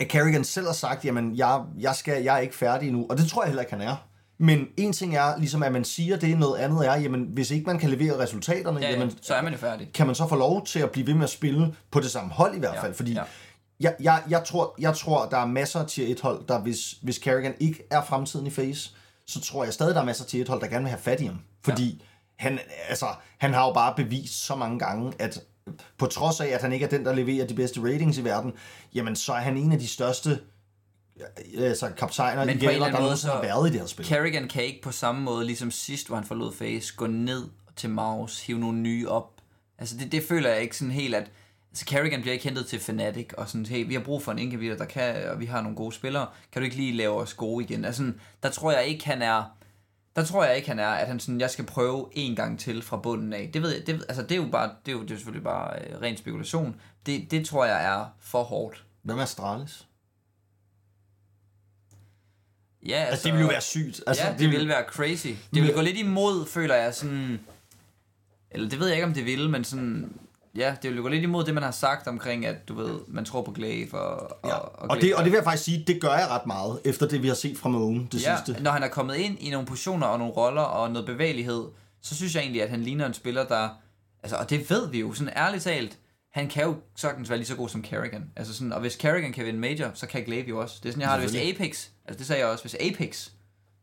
at 0.00 0.08
Kerrigan 0.08 0.44
selv 0.44 0.66
har 0.66 0.72
sagt, 0.72 1.04
jamen, 1.04 1.36
jeg, 1.36 1.60
jeg, 1.78 1.94
skal, 1.94 2.22
jeg 2.22 2.34
er 2.34 2.38
ikke 2.38 2.56
færdig 2.56 2.88
endnu, 2.88 3.06
og 3.10 3.18
det 3.18 3.28
tror 3.28 3.42
jeg 3.42 3.48
heller 3.48 3.62
ikke, 3.62 3.72
han 3.72 3.80
er. 3.80 3.96
Men 4.42 4.66
en 4.76 4.92
ting 4.92 5.16
er, 5.16 5.38
ligesom 5.38 5.62
at 5.62 5.72
man 5.72 5.84
siger 5.84 6.16
det, 6.16 6.38
noget 6.38 6.58
andet 6.58 6.86
er, 6.86 6.94
jamen, 6.96 7.28
hvis 7.32 7.50
ikke 7.50 7.66
man 7.66 7.78
kan 7.78 7.90
levere 7.90 8.18
resultaterne, 8.18 8.80
Ja, 8.80 8.86
ja, 8.86 8.92
jamen, 8.92 9.12
så 9.22 9.34
er 9.34 9.42
man 9.42 9.52
jo 9.52 9.58
færdig. 9.58 9.90
kan 9.94 10.06
man 10.06 10.14
så 10.14 10.28
få 10.28 10.36
lov 10.36 10.66
til 10.66 10.78
at 10.78 10.90
blive 10.90 11.06
ved 11.06 11.14
med 11.14 11.24
at 11.24 11.30
spille 11.30 11.74
på 11.90 12.00
det 12.00 12.10
samme 12.10 12.30
hold 12.30 12.56
i 12.56 12.58
hvert 12.58 12.74
Ja, 12.74 12.82
fald? 12.82 12.94
Fordi 12.94 13.12
ja. 13.12 13.22
jeg, 13.80 13.94
jeg, 14.00 14.22
jeg, 14.30 14.44
tror, 14.44 14.74
jeg 14.78 14.94
tror, 14.96 15.28
der 15.28 15.38
er 15.38 15.46
masser 15.46 15.80
af 15.80 15.86
tier 15.86 16.08
1 16.08 16.20
hold, 16.20 16.46
der 16.48 16.58
hvis, 16.60 16.94
hvis 17.02 17.18
Kerrigan 17.18 17.54
ikke 17.60 17.82
er 17.90 18.02
fremtiden 18.04 18.46
i 18.46 18.50
face, 18.50 18.90
så 19.26 19.40
tror 19.40 19.64
jeg 19.64 19.72
stadig, 19.72 19.94
der 19.94 20.00
er 20.00 20.04
masser 20.04 20.24
af 20.24 20.28
tier 20.28 20.42
1 20.42 20.48
hold, 20.48 20.60
der 20.60 20.66
gerne 20.66 20.82
vil 20.82 20.90
have 20.90 21.00
fat 21.02 21.20
i 21.20 21.24
ham. 21.26 21.38
Fordi 21.64 21.88
ja. 21.90 22.04
han, 22.36 22.58
altså, 22.88 23.06
han 23.38 23.54
har 23.54 23.66
jo 23.66 23.72
bare 23.72 23.94
bevist 23.96 24.46
så 24.46 24.54
mange 24.56 24.78
gange, 24.78 25.12
at 25.18 25.40
på 25.98 26.06
trods 26.06 26.40
af, 26.40 26.46
at 26.46 26.60
han 26.62 26.72
ikke 26.72 26.84
er 26.84 26.90
den, 26.90 27.04
der 27.04 27.14
leverer 27.14 27.46
de 27.46 27.54
bedste 27.54 27.80
ratings 27.80 28.18
i 28.18 28.24
verden, 28.24 28.52
jamen 28.94 29.16
så 29.16 29.32
er 29.32 29.40
han 29.40 29.56
en 29.56 29.72
af 29.72 29.78
de 29.78 29.88
største 29.88 30.40
altså, 31.58 31.90
kaptajner 31.96 32.44
Men 32.44 32.58
på 32.58 32.64
en 32.64 32.70
eller 32.70 32.86
anden 32.86 32.92
måde, 32.92 33.02
nogensinde 33.02 33.32
har 33.34 33.40
så- 33.42 33.46
været 33.46 33.68
i 33.68 33.72
det 33.72 33.80
her 33.80 33.86
spil. 33.86 34.06
Kerrigan 34.06 34.48
kan 34.48 34.64
ikke 34.64 34.82
på 34.82 34.92
samme 34.92 35.20
måde, 35.22 35.46
ligesom 35.46 35.70
sidst, 35.70 36.06
hvor 36.06 36.16
han 36.16 36.24
forlod 36.24 36.52
Face, 36.52 36.94
gå 36.96 37.06
ned 37.06 37.48
til 37.76 37.90
Maus, 37.90 38.46
hive 38.46 38.58
nogle 38.58 38.78
nye 38.78 39.08
op. 39.08 39.40
Altså 39.78 39.96
det, 39.96 40.12
det 40.12 40.22
føler 40.28 40.50
jeg 40.50 40.62
ikke 40.62 40.76
sådan 40.76 40.92
helt, 40.92 41.14
at 41.14 41.30
altså 41.70 41.84
Kerrigan 41.86 42.20
bliver 42.20 42.32
ikke 42.32 42.44
hentet 42.44 42.66
til 42.66 42.80
Fnatic, 42.80 43.28
og 43.36 43.48
sådan, 43.48 43.66
hey, 43.66 43.86
vi 43.86 43.94
har 43.94 44.00
brug 44.00 44.22
for 44.22 44.32
en 44.32 44.38
indkavitter, 44.38 44.76
der 44.76 44.84
kan, 44.84 45.30
og 45.30 45.40
vi 45.40 45.46
har 45.46 45.60
nogle 45.60 45.76
gode 45.76 45.92
spillere, 45.94 46.26
kan 46.52 46.62
du 46.62 46.64
ikke 46.64 46.76
lige 46.76 46.92
lave 46.96 47.16
os 47.16 47.34
gode 47.34 47.64
igen? 47.64 47.84
Altså, 47.84 47.98
sådan, 47.98 48.20
der 48.42 48.50
tror 48.50 48.72
jeg 48.72 48.84
ikke, 48.84 49.04
han 49.06 49.22
er, 49.22 49.44
der 50.16 50.24
tror 50.24 50.44
jeg 50.44 50.56
ikke, 50.56 50.68
han 50.68 50.78
er, 50.78 50.88
at 50.88 51.06
han 51.06 51.20
sådan, 51.20 51.40
jeg 51.40 51.50
skal 51.50 51.64
prøve 51.66 52.08
en 52.12 52.36
gang 52.36 52.60
til 52.60 52.82
fra 52.82 52.96
bunden 52.96 53.32
af. 53.32 53.50
Det 53.54 53.62
ved 53.62 53.70
jeg, 53.74 53.86
det, 53.86 54.04
altså 54.08 54.22
det 54.22 54.32
er 54.32 54.36
jo 54.36 54.48
bare, 54.52 54.70
det 54.86 54.92
er 54.92 54.96
jo, 54.96 55.02
det 55.02 55.10
er 55.10 55.14
jo 55.14 55.18
selvfølgelig 55.18 55.44
bare 55.44 55.78
øh, 55.78 56.00
ren 56.02 56.16
spekulation. 56.16 56.76
Det, 57.06 57.30
det 57.30 57.46
tror 57.46 57.64
jeg 57.64 57.84
er 57.84 58.04
for 58.20 58.42
hårdt. 58.42 58.84
Hvad 59.02 59.14
med 59.14 59.22
Astralis? 59.22 59.86
Ja, 62.86 62.94
altså, 62.94 63.10
Altså, 63.10 63.24
det 63.24 63.32
ville 63.32 63.42
jo 63.46 63.48
være 63.50 63.60
sygt. 63.60 64.00
Altså, 64.06 64.26
ja, 64.26 64.32
det 64.38 64.50
ville 64.50 64.68
være 64.68 64.84
crazy. 64.88 65.26
Det 65.54 65.62
vil 65.62 65.72
gå 65.74 65.80
lidt 65.80 65.96
imod, 65.96 66.46
føler 66.46 66.74
jeg, 66.74 66.94
sådan... 66.94 67.40
Eller 68.50 68.68
det 68.68 68.78
ved 68.80 68.86
jeg 68.86 68.96
ikke, 68.96 69.06
om 69.06 69.14
det 69.14 69.24
vil, 69.26 69.50
men 69.50 69.64
sådan... 69.64 70.12
Ja, 70.56 70.74
det 70.82 70.90
vil 70.94 71.02
gå 71.02 71.08
lidt 71.08 71.22
imod 71.22 71.44
det, 71.44 71.54
man 71.54 71.62
har 71.62 71.70
sagt 71.70 72.06
omkring, 72.06 72.46
at 72.46 72.68
du 72.68 72.74
ved, 72.74 73.00
man 73.08 73.24
tror 73.24 73.42
på 73.42 73.50
Glaive 73.50 73.94
og, 73.98 74.36
Ja. 74.44 74.54
og, 74.54 74.90
Og, 74.90 75.00
det, 75.00 75.14
og 75.14 75.24
det 75.24 75.32
vil 75.32 75.36
jeg 75.36 75.44
faktisk 75.44 75.64
sige, 75.64 75.84
det 75.86 76.00
gør 76.00 76.14
jeg 76.14 76.28
ret 76.28 76.46
meget, 76.46 76.80
efter 76.84 77.08
det 77.08 77.22
vi 77.22 77.28
har 77.28 77.34
set 77.34 77.58
fra 77.58 77.68
Moon 77.68 78.08
det 78.12 78.22
ja, 78.26 78.36
sidste. 78.36 78.62
når 78.62 78.70
han 78.70 78.82
er 78.82 78.88
kommet 78.88 79.16
ind 79.16 79.38
i 79.40 79.50
nogle 79.50 79.66
positioner 79.66 80.06
og 80.06 80.18
nogle 80.18 80.34
roller 80.34 80.62
og 80.62 80.90
noget 80.90 81.06
bevægelighed, 81.06 81.64
så 82.02 82.14
synes 82.16 82.34
jeg 82.34 82.40
egentlig, 82.40 82.62
at 82.62 82.70
han 82.70 82.80
ligner 82.82 83.06
en 83.06 83.14
spiller, 83.14 83.44
der... 83.44 83.68
Altså, 84.22 84.36
og 84.36 84.50
det 84.50 84.70
ved 84.70 84.88
vi 84.90 85.00
jo, 85.00 85.12
sådan 85.12 85.32
ærligt 85.36 85.62
talt, 85.64 85.98
han 86.32 86.48
kan 86.48 86.64
jo 86.64 86.76
sagtens 86.96 87.28
være 87.28 87.38
lige 87.38 87.46
så 87.46 87.56
god 87.56 87.68
som 87.68 87.82
Kerrigan. 87.82 88.30
Altså 88.36 88.54
sådan, 88.54 88.72
og 88.72 88.80
hvis 88.80 88.96
Kerrigan 88.96 89.32
kan 89.32 89.44
vinde 89.44 89.60
Major, 89.60 89.90
så 89.94 90.06
kan 90.06 90.24
Glaive 90.24 90.48
jo 90.48 90.60
også. 90.60 90.76
Det 90.82 90.88
er 90.88 90.92
sådan, 90.92 91.00
jeg 91.00 91.08
har 91.08 91.20
det, 91.20 91.30
hvis 91.30 91.40
Apex, 91.40 91.88
altså 92.04 92.18
det 92.18 92.26
sagde 92.26 92.42
jeg 92.42 92.48
også, 92.50 92.64
hvis 92.64 92.74
Apex 92.74 93.28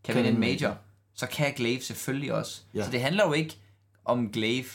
kan 0.03 0.15
vinde 0.15 0.29
en 0.29 0.39
Major, 0.39 0.77
så 1.15 1.27
kan 1.27 1.53
Glaive 1.55 1.81
selvfølgelig 1.81 2.33
også. 2.33 2.61
Ja. 2.73 2.83
Så 2.83 2.91
det 2.91 3.01
handler 3.01 3.27
jo 3.27 3.33
ikke 3.33 3.57
om 4.05 4.29
Glaive. 4.29 4.65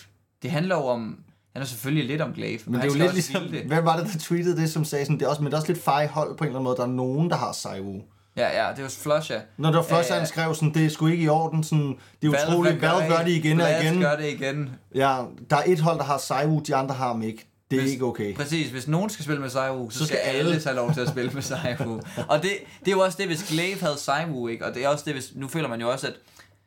Det 0.43 0.51
handler 0.51 0.77
jo 0.77 0.87
om, 0.87 1.19
han 1.53 1.63
er 1.63 1.67
selvfølgelig 1.67 2.05
lidt 2.05 2.23
om 2.23 2.33
Glaive, 2.35 2.61
Men 2.67 2.75
det 2.75 2.83
er 2.83 2.87
jo 2.87 2.95
lidt 2.95 3.13
ligesom, 3.13 3.49
det. 3.49 3.63
hvem 3.63 3.85
var 3.85 3.97
det, 3.97 4.13
der 4.13 4.19
tweetede 4.19 4.57
det, 4.57 4.71
som 4.71 4.85
sagde 4.85 5.05
sådan, 5.05 5.19
det 5.19 5.25
er 5.25 5.29
også, 5.29 5.43
men 5.43 5.47
det 5.47 5.57
er 5.57 5.61
også 5.61 5.73
lidt 5.73 5.85
fej 5.85 6.07
hold 6.07 6.37
på 6.37 6.45
en 6.45 6.49
eller 6.49 6.59
anden 6.59 6.65
måde, 6.65 6.77
der 6.77 6.83
er 6.83 6.87
nogen, 6.87 7.31
der 7.31 7.37
har 7.37 7.53
Saiwu. 7.53 8.03
Ja, 8.37 8.67
ja, 8.67 8.75
det 8.75 8.83
var 8.83 8.89
Flush, 8.89 9.31
ja. 9.31 9.41
Når 9.57 9.69
det 9.71 9.77
var 9.77 9.97
Ja, 9.97 10.03
ja. 10.11 10.19
han 10.19 10.27
skrev 10.27 10.55
sådan, 10.55 10.75
det 10.75 10.85
er 10.85 10.89
sgu 10.91 11.07
ikke 11.07 11.25
i 11.25 11.29
orden, 11.29 11.65
sådan, 11.65 11.99
det 12.23 12.35
er 12.35 12.47
utroligt, 12.49 12.83
Valve 12.83 13.09
gør 13.09 13.25
det 13.25 13.31
igen 13.31 13.61
og 13.61 13.69
igen. 13.83 14.01
gør 14.01 14.17
det 14.17 14.33
igen. 14.33 14.71
Ja, 14.95 15.23
der 15.51 15.57
er 15.57 15.63
et 15.67 15.81
hold, 15.81 15.99
der 15.99 16.05
har 16.05 16.19
Saiwu, 16.19 16.61
de 16.67 16.75
andre 16.75 16.95
har 16.95 17.07
ham 17.07 17.23
ikke. 17.23 17.47
Det 17.71 17.77
er 17.77 17.81
Hvis- 17.81 17.93
ikke 17.93 18.05
okay. 18.05 18.35
Præcis, 18.35 18.71
hvis 18.71 18.89
nogen 18.89 19.11
skal 19.11 19.25
spille 19.25 19.41
med 19.41 19.51
Saiwu, 19.51 19.91
så, 19.91 19.99
Så 19.99 20.05
skal 20.07 20.19
skal 20.19 20.29
alle 20.29 20.61
have 20.65 20.77
lov 20.77 20.95
til 20.95 21.01
at 21.01 21.09
spille 21.09 21.31
med 21.31 21.43
Saiwu. 21.43 22.01
og 22.31 22.43
det, 22.43 22.51
det 22.81 22.89
er 22.89 22.93
jo 22.93 23.01
også 23.01 23.19
det, 23.19 23.27
hvis 23.27 23.43
Glaive 23.53 23.81
havde 23.81 23.99
Saiwu, 23.99 24.49
ikke? 24.49 24.67
Og 24.67 24.75
det 24.75 24.85
er 24.85 24.89
også 24.89 25.05
det, 25.07 25.13
hvis, 25.15 25.33
nu 25.35 25.49
føler 25.49 25.69
man 25.69 25.81
jo 25.81 25.91
også, 25.91 26.07
at 26.07 26.15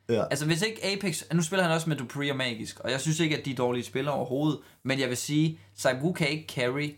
Ja. 0.10 0.24
Altså 0.32 0.46
hvis 0.46 0.62
ikke 0.62 0.86
Apex, 0.86 1.24
nu 1.34 1.42
spiller 1.42 1.64
han 1.64 1.72
også 1.72 1.90
med 1.90 1.98
Dupree 1.98 2.32
og 2.32 2.38
Magisk, 2.38 2.80
og 2.80 2.92
jeg 2.92 3.02
synes 3.02 3.20
ikke, 3.20 3.38
at 3.38 3.46
de 3.46 3.52
er 3.52 3.56
dårlige 3.56 3.84
spillere 3.84 4.16
overhovedet, 4.16 4.60
men 4.84 5.00
jeg 5.00 5.10
vil 5.10 5.18
sige, 5.18 5.60
Saiwu 5.78 6.14
kan 6.14 6.28
ikke 6.28 6.46
carry 6.56 6.90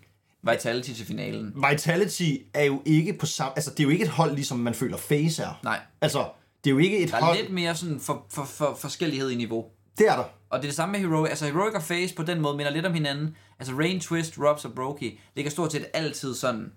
Vitality 0.44 0.92
til 0.94 1.06
finalen. 1.06 1.54
Vitality 1.72 2.32
er 2.54 2.64
jo 2.64 2.82
ikke 2.86 3.14
på 3.14 3.26
samme, 3.26 3.52
altså 3.56 3.72
det 3.72 3.80
er 3.80 3.84
jo 3.84 3.90
ikke 3.90 4.04
et 4.04 4.10
hold, 4.12 4.34
ligesom 4.36 4.58
man 4.60 4.74
føler 4.74 4.98
Face 4.98 5.44
er. 5.44 5.60
Nej, 5.64 5.80
Altså, 6.02 6.20
det 6.64 6.70
er 6.70 6.72
jo 6.74 6.78
ikke 6.78 6.98
et 7.00 7.12
der 7.12 7.18
er 7.18 7.22
hold, 7.22 7.38
lidt 7.38 7.50
mere 7.54 7.76
sådan 7.76 8.00
for, 8.00 8.26
for, 8.30 8.44
for 8.44 8.78
forskellighed 8.80 9.30
i 9.30 9.36
niveau. 9.36 9.66
det 9.98 10.08
er 10.08 10.16
der. 10.16 10.24
Og 10.50 10.60
det 10.60 10.66
er 10.66 10.70
det 10.70 10.76
samme 10.76 10.92
med 10.92 11.00
Heroic. 11.00 11.30
Altså 11.30 11.46
Heroic 11.46 11.76
og 11.76 11.84
Face 11.84 12.16
på 12.16 12.24
den 12.24 12.42
måde 12.42 12.58
minder 12.58 12.72
lidt 12.72 12.86
om 12.86 12.94
hinanden. 12.94 13.36
Altså 13.60 13.74
Rain, 13.74 14.00
Twist, 14.00 14.38
Robs 14.38 14.66
og 14.66 14.74
Brokey 14.74 15.18
ligger 15.36 15.52
stort 15.52 15.72
set 15.72 15.86
altid 15.94 16.36
sådan 16.36 16.72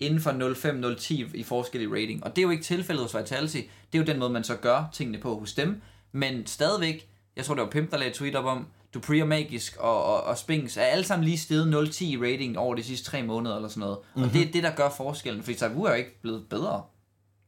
inden 0.00 0.20
for 0.20 0.30
0,5-0,10 0.30 1.36
i 1.36 1.42
forskel 1.42 1.82
i 1.82 1.86
rating. 1.86 2.24
Og 2.24 2.36
det 2.36 2.38
er 2.38 2.42
jo 2.42 2.50
ikke 2.50 2.64
tilfældet 2.64 3.04
hos 3.04 3.16
Vitality. 3.16 3.60
Det 3.92 3.98
er 3.98 3.98
jo 3.98 4.04
den 4.04 4.18
måde, 4.18 4.30
man 4.30 4.44
så 4.44 4.56
gør 4.56 4.84
tingene 4.92 5.18
på 5.18 5.38
hos 5.38 5.54
dem. 5.54 5.82
Men 6.12 6.46
stadigvæk, 6.46 7.08
jeg 7.36 7.44
tror 7.44 7.54
det 7.54 7.64
var 7.64 7.70
Pimp, 7.70 7.90
der 7.90 7.96
lagde 7.96 8.10
et 8.10 8.16
tweet 8.16 8.36
op 8.36 8.44
om, 8.44 8.66
Dupree 8.94 9.22
og 9.22 9.28
Magisk 9.28 9.76
og, 9.76 10.04
og, 10.04 10.24
og 10.24 10.38
Spinks 10.38 10.76
er 10.76 10.82
alle 10.82 11.04
sammen 11.04 11.24
lige 11.24 11.38
steget 11.38 11.74
0,10 11.74 12.04
i 12.04 12.16
rating 12.16 12.58
over 12.58 12.74
de 12.74 12.82
sidste 12.82 13.10
tre 13.10 13.22
måneder 13.22 13.56
eller 13.56 13.68
sådan 13.68 13.80
noget. 13.80 13.98
Mm-hmm. 13.98 14.28
Og 14.28 14.32
det 14.34 14.48
er 14.48 14.52
det, 14.52 14.62
der 14.62 14.70
gør 14.70 14.90
forskellen. 14.90 15.42
Fordi 15.42 15.56
Tavu 15.56 15.84
er 15.84 15.90
jo 15.90 15.96
ikke 15.96 16.20
blevet 16.20 16.48
bedre. 16.48 16.82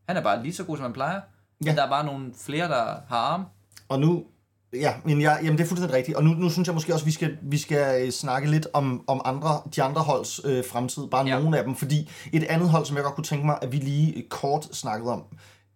Han 0.08 0.16
er 0.16 0.22
bare 0.22 0.42
lige 0.42 0.54
så 0.54 0.64
god, 0.64 0.76
som 0.76 0.82
han 0.82 0.92
plejer. 0.92 1.14
Ja. 1.14 1.20
Men 1.60 1.76
der 1.76 1.82
er 1.82 1.88
bare 1.88 2.06
nogle 2.06 2.32
flere, 2.36 2.68
der 2.68 2.96
har 3.08 3.18
arm. 3.18 3.44
Og 3.88 4.00
nu, 4.00 4.24
ja, 4.72 4.94
men 5.04 5.20
jeg, 5.20 5.40
jamen 5.42 5.58
det 5.58 5.64
er 5.64 5.68
fuldstændig 5.68 5.96
rigtigt. 5.96 6.16
Og 6.16 6.24
nu, 6.24 6.30
nu 6.30 6.50
synes 6.50 6.66
jeg 6.66 6.74
måske 6.74 6.94
også, 6.94 7.02
at 7.02 7.06
vi 7.06 7.12
skal, 7.12 7.38
vi 7.42 7.58
skal 7.58 8.06
øh, 8.06 8.12
snakke 8.12 8.50
lidt 8.50 8.66
om, 8.72 9.04
om 9.06 9.20
andre, 9.24 9.62
de 9.76 9.82
andre 9.82 10.02
holds 10.02 10.40
øh, 10.44 10.64
fremtid. 10.64 11.06
Bare 11.06 11.26
ja. 11.26 11.38
Nogle 11.38 11.58
af 11.58 11.64
dem. 11.64 11.76
Fordi 11.76 12.10
et 12.32 12.44
andet 12.44 12.68
hold, 12.68 12.86
som 12.86 12.96
jeg 12.96 13.04
godt 13.04 13.14
kunne 13.14 13.24
tænke 13.24 13.46
mig, 13.46 13.58
at 13.62 13.72
vi 13.72 13.76
lige 13.76 14.28
kort 14.28 14.64
snakkede 14.72 15.12
om, 15.12 15.24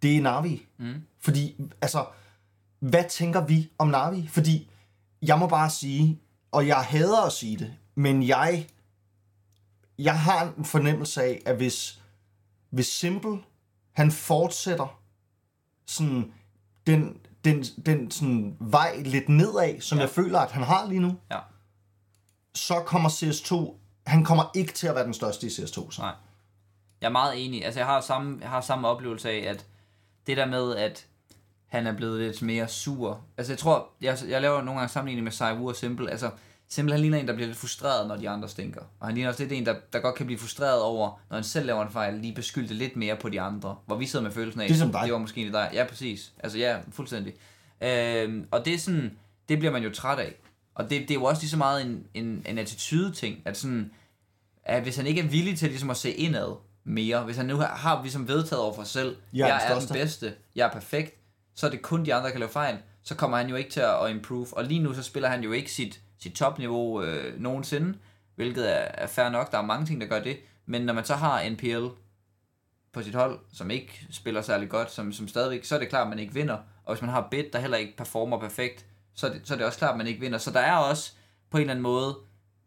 det 0.02 0.16
er 0.16 0.22
Navi. 0.22 0.66
Mm. 0.78 0.94
Fordi, 1.20 1.56
altså, 1.82 2.06
hvad 2.80 3.04
tænker 3.10 3.46
vi 3.46 3.70
om 3.78 3.88
Navi? 3.88 4.28
Fordi, 4.32 4.70
jeg 5.22 5.38
må 5.38 5.46
bare 5.46 5.70
sige, 5.70 6.20
og 6.52 6.66
jeg 6.66 6.76
hader 6.76 7.26
at 7.26 7.32
sige 7.32 7.56
det, 7.56 7.72
men 7.94 8.28
jeg, 8.28 8.66
jeg 9.98 10.20
har 10.20 10.52
en 10.58 10.64
fornemmelse 10.64 11.22
af, 11.22 11.42
at 11.46 11.56
hvis, 11.56 12.02
hvis 12.70 12.86
Simple, 12.86 13.38
han 13.92 14.12
fortsætter 14.12 15.00
sådan 15.86 16.32
den, 16.86 17.16
den, 17.44 17.62
den 17.62 18.10
sådan 18.10 18.56
vej 18.60 19.02
lidt 19.04 19.28
nedad, 19.28 19.80
som 19.80 19.98
ja. 19.98 20.02
jeg 20.02 20.10
føler, 20.10 20.38
at 20.40 20.50
han 20.50 20.62
har 20.62 20.88
lige 20.88 21.00
nu, 21.00 21.16
Ja. 21.30 21.38
så 22.54 22.74
kommer 22.86 23.08
CS2, 23.08 23.74
han 24.06 24.24
kommer 24.24 24.50
ikke 24.54 24.72
til 24.72 24.86
at 24.86 24.94
være 24.94 25.04
den 25.04 25.14
største 25.14 25.46
i 25.46 25.50
CS2. 25.50 25.90
Så. 25.90 26.02
Nej. 26.02 26.12
Jeg 27.00 27.06
er 27.06 27.12
meget 27.12 27.46
enig. 27.46 27.64
Altså, 27.64 27.80
jeg 27.80 27.86
har 27.86 28.00
samme, 28.00 28.38
jeg 28.40 28.48
har 28.50 28.60
samme 28.60 28.88
oplevelse 28.88 29.30
af, 29.30 29.50
at 29.50 29.66
det 30.26 30.36
der 30.36 30.46
med, 30.46 30.76
at 30.76 31.06
han 31.66 31.86
er 31.86 31.96
blevet 31.96 32.20
lidt 32.20 32.42
mere 32.42 32.68
sur. 32.68 33.20
Altså, 33.36 33.52
jeg 33.52 33.58
tror, 33.58 33.88
jeg, 34.00 34.18
jeg 34.28 34.42
laver 34.42 34.62
nogle 34.62 34.80
gange 34.80 34.92
sammenligning 34.92 35.24
med 35.24 35.66
og 35.68 35.76
Simple. 35.76 36.10
Altså, 36.10 36.30
Simple, 36.68 36.92
han 36.94 37.00
ligner 37.00 37.18
en, 37.18 37.28
der 37.28 37.34
bliver 37.34 37.46
lidt 37.46 37.58
frustreret, 37.58 38.08
når 38.08 38.16
de 38.16 38.28
andre 38.28 38.48
stinker. 38.48 38.80
Og 39.00 39.06
han 39.06 39.14
ligner 39.14 39.28
også 39.30 39.42
lidt 39.42 39.52
en, 39.52 39.66
der, 39.66 39.74
der 39.92 39.98
godt 39.98 40.14
kan 40.14 40.26
blive 40.26 40.38
frustreret 40.38 40.82
over, 40.82 41.20
når 41.30 41.36
han 41.36 41.44
selv 41.44 41.66
laver 41.66 41.82
en 41.86 41.92
fejl, 41.92 42.14
lige 42.14 42.34
beskylde 42.34 42.74
lidt 42.74 42.96
mere 42.96 43.16
på 43.16 43.28
de 43.28 43.40
andre. 43.40 43.76
Hvor 43.86 43.96
vi 43.96 44.06
sidder 44.06 44.22
med 44.22 44.32
følelsen 44.32 44.60
af, 44.60 44.68
Ligesom 44.68 44.92
dig. 44.92 45.02
det 45.04 45.12
var 45.12 45.18
måske 45.18 45.38
egentlig 45.38 45.52
dig. 45.54 45.70
Ja, 45.72 45.84
præcis. 45.84 46.32
Altså, 46.38 46.58
ja, 46.58 46.78
fuldstændig. 46.92 47.34
Øhm, 47.80 48.46
og 48.50 48.64
det 48.64 48.74
er 48.74 48.78
sådan, 48.78 49.16
det 49.48 49.58
bliver 49.58 49.72
man 49.72 49.82
jo 49.82 49.90
træt 49.90 50.18
af. 50.18 50.34
Og 50.74 50.84
det, 50.90 51.00
det 51.00 51.10
er 51.10 51.14
jo 51.14 51.24
også 51.24 51.42
lige 51.42 51.50
så 51.50 51.56
meget 51.56 51.82
en, 51.86 52.06
en, 52.14 52.42
en 52.48 52.58
attitude-ting, 52.58 53.42
at 53.44 53.56
sådan, 53.56 53.90
at 54.64 54.82
hvis 54.82 54.96
han 54.96 55.06
ikke 55.06 55.20
er 55.20 55.26
villig 55.26 55.58
til 55.58 55.68
ligesom 55.68 55.90
at 55.90 55.96
se 55.96 56.10
indad 56.12 56.56
mere, 56.84 57.22
hvis 57.22 57.36
han 57.36 57.46
nu 57.46 57.56
har, 57.56 57.66
har 57.76 58.02
ligesom 58.02 58.28
vedtaget 58.28 58.62
over 58.62 58.74
for 58.74 58.82
sig 58.82 58.92
selv, 58.92 59.16
Jeg 59.32 59.42
er 59.42 59.46
jeg, 59.46 59.56
er 59.56 59.72
den 59.72 59.82
største." 59.82 59.94
bedste, 59.94 60.34
jeg 60.56 60.66
er 60.66 60.72
perfekt, 60.72 61.14
så 61.54 61.66
er 61.66 61.70
det 61.70 61.82
kun 61.82 62.04
de 62.04 62.14
andre, 62.14 62.26
der 62.26 62.30
kan 62.30 62.40
lave 62.40 62.52
fejl, 62.52 62.76
så 63.02 63.14
kommer 63.14 63.36
han 63.36 63.48
jo 63.48 63.56
ikke 63.56 63.70
til 63.70 63.80
at 63.80 64.10
improve. 64.10 64.46
Og 64.52 64.64
lige 64.64 64.80
nu 64.80 64.94
så 64.94 65.02
spiller 65.02 65.28
han 65.28 65.42
jo 65.42 65.52
ikke 65.52 65.72
sit, 65.72 66.00
sit 66.18 66.32
topniveau 66.32 67.02
øh, 67.02 67.40
nogensinde, 67.40 67.98
hvilket 68.34 68.72
er, 68.72 68.84
er 68.94 69.06
fair 69.06 69.28
nok, 69.28 69.52
der 69.52 69.58
er 69.58 69.62
mange 69.62 69.86
ting, 69.86 70.00
der 70.00 70.06
gør 70.06 70.20
det, 70.20 70.36
men 70.66 70.82
når 70.82 70.92
man 70.92 71.04
så 71.04 71.14
har 71.14 71.50
NPL 71.50 71.86
på 72.92 73.02
sit 73.02 73.14
hold, 73.14 73.38
som 73.52 73.70
ikke 73.70 74.06
spiller 74.10 74.42
særlig 74.42 74.68
godt, 74.68 74.92
som, 74.92 75.12
som 75.12 75.28
stadigvæk, 75.28 75.64
så 75.64 75.74
er 75.74 75.78
det 75.78 75.88
klart, 75.88 76.02
at 76.02 76.08
man 76.08 76.18
ikke 76.18 76.34
vinder. 76.34 76.58
Og 76.84 76.94
hvis 76.94 77.02
man 77.02 77.10
har 77.10 77.28
Bit, 77.30 77.52
der 77.52 77.58
heller 77.58 77.76
ikke 77.76 77.96
performer 77.96 78.38
perfekt, 78.40 78.86
så 79.14 79.26
er, 79.26 79.32
det, 79.32 79.40
så 79.44 79.54
er 79.54 79.58
det 79.58 79.66
også 79.66 79.78
klart, 79.78 79.90
at 79.90 79.98
man 79.98 80.06
ikke 80.06 80.20
vinder. 80.20 80.38
Så 80.38 80.50
der 80.50 80.60
er 80.60 80.76
også 80.76 81.12
på 81.50 81.56
en 81.56 81.60
eller 81.60 81.72
anden 81.72 81.82
måde, 81.82 82.16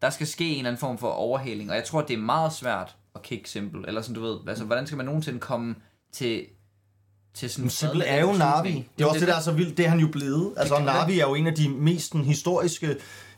der 0.02 0.10
skal 0.10 0.28
ske 0.28 0.50
en 0.50 0.58
eller 0.58 0.70
anden 0.70 0.80
form 0.80 0.98
for 0.98 1.10
overhaling, 1.10 1.70
og 1.70 1.76
jeg 1.76 1.84
tror, 1.84 2.02
det 2.02 2.14
er 2.14 2.18
meget 2.18 2.54
svært 2.54 2.96
at 3.16 3.22
kick 3.22 3.48
simple, 3.48 3.88
eller 3.88 4.02
sådan 4.02 4.16
du 4.16 4.22
ved, 4.22 4.40
altså 4.48 4.64
hvordan 4.66 4.88
skal 4.88 4.98
man 4.98 5.06
nogensinde 5.06 5.40
komme 5.40 5.76
til, 6.12 6.46
til 7.34 7.50
sådan 7.50 7.70
fredelig 7.70 8.06
er 8.08 8.22
jo. 8.22 8.34
Navi. 8.34 8.88
Det 8.98 9.04
er 9.04 9.08
også 9.08 9.20
det, 9.20 9.28
der 9.28 9.36
er 9.36 9.42
så 9.42 9.52
vildt. 9.52 9.78
Det 9.78 9.86
er 9.86 9.90
han 9.90 10.00
jo 10.00 10.08
blevet. 10.08 10.54
Altså, 10.58 10.80
Navi 10.80 11.20
er 11.20 11.28
jo 11.28 11.36
en 11.36 11.48
af 11.48 11.56
de 11.56 11.70
mest 11.70 12.14
historiske 12.14 12.98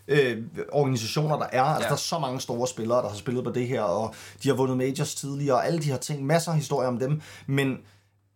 øh, 0.10 0.44
organisationer, 0.72 1.38
der 1.38 1.46
er. 1.52 1.64
Altså, 1.64 1.84
Ja. 1.84 1.88
der 1.88 1.94
er 1.94 1.98
så 1.98 2.20
mange 2.20 2.40
store 2.42 2.68
spillere, 2.68 2.98
der 3.02 3.10
har 3.10 3.16
spillet 3.18 3.44
på 3.44 3.52
det 3.52 3.68
her, 3.68 3.82
og 3.82 4.16
de 4.44 4.48
har 4.50 4.56
vundet 4.56 4.78
majors 4.78 5.16
tidligere, 5.16 5.56
og 5.56 5.66
alle 5.68 5.80
de 5.80 5.84
her 5.86 5.98
ting. 5.98 6.26
Masser 6.26 6.52
af 6.52 6.58
historier 6.58 6.88
om 6.88 7.00
dem. 7.00 7.22
Men, 7.48 7.78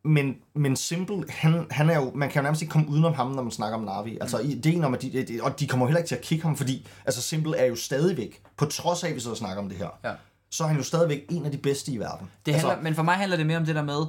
men, 0.06 0.36
men 0.56 0.76
Simple, 0.76 1.24
han, 1.30 1.66
han 1.72 1.90
er 1.90 1.96
jo, 1.96 2.12
man 2.16 2.30
kan 2.30 2.40
jo 2.40 2.44
nærmest 2.44 2.62
ikke 2.62 2.72
komme 2.72 2.90
udenom 2.90 3.14
ham, 3.14 3.32
når 3.32 3.44
man 3.44 3.52
snakker 3.52 3.78
om 3.78 3.84
Navi. 3.84 4.18
Altså, 4.22 4.38
Mm. 4.38 4.50
ideen 4.50 4.84
om, 4.84 4.94
at 4.94 5.02
de, 5.02 5.24
de- 5.26 5.40
og 5.44 5.60
de 5.60 5.68
kommer 5.68 5.86
heller 5.86 5.98
ikke 6.00 6.08
til 6.08 6.16
at 6.16 6.22
kigge 6.22 6.44
ham, 6.44 6.56
fordi 6.58 6.88
altså, 7.06 7.22
Simple 7.22 7.58
er 7.58 7.66
jo 7.66 7.76
stadigvæk, 7.76 8.42
på 8.58 8.66
trods 8.66 9.04
af, 9.04 9.10
at 9.10 9.16
vi 9.16 9.20
sidder 9.20 9.34
og 9.34 9.38
snakker 9.38 9.64
om 9.64 9.70
det 9.70 9.78
her, 9.78 9.88
Ja. 10.04 10.12
så 10.52 10.64
er 10.64 10.68
han 10.68 10.78
jo 10.78 10.84
stadigvæk 10.84 11.26
en 11.30 11.46
af 11.46 11.52
de 11.52 11.58
bedste 11.58 11.92
i 11.92 11.98
verden. 12.00 12.30
Det 12.46 12.52
altså, 12.54 12.68
handler, 12.68 12.84
men 12.84 12.96
for 12.96 13.04
mig 13.04 13.16
handler 13.16 13.38
det 13.38 13.46
mere 13.46 13.58
om 13.58 13.66
det 13.66 13.76
der 13.76 13.84
med, 13.84 14.06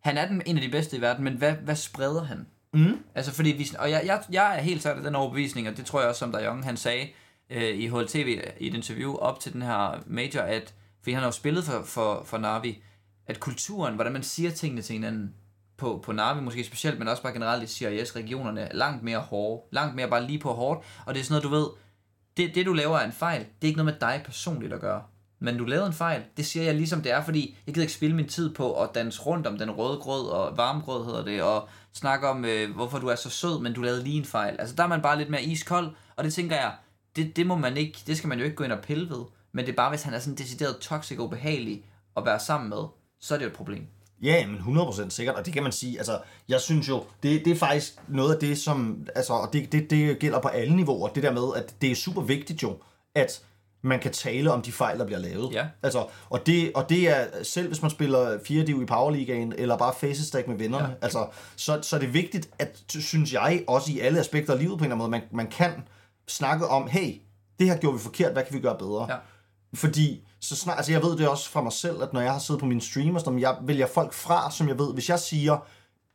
han 0.00 0.18
er 0.18 0.28
den, 0.28 0.42
en 0.46 0.56
af 0.56 0.62
de 0.62 0.68
bedste 0.70 0.96
i 0.96 1.00
verden, 1.00 1.24
men 1.24 1.34
hvad, 1.34 1.52
hvad 1.52 1.76
spreder 1.76 2.24
han? 2.24 2.46
Mm. 2.74 2.98
Altså 3.14 3.32
fordi 3.32 3.50
vi, 3.50 3.70
og 3.78 3.90
jeg, 3.90 4.02
jeg, 4.06 4.22
jeg 4.30 4.58
er 4.58 4.60
helt 4.60 4.82
sikkert 4.82 4.98
af 4.98 5.04
den 5.04 5.14
overbevisning, 5.14 5.68
og 5.68 5.76
det 5.76 5.86
tror 5.86 6.00
jeg 6.00 6.08
også, 6.08 6.18
som 6.18 6.32
der 6.32 6.44
Young, 6.44 6.64
han 6.64 6.76
sagde 6.76 7.08
øh, 7.50 7.62
i 7.62 7.88
HLTV 7.88 8.40
i 8.60 8.66
et 8.66 8.74
interview 8.74 9.14
op 9.14 9.40
til 9.40 9.52
den 9.52 9.62
her 9.62 10.02
major, 10.06 10.40
at, 10.40 10.74
fordi 11.02 11.12
han 11.12 11.22
har 11.22 11.28
jo 11.28 11.32
spillet 11.32 11.64
for, 11.64 11.82
for, 11.82 12.24
for 12.24 12.38
Navi, 12.38 12.82
at 13.26 13.40
kulturen, 13.40 13.94
hvordan 13.94 14.12
man 14.12 14.22
siger 14.22 14.50
tingene 14.50 14.82
til 14.82 14.92
hinanden, 14.92 15.34
på, 15.76 16.00
på 16.04 16.12
Navi 16.12 16.40
måske 16.40 16.64
specielt, 16.64 16.98
men 16.98 17.08
også 17.08 17.22
bare 17.22 17.32
generelt 17.32 17.62
i 17.62 17.66
CIS-regionerne, 17.66 18.60
er 18.60 18.74
langt 18.74 19.02
mere 19.02 19.18
hårde, 19.18 19.62
langt 19.72 19.94
mere 19.94 20.08
bare 20.08 20.26
lige 20.26 20.38
på 20.38 20.52
hårdt, 20.52 20.84
og 21.06 21.14
det 21.14 21.20
er 21.20 21.24
sådan 21.24 21.32
noget, 21.32 21.44
du 21.44 21.48
ved, 21.48 21.66
det, 22.36 22.54
det 22.54 22.66
du 22.66 22.72
laver 22.72 22.98
er 22.98 23.06
en 23.06 23.12
fejl, 23.12 23.40
det 23.40 23.46
er 23.62 23.66
ikke 23.66 23.84
noget 23.84 23.94
med 23.94 24.00
dig 24.08 24.22
personligt 24.24 24.72
at 24.72 24.80
gøre. 24.80 25.02
Men 25.44 25.58
du 25.58 25.64
lavede 25.64 25.86
en 25.86 25.92
fejl, 25.92 26.22
det 26.36 26.46
siger 26.46 26.64
jeg 26.64 26.74
ligesom 26.74 27.02
det 27.02 27.12
er, 27.12 27.24
fordi 27.24 27.56
jeg 27.66 27.74
gider 27.74 27.84
ikke 27.84 27.94
spille 27.94 28.16
min 28.16 28.28
tid 28.28 28.54
på 28.54 28.82
at 28.82 28.90
danse 28.94 29.22
rundt 29.22 29.46
om 29.46 29.58
den 29.58 29.70
røde 29.70 29.98
grød, 29.98 30.26
og 30.26 30.56
varmgrød 30.56 31.04
hedder 31.04 31.24
det, 31.24 31.42
og 31.42 31.68
snakke 31.92 32.28
om, 32.28 32.44
øh, 32.44 32.74
hvorfor 32.74 32.98
du 32.98 33.06
er 33.06 33.14
så 33.14 33.30
sød, 33.30 33.60
men 33.60 33.72
du 33.72 33.82
lavede 33.82 34.04
lige 34.04 34.18
en 34.18 34.24
fejl. 34.24 34.56
Altså 34.58 34.74
der 34.76 34.82
er 34.82 34.86
man 34.86 35.02
bare 35.02 35.18
lidt 35.18 35.30
mere 35.30 35.42
iskold, 35.42 35.90
og 36.16 36.24
det 36.24 36.34
tænker 36.34 36.56
jeg, 36.56 36.72
det, 37.16 37.36
det 37.36 37.46
må 37.46 37.56
man 37.56 37.76
ikke, 37.76 37.98
det 38.06 38.16
skal 38.16 38.28
man 38.28 38.38
jo 38.38 38.44
ikke 38.44 38.56
gå 38.56 38.64
ind 38.64 38.72
og 38.72 38.80
pille 38.80 39.10
ved. 39.10 39.24
Men 39.52 39.64
det 39.64 39.72
er 39.72 39.76
bare, 39.76 39.90
hvis 39.90 40.02
han 40.02 40.14
er 40.14 40.18
sådan 40.18 40.38
decideret 40.38 40.76
toxic 40.78 41.18
og 41.18 41.24
ubehagelig 41.24 41.84
at 42.16 42.24
være 42.24 42.40
sammen 42.40 42.70
med, 42.70 42.84
så 43.20 43.34
er 43.34 43.38
det 43.38 43.44
jo 43.44 43.50
et 43.50 43.56
problem. 43.56 43.86
Ja, 44.22 44.46
men 44.46 44.78
100% 44.78 45.10
sikkert, 45.10 45.34
og 45.34 45.46
det 45.46 45.52
kan 45.52 45.62
man 45.62 45.72
sige, 45.72 45.98
altså, 45.98 46.18
jeg 46.48 46.60
synes 46.60 46.88
jo, 46.88 47.04
det, 47.22 47.44
det 47.44 47.52
er 47.52 47.56
faktisk 47.56 47.94
noget 48.08 48.34
af 48.34 48.40
det, 48.40 48.58
som, 48.58 49.06
altså, 49.14 49.32
og 49.32 49.52
det, 49.52 49.72
det, 49.72 49.90
det 49.90 50.18
gælder 50.18 50.40
på 50.40 50.48
alle 50.48 50.76
niveauer, 50.76 51.08
det 51.08 51.22
der 51.22 51.32
med, 51.32 51.56
at 51.56 51.74
det 51.80 51.90
er 51.90 51.94
super 51.94 52.22
vigtigt 52.22 52.62
jo, 52.62 52.76
at 53.14 53.42
man 53.84 54.00
kan 54.00 54.12
tale 54.12 54.52
om 54.52 54.62
de 54.62 54.72
fejl, 54.72 54.98
der 54.98 55.06
bliver 55.06 55.18
lavet. 55.18 55.52
Ja. 55.52 55.66
Altså, 55.82 56.06
og, 56.30 56.46
det, 56.46 56.72
og 56.74 56.88
det 56.88 57.08
er, 57.08 57.26
selv 57.42 57.68
hvis 57.68 57.82
man 57.82 57.90
spiller 57.90 58.38
4 58.46 58.66
div 58.66 58.82
i 58.82 58.86
Powerligaen, 58.86 59.52
eller 59.58 59.76
bare 59.76 59.94
facestack 60.00 60.48
med 60.48 60.56
vennerne, 60.56 60.88
ja. 60.88 60.94
altså, 61.02 61.26
så, 61.56 61.78
så 61.82 61.96
er 61.96 62.00
det 62.00 62.14
vigtigt, 62.14 62.48
at, 62.58 62.82
synes 62.88 63.32
jeg, 63.32 63.64
også 63.68 63.92
i 63.92 63.98
alle 63.98 64.20
aspekter 64.20 64.52
af 64.52 64.58
livet 64.58 64.78
på 64.78 64.84
en 64.84 64.92
eller 64.92 65.04
anden 65.04 65.10
måde, 65.10 65.10
man, 65.10 65.22
man 65.32 65.46
kan 65.46 65.72
snakke 66.28 66.66
om, 66.66 66.88
hey, 66.88 67.20
det 67.58 67.66
her 67.66 67.76
gjorde 67.76 67.96
vi 67.96 68.02
forkert, 68.02 68.32
hvad 68.32 68.44
kan 68.44 68.54
vi 68.54 68.60
gøre 68.60 68.78
bedre? 68.78 69.06
Ja. 69.10 69.16
Fordi 69.74 70.26
så 70.40 70.56
snart, 70.56 70.76
altså 70.76 70.92
jeg 70.92 71.02
ved 71.02 71.16
det 71.16 71.28
også 71.28 71.50
fra 71.50 71.62
mig 71.62 71.72
selv, 71.72 72.02
at 72.02 72.12
når 72.12 72.20
jeg 72.20 72.32
har 72.32 72.38
siddet 72.38 72.60
på 72.60 72.66
mine 72.66 72.80
streamers, 72.80 73.26
når 73.26 73.38
jeg 73.38 73.56
vælger 73.62 73.86
folk 73.86 74.12
fra, 74.12 74.50
som 74.50 74.68
jeg 74.68 74.78
ved, 74.78 74.92
hvis 74.92 75.08
jeg 75.08 75.18
siger, 75.18 75.66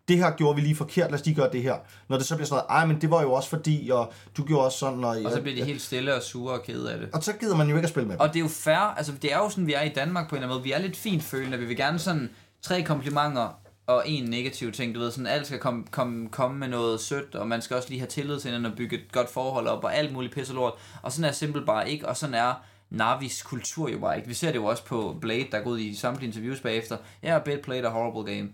det 0.10 0.18
her 0.18 0.32
gjorde 0.32 0.56
vi 0.56 0.62
lige 0.62 0.76
forkert, 0.76 1.12
lad 1.12 1.20
os 1.20 1.26
lige 1.26 1.36
gøre 1.36 1.50
det 1.52 1.64
her. 1.64 1.76
Når 2.08 2.18
det 2.18 2.26
så 2.26 2.36
bliver 2.36 2.48
sådan 2.48 2.64
noget, 2.70 2.80
ej, 2.82 2.86
men 2.86 3.02
det 3.02 3.12
var 3.12 3.22
jo 3.22 3.34
også 3.34 3.50
fordi, 3.50 3.90
og 3.94 4.14
du 4.38 4.44
gjorde 4.44 4.66
også 4.66 4.78
sådan, 4.78 5.04
og, 5.04 5.18
Og 5.26 5.32
så 5.32 5.42
bliver 5.42 5.56
de 5.56 5.64
helt 5.64 5.82
stille 5.82 6.16
og 6.16 6.22
sure 6.24 6.54
og 6.54 6.64
kede 6.64 6.94
af 6.94 7.00
det. 7.00 7.10
og 7.14 7.24
så 7.24 7.34
gider 7.34 7.56
man 7.56 7.70
jo 7.70 7.76
ikke 7.76 7.86
at 7.86 7.90
spille 7.90 8.08
med 8.08 8.16
dem. 8.16 8.22
Og 8.22 8.28
det 8.28 8.36
er 8.36 8.44
jo 8.44 8.48
fair, 8.48 8.94
altså 8.98 9.12
det 9.22 9.34
er 9.34 9.38
jo 9.38 9.50
sådan, 9.50 9.68
vi 9.68 9.74
er 9.74 9.82
i 9.82 9.90
Danmark 9.90 10.30
på 10.30 10.36
en 10.36 10.38
eller 10.38 10.48
anden 10.48 10.58
måde. 10.58 10.64
Vi 10.64 10.72
er 10.72 10.80
lidt 10.80 10.98
fint 10.98 11.24
følende, 11.24 11.58
vi 11.58 11.66
vil 11.66 11.78
gerne 11.78 12.00
sådan 12.00 12.30
tre 12.62 12.82
komplimenter 12.84 13.60
og 13.88 14.04
en 14.06 14.24
negativ 14.24 14.72
ting, 14.72 14.96
du 14.96 15.00
ved, 15.00 15.12
sådan 15.12 15.28
alt 15.28 15.48
skal 15.48 15.60
komme, 15.60 15.84
komme, 15.92 16.30
komme 16.30 16.58
med 16.58 16.68
noget 16.68 17.00
sødt, 17.00 17.36
og 17.36 17.48
man 17.48 17.62
skal 17.62 17.76
også 17.78 17.90
lige 17.90 18.00
have 18.00 18.08
tillid 18.08 18.40
til 18.40 18.48
hinanden 18.52 18.72
og 18.72 18.78
bygge 18.78 18.98
et 18.98 19.12
godt 19.12 19.30
forhold 19.30 19.68
op, 19.68 19.84
og 19.84 19.96
alt 19.96 20.14
muligt 20.14 20.34
pisse 20.34 20.54
lort. 20.54 20.74
Og 21.02 21.12
sådan 21.12 21.30
er 21.30 21.34
simpelt 21.34 21.66
bare 21.66 21.90
ikke, 21.90 22.08
og 22.08 22.18
sådan 22.18 22.36
er 22.36 22.54
Navis 22.90 23.42
kultur 23.42 23.90
jo 23.90 24.00
bare 24.00 24.16
ikke. 24.18 24.28
Vi 24.28 24.34
ser 24.34 24.48
det 24.48 24.56
jo 24.56 24.66
også 24.66 24.86
på 24.86 25.18
Blade, 25.22 25.48
der 25.52 25.58
er 25.58 25.64
gået 25.64 25.80
i 25.80 25.96
samtlige 25.96 26.28
interviews 26.28 26.60
bagefter. 26.60 26.98
Ja, 27.24 27.30
yeah, 27.30 27.44
Bit 27.44 27.62
played 27.62 27.86
a 27.86 27.90
horrible 27.90 28.34
game. 28.34 28.50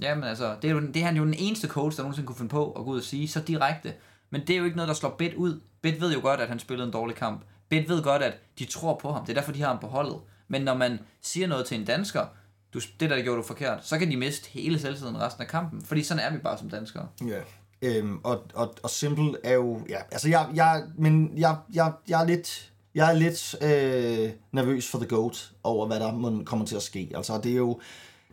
Jamen 0.00 0.24
altså, 0.24 0.56
det 0.62 0.70
er, 0.70 0.74
jo, 0.74 0.80
det 0.80 0.96
er 0.96 1.04
han 1.04 1.16
jo 1.16 1.24
den 1.24 1.34
eneste 1.34 1.68
coach, 1.68 1.96
der 1.96 2.02
nogensinde 2.02 2.26
kunne 2.26 2.36
finde 2.36 2.50
på 2.50 2.72
at 2.72 2.84
gå 2.84 2.90
ud 2.90 2.98
og 2.98 3.04
sige 3.04 3.28
så 3.28 3.40
direkte. 3.40 3.94
Men 4.30 4.40
det 4.40 4.50
er 4.50 4.58
jo 4.58 4.64
ikke 4.64 4.76
noget, 4.76 4.88
der 4.88 4.94
slår 4.94 5.10
Bit 5.10 5.34
ud. 5.34 5.60
Bit 5.82 6.00
ved 6.00 6.14
jo 6.14 6.20
godt, 6.20 6.40
at 6.40 6.48
han 6.48 6.58
spillede 6.58 6.86
en 6.86 6.92
dårlig 6.92 7.16
kamp. 7.16 7.42
Bit 7.68 7.88
ved 7.88 8.02
godt, 8.02 8.22
at 8.22 8.34
de 8.58 8.64
tror 8.64 8.94
på 8.94 9.12
ham. 9.12 9.24
Det 9.24 9.30
er 9.30 9.34
derfor, 9.40 9.52
de 9.52 9.60
har 9.60 9.68
ham 9.68 9.78
på 9.78 9.86
holdet. 9.86 10.16
Men 10.48 10.62
når 10.62 10.74
man 10.74 10.98
siger 11.20 11.46
noget 11.46 11.66
til 11.66 11.80
en 11.80 11.84
dansker, 11.84 12.26
du, 12.74 12.80
det 13.00 13.10
der, 13.10 13.16
der 13.16 13.22
gjorde 13.22 13.38
du 13.38 13.42
forkert, 13.46 13.86
så 13.86 13.98
kan 13.98 14.10
de 14.10 14.16
miste 14.16 14.50
hele 14.50 14.78
selvtiden 14.78 15.20
resten 15.20 15.42
af 15.42 15.48
kampen. 15.48 15.82
Fordi 15.82 16.02
sådan 16.02 16.24
er 16.24 16.32
vi 16.32 16.38
bare 16.38 16.58
som 16.58 16.70
danskere. 16.70 17.08
Ja. 17.26 17.40
Øhm, 17.82 18.20
og, 18.24 18.44
og, 18.54 18.74
og 18.82 18.90
Simple 18.90 19.34
er 19.44 19.54
jo, 19.54 19.80
ja, 19.88 19.98
altså 20.12 20.28
jeg, 20.28 20.48
jeg, 20.54 20.82
men 20.98 21.38
jeg, 21.38 21.56
jeg, 21.72 21.92
jeg 22.08 22.22
er 22.22 22.26
lidt, 22.26 22.72
jeg 22.94 23.10
er 23.10 23.18
lidt 23.18 23.54
øh, 23.62 24.30
nervøs 24.52 24.90
for 24.90 24.98
The 24.98 25.08
GOAT 25.08 25.52
over, 25.62 25.86
hvad 25.86 26.00
der 26.00 26.12
må, 26.12 26.42
kommer 26.44 26.66
til 26.66 26.76
at 26.76 26.82
ske. 26.82 27.12
Altså 27.14 27.40
det 27.42 27.52
er 27.52 27.56
jo, 27.56 27.80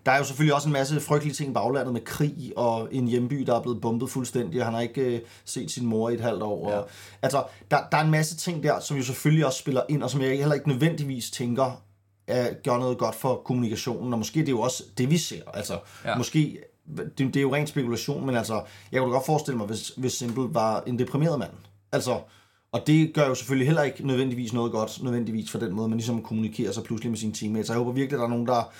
der 0.05 0.11
er 0.11 0.17
jo 0.17 0.23
selvfølgelig 0.23 0.55
også 0.55 0.67
en 0.67 0.73
masse 0.73 0.99
frygtelige 1.01 1.33
ting 1.35 1.49
i 1.49 1.53
baglandet 1.53 1.93
med 1.93 2.01
krig 2.01 2.53
og 2.55 2.87
en 2.91 3.07
hjemby, 3.07 3.43
der 3.43 3.55
er 3.55 3.61
blevet 3.61 3.81
bombet 3.81 4.09
fuldstændig, 4.09 4.59
og 4.59 4.65
han 4.65 4.73
har 4.73 4.81
ikke 4.81 5.01
øh, 5.01 5.19
set 5.45 5.71
sin 5.71 5.85
mor 5.85 6.09
i 6.09 6.13
et 6.13 6.21
halvt 6.21 6.43
år. 6.43 6.69
Ja. 6.69 6.77
Og, 6.77 6.89
altså, 7.21 7.43
der, 7.71 7.77
der 7.91 7.97
er 7.97 8.01
en 8.03 8.11
masse 8.11 8.37
ting 8.37 8.63
der, 8.63 8.79
som 8.79 8.97
jo 8.97 9.03
selvfølgelig 9.03 9.45
også 9.45 9.59
spiller 9.59 9.81
ind, 9.89 10.03
og 10.03 10.09
som 10.09 10.21
jeg 10.21 10.29
heller 10.37 10.53
ikke 10.53 10.69
nødvendigvis 10.69 11.31
tænker 11.31 11.81
er, 12.27 12.53
gør 12.63 12.77
noget 12.77 12.97
godt 12.97 13.15
for 13.15 13.41
kommunikationen, 13.45 14.13
og 14.13 14.19
måske 14.19 14.39
det 14.39 14.47
er 14.47 14.51
jo 14.51 14.61
også 14.61 14.83
det, 14.97 15.09
vi 15.09 15.17
ser. 15.17 15.41
Altså, 15.53 15.79
Ja. 16.05 16.17
måske, 16.17 16.57
det, 16.97 17.17
det 17.17 17.35
er 17.35 17.41
jo 17.41 17.53
ren 17.55 17.67
spekulation, 17.67 18.25
men 18.25 18.35
altså, 18.35 18.61
jeg 18.91 19.01
kunne 19.01 19.11
godt 19.13 19.25
forestille 19.25 19.57
mig, 19.57 19.67
hvis, 19.67 19.91
hvis 19.97 20.13
Simple 20.13 20.53
var 20.53 20.83
en 20.87 20.99
deprimeret 20.99 21.39
mand. 21.39 21.51
Altså, 21.91 22.19
og 22.71 22.87
det 22.87 23.13
gør 23.13 23.27
jo 23.27 23.35
selvfølgelig 23.35 23.67
heller 23.67 23.83
ikke 23.83 24.07
nødvendigvis 24.07 24.53
noget 24.53 24.71
godt, 24.71 25.03
nødvendigvis 25.03 25.51
for 25.51 25.59
den 25.59 25.73
måde, 25.73 25.89
man 25.89 25.97
ligesom 25.97 26.23
kommunikerer 26.23 26.71
sig 26.71 26.83
pludselig 26.83 27.11
med 27.11 27.17
sine 27.19 27.33
teammates. 27.33 27.67
Så 27.67 27.73
jeg 27.73 27.77
håber 27.77 27.91
virkelig, 27.91 28.15
at 28.15 28.19
der 28.19 28.25
er 28.25 28.29
nogen, 28.29 28.47
der 28.47 28.71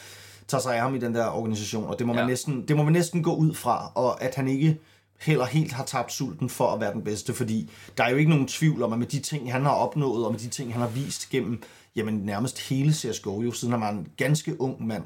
tager 0.52 0.62
sig 0.62 0.76
af 0.76 0.82
ham 0.82 0.96
i 0.96 1.00
den 1.00 1.16
der 1.16 1.28
organisation, 1.28 1.86
og 1.86 2.00
det 2.00 2.08
må, 2.08 2.14
man 2.14 2.24
Ja. 2.24 2.28
næsten, 2.28 2.68
det 2.68 2.78
må 2.78 2.84
man 2.84 2.94
næsten 2.94 3.24
gå 3.24 3.36
ud 3.36 3.54
fra, 3.54 3.92
og 3.96 4.24
at 4.24 4.36
han 4.36 4.48
ikke 4.48 4.80
heller 5.22 5.46
helt 5.46 5.72
har 5.72 5.84
tabt 5.86 6.12
sulten 6.14 6.50
for 6.50 6.74
at 6.74 6.80
være 6.80 6.94
den 6.94 7.04
bedste, 7.04 7.34
fordi 7.34 7.70
der 7.98 8.04
er 8.04 8.10
jo 8.10 8.18
ikke 8.18 8.30
nogen 8.32 8.48
tvivl 8.48 8.84
om, 8.84 8.94
at 8.94 9.00
med 9.00 9.08
de 9.08 9.20
ting, 9.20 9.52
han 9.52 9.64
har 9.66 9.72
opnået, 9.72 10.26
og 10.26 10.32
med 10.32 10.40
de 10.40 10.48
ting, 10.48 10.74
han 10.74 10.82
har 10.82 10.90
vist 10.90 11.30
gennem 11.30 11.64
jamen, 11.96 12.14
nærmest 12.14 12.70
hele 12.70 12.94
CSGO, 12.94 13.42
jo 13.42 13.52
siden 13.52 13.72
han 13.72 13.82
var 13.82 13.90
en 13.90 14.08
ganske 14.18 14.62
ung 14.62 14.88
mand, 14.88 15.04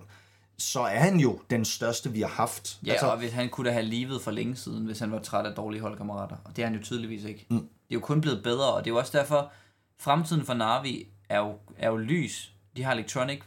så 0.58 0.80
er 0.80 1.00
han 1.00 1.20
jo 1.20 1.40
den 1.50 1.66
største, 1.66 2.12
vi 2.12 2.22
har 2.22 2.28
haft. 2.28 2.78
Ja, 2.86 2.92
altså, 2.92 3.08
og 3.08 3.18
hvis 3.18 3.32
han 3.32 3.50
kunne 3.50 3.68
da 3.70 3.74
have 3.74 3.86
livet 3.86 4.22
for 4.22 4.32
længe 4.32 4.56
siden, 4.56 4.86
hvis 4.86 5.00
han 5.00 5.12
var 5.12 5.20
træt 5.20 5.46
af 5.46 5.56
dårlige 5.56 5.82
holdkammerater. 5.82 6.36
Og 6.46 6.56
det 6.56 6.62
er 6.62 6.68
han 6.68 6.76
jo 6.76 6.84
tydeligvis 6.84 7.24
ikke. 7.24 7.46
Mm. 7.50 7.58
Det 7.58 7.66
er 7.92 7.96
jo 7.96 8.00
kun 8.00 8.22
blevet 8.22 8.44
bedre, 8.44 8.74
og 8.74 8.84
det 8.84 8.90
er 8.90 8.94
jo 8.94 9.00
også 9.00 9.18
derfor, 9.18 9.52
fremtiden 10.00 10.46
for 10.46 10.54
Navi 10.54 11.08
er 11.30 11.40
jo, 11.40 11.54
er 11.78 11.90
jo 11.90 11.98
lys. 11.98 12.52
De 12.78 12.84
har 12.84 12.92
Electronic, 12.94 13.40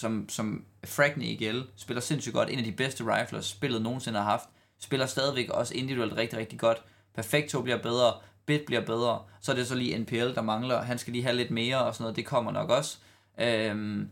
som, 0.00 0.28
som 0.28 0.64
Fragny 0.84 1.22
IGL, 1.22 1.60
spiller 1.76 2.00
sindssygt 2.00 2.34
godt. 2.34 2.50
En 2.50 2.58
af 2.58 2.64
de 2.64 2.72
bedste 2.72 3.04
riflers, 3.04 3.46
spillet 3.46 3.82
nogensinde 3.82 4.18
har 4.18 4.30
haft. 4.30 4.48
Spiller 4.80 5.06
stadigvæk 5.06 5.50
også 5.50 5.74
individuelt 5.74 6.16
rigtig, 6.16 6.38
rigtig 6.38 6.58
godt. 6.58 6.82
Perfecto 7.14 7.62
bliver 7.62 7.82
bedre, 7.82 8.14
Bit 8.46 8.60
bliver 8.66 8.84
bedre. 8.84 9.22
Så 9.40 9.52
er 9.52 9.56
det 9.56 9.66
så 9.66 9.74
lige 9.74 9.98
NPL, 9.98 10.34
der 10.34 10.42
mangler. 10.42 10.82
Han 10.82 10.98
skal 10.98 11.12
lige 11.12 11.22
have 11.22 11.36
lidt 11.36 11.50
mere 11.50 11.84
og 11.84 11.94
sådan 11.94 12.02
noget. 12.02 12.16
Det 12.16 12.26
kommer 12.26 12.52
nok 12.52 12.70
også. 12.70 12.98
Øhm, 13.40 14.08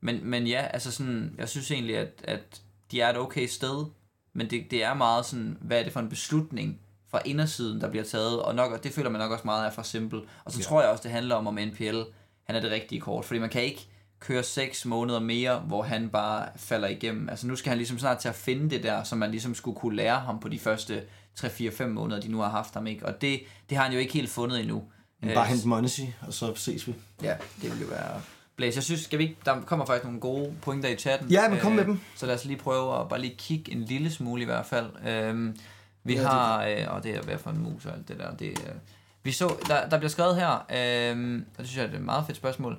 men, 0.00 0.20
men 0.22 0.46
ja, 0.46 0.66
altså 0.72 0.92
sådan, 0.92 1.34
jeg 1.38 1.48
synes 1.48 1.70
egentlig, 1.70 1.96
at, 1.96 2.24
at 2.24 2.62
de 2.90 3.00
er 3.00 3.10
et 3.10 3.18
okay 3.18 3.46
sted, 3.46 3.84
men 4.32 4.50
det, 4.50 4.70
det 4.70 4.84
er 4.84 4.94
meget 4.94 5.26
sådan, 5.26 5.58
hvad 5.60 5.78
er 5.78 5.84
det 5.84 5.92
for 5.92 6.00
en 6.00 6.08
beslutning 6.08 6.80
fra 7.10 7.20
indersiden, 7.24 7.80
der 7.80 7.90
bliver 7.90 8.04
taget, 8.04 8.42
og, 8.42 8.54
nok, 8.54 8.72
og 8.72 8.84
det 8.84 8.92
føler 8.92 9.10
man 9.10 9.20
nok 9.20 9.32
også 9.32 9.44
meget 9.44 9.66
af 9.66 9.72
fra 9.72 9.84
Simple. 9.84 10.20
Og 10.44 10.52
så 10.52 10.58
ja. 10.58 10.64
tror 10.64 10.80
jeg 10.80 10.90
også, 10.90 11.02
det 11.02 11.10
handler 11.10 11.34
om, 11.34 11.46
om 11.46 11.54
NPL, 11.54 12.00
han 12.44 12.56
er 12.56 12.60
det 12.60 12.70
rigtige 12.70 13.00
kort, 13.00 13.24
fordi 13.24 13.40
man 13.40 13.50
kan 13.50 13.62
ikke 13.62 13.88
køre 14.20 14.42
6 14.42 14.84
måneder 14.84 15.20
mere, 15.20 15.58
hvor 15.58 15.82
han 15.82 16.08
bare 16.08 16.48
falder 16.56 16.88
igennem. 16.88 17.28
Altså 17.28 17.46
nu 17.46 17.56
skal 17.56 17.68
han 17.70 17.78
ligesom 17.78 17.98
snart 17.98 18.18
til 18.18 18.28
at 18.28 18.34
finde 18.34 18.70
det 18.70 18.82
der, 18.82 19.02
som 19.04 19.18
man 19.18 19.30
ligesom 19.30 19.54
skulle 19.54 19.78
kunne 19.78 19.96
lære 19.96 20.20
ham 20.20 20.40
på 20.40 20.48
de 20.48 20.58
første 20.58 21.02
3-4-5 21.40 21.86
måneder, 21.86 22.20
de 22.20 22.28
nu 22.28 22.38
har 22.38 22.48
haft 22.50 22.74
ham, 22.74 22.86
ikke? 22.86 23.06
Og 23.06 23.20
det, 23.20 23.40
det 23.70 23.76
har 23.76 23.84
han 23.84 23.92
jo 23.92 23.98
ikke 23.98 24.12
helt 24.12 24.30
fundet 24.30 24.60
endnu. 24.60 24.82
Bare 25.22 25.30
Øh, 25.44 25.48
hente 25.50 25.68
Monesi, 25.68 26.14
og 26.26 26.32
så 26.34 26.54
ses 26.54 26.86
vi. 26.86 26.94
Ja, 27.22 27.34
det 27.62 27.70
vil 27.72 27.80
jo 27.80 27.86
være... 27.86 28.20
Blaze, 28.56 28.76
jeg 28.76 28.82
synes, 28.84 29.00
skal 29.00 29.18
vi 29.18 29.22
ikke, 29.24 29.36
der 29.44 29.60
kommer 29.60 29.86
faktisk 29.86 30.04
nogle 30.04 30.20
gode 30.20 30.54
pointer 30.62 30.88
i 30.88 30.96
chatten. 30.96 31.30
Ja, 31.30 31.48
men 31.48 31.58
kom 31.58 31.72
med 31.72 31.84
dem. 31.84 32.00
Så 32.16 32.26
lad 32.26 32.34
os 32.34 32.44
lige 32.44 32.56
prøve 32.58 33.00
at 33.00 33.08
bare 33.08 33.20
lige 33.20 33.34
kigge 33.38 33.72
en 33.72 33.82
lille 33.82 34.10
smule 34.10 34.42
i 34.42 34.44
hvert 34.44 34.66
fald. 34.66 34.86
Øhm, 35.08 35.56
vi 36.04 36.14
Ja, 36.14 36.22
har, 36.28 36.64
øh, 36.64 36.84
og 36.88 37.02
det 37.02 37.14
er 37.16 37.22
hvad 37.22 37.38
for 37.38 37.50
en 37.50 37.58
mus 37.58 37.86
og 37.86 37.92
alt 37.92 38.08
det 38.08 38.18
der. 38.18 38.36
Det, 38.36 38.48
øh, 38.48 38.74
vi 39.22 39.32
så, 39.32 39.54
der, 39.68 39.88
der 39.88 39.98
bliver 39.98 40.10
skrevet 40.10 40.36
her, 40.36 40.50
øh, 40.52 41.42
og 41.54 41.58
det 41.58 41.66
synes 41.68 41.76
jeg 41.76 41.84
er 41.84 41.94
et 41.98 42.00
meget 42.04 42.24
fedt 42.26 42.36
spørgsmål, 42.36 42.78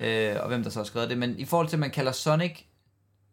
øh, 0.00 0.36
og 0.40 0.48
hvem 0.48 0.62
der 0.62 0.70
så 0.70 0.78
har 0.78 0.84
skrevet 0.84 1.10
det, 1.10 1.18
men 1.18 1.38
i 1.38 1.44
forhold 1.44 1.68
til, 1.68 1.76
at 1.76 1.80
man 1.80 1.90
kalder 1.90 2.12
Sonic 2.12 2.64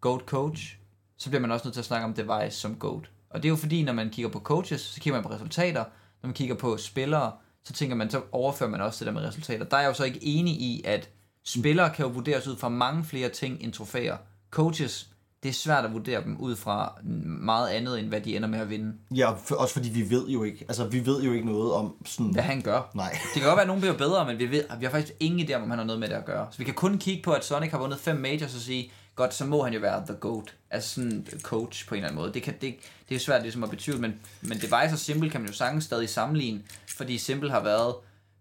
GOAT 0.01 0.21
Coach, 0.25 0.77
så 1.17 1.29
bliver 1.29 1.41
man 1.41 1.51
også 1.51 1.67
nødt 1.67 1.73
til 1.73 1.81
at 1.81 1.85
snakke 1.85 2.05
om 2.05 2.13
Device 2.13 2.57
som 2.57 2.75
GOAT. 2.75 3.09
Og 3.29 3.43
det 3.43 3.47
er 3.47 3.49
jo 3.49 3.55
fordi, 3.55 3.83
når 3.83 3.93
man 3.93 4.09
kigger 4.09 4.29
på 4.31 4.39
coaches, 4.39 4.81
så 4.81 5.01
kigger 5.01 5.17
man 5.17 5.23
på 5.23 5.33
resultater. 5.33 5.83
Når 6.21 6.27
man 6.27 6.33
kigger 6.33 6.55
på 6.55 6.77
spillere, 6.77 7.31
så 7.63 7.73
tænker 7.73 7.95
man, 7.95 8.09
så 8.09 8.21
overfører 8.31 8.69
man 8.69 8.81
også 8.81 9.05
det 9.05 9.13
der 9.13 9.19
med 9.21 9.27
resultater. 9.27 9.65
Der 9.65 9.77
er 9.77 9.81
jeg 9.81 9.89
jo 9.89 9.93
så 9.93 10.03
ikke 10.03 10.19
enig 10.21 10.53
i, 10.53 10.83
at 10.85 11.09
spillere 11.43 11.89
kan 11.89 12.05
jo 12.05 12.11
vurderes 12.11 12.47
ud 12.47 12.55
fra 12.55 12.69
mange 12.69 13.03
flere 13.03 13.29
ting 13.29 13.61
end 13.61 13.73
trofæer. 13.73 14.17
Coaches, 14.51 15.09
det 15.45 15.51
er 15.51 15.53
svært 15.53 15.85
at 15.85 15.93
vurdere 15.93 16.23
dem 16.23 16.37
ud 16.37 16.55
fra 16.55 16.93
meget 17.41 17.69
andet, 17.69 17.99
end 17.99 18.07
hvad 18.07 18.21
de 18.21 18.35
ender 18.35 18.47
med 18.47 18.59
at 18.59 18.69
vinde. 18.69 18.93
Ja, 19.11 19.31
for, 19.31 19.55
også 19.55 19.73
fordi 19.73 19.89
vi 19.89 20.09
ved 20.09 20.27
jo 20.27 20.43
ikke, 20.43 20.65
altså 20.67 20.87
vi 20.87 21.05
ved 21.05 21.23
jo 21.23 21.33
ikke 21.33 21.45
noget 21.45 21.73
om 21.73 21.95
sådan... 22.05 22.33
Hvad 22.33 22.43
han 22.43 22.61
gør. 22.61 22.91
Nej. 22.93 23.11
Det 23.11 23.41
kan 23.41 23.43
godt 23.43 23.55
være, 23.55 23.61
at 23.61 23.67
nogen 23.67 23.81
bliver 23.81 23.97
bedre, 23.97 24.25
men 24.25 24.39
vi, 24.39 24.51
ved, 24.51 24.63
vi 24.79 24.85
har 24.85 24.91
faktisk 24.91 25.13
ingen 25.19 25.47
idé 25.49 25.53
om, 25.53 25.63
om 25.63 25.69
han 25.69 25.79
har 25.79 25.85
noget 25.85 25.99
med 25.99 26.09
det 26.09 26.15
at 26.15 26.25
gøre. 26.25 26.47
Så 26.51 26.57
vi 26.57 26.63
kan 26.63 26.73
kun 26.73 26.97
kigge 26.97 27.23
på, 27.23 27.31
at 27.31 27.45
Sonic 27.45 27.71
har 27.71 27.77
vundet 27.77 27.99
fem 27.99 28.15
majors 28.15 28.55
og 28.55 28.61
sige, 28.61 28.91
godt, 29.15 29.33
så 29.33 29.45
må 29.45 29.63
han 29.63 29.73
jo 29.73 29.79
være 29.79 30.03
the 30.05 30.15
GOAT. 30.15 30.53
Altså 30.71 30.89
sådan 30.89 31.27
coach 31.41 31.87
på 31.87 31.95
en 31.95 31.97
eller 31.97 32.07
anden 32.09 32.21
måde. 32.21 32.33
Det, 32.33 32.43
kan, 32.43 32.53
det, 32.53 32.61
det 32.61 33.09
er 33.09 33.15
jo 33.15 33.19
svært 33.19 33.41
ligesom 33.41 33.63
at 33.63 33.69
betvivle, 33.69 34.01
men, 34.01 34.19
men 34.41 34.57
Device 34.57 34.93
og 34.93 34.99
Simple 34.99 35.29
kan 35.29 35.41
man 35.41 35.49
jo 35.49 35.55
sagtens 35.55 35.83
stadig 35.83 36.09
sammenligne, 36.09 36.61
fordi 36.97 37.17
Simple 37.17 37.51
har 37.51 37.63
været 37.63 37.95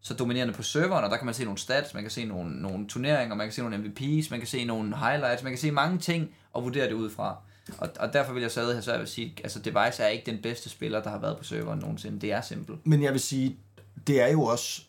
så 0.06 0.14
dominerende 0.14 0.54
på 0.54 0.62
serveren, 0.62 1.04
og 1.04 1.10
der 1.10 1.16
kan 1.16 1.24
man 1.24 1.34
se 1.34 1.44
nogle 1.44 1.58
stats, 1.58 1.94
man 1.94 2.02
kan 2.02 2.10
se 2.10 2.24
nogle, 2.24 2.62
nogle 2.62 2.88
turneringer, 2.88 3.34
man 3.34 3.46
kan 3.46 3.52
se 3.52 3.62
nogle 3.62 3.76
MVP's, 3.76 4.26
man 4.30 4.40
kan 4.40 4.46
se 4.46 4.64
nogle 4.64 4.96
highlights, 4.96 5.42
man 5.42 5.52
kan 5.52 5.58
se 5.58 5.70
mange 5.70 5.98
ting 5.98 6.30
og 6.52 6.64
vurdere 6.64 6.86
det 6.86 6.92
ud 6.92 7.10
fra. 7.10 7.36
Og, 7.78 7.88
og 8.00 8.12
derfor 8.12 8.32
vil 8.32 8.40
jeg 8.42 8.50
stadig 8.50 8.74
have 8.74 8.82
svært 8.82 8.96
ved 8.98 9.02
at 9.02 9.08
sige, 9.08 9.34
altså 9.44 9.58
Device 9.58 10.02
er 10.02 10.06
ikke 10.08 10.30
den 10.30 10.42
bedste 10.42 10.68
spiller, 10.70 11.02
der 11.02 11.10
har 11.10 11.18
været 11.18 11.38
på 11.38 11.44
serveren 11.44 11.78
nogensinde. 11.78 12.20
Det 12.20 12.32
er 12.32 12.40
Simple. 12.40 12.76
Men 12.84 13.02
jeg 13.02 13.12
vil 13.12 13.20
sige, 13.20 13.56
det 14.06 14.20
er 14.20 14.28
jo 14.28 14.42
også 14.42 14.82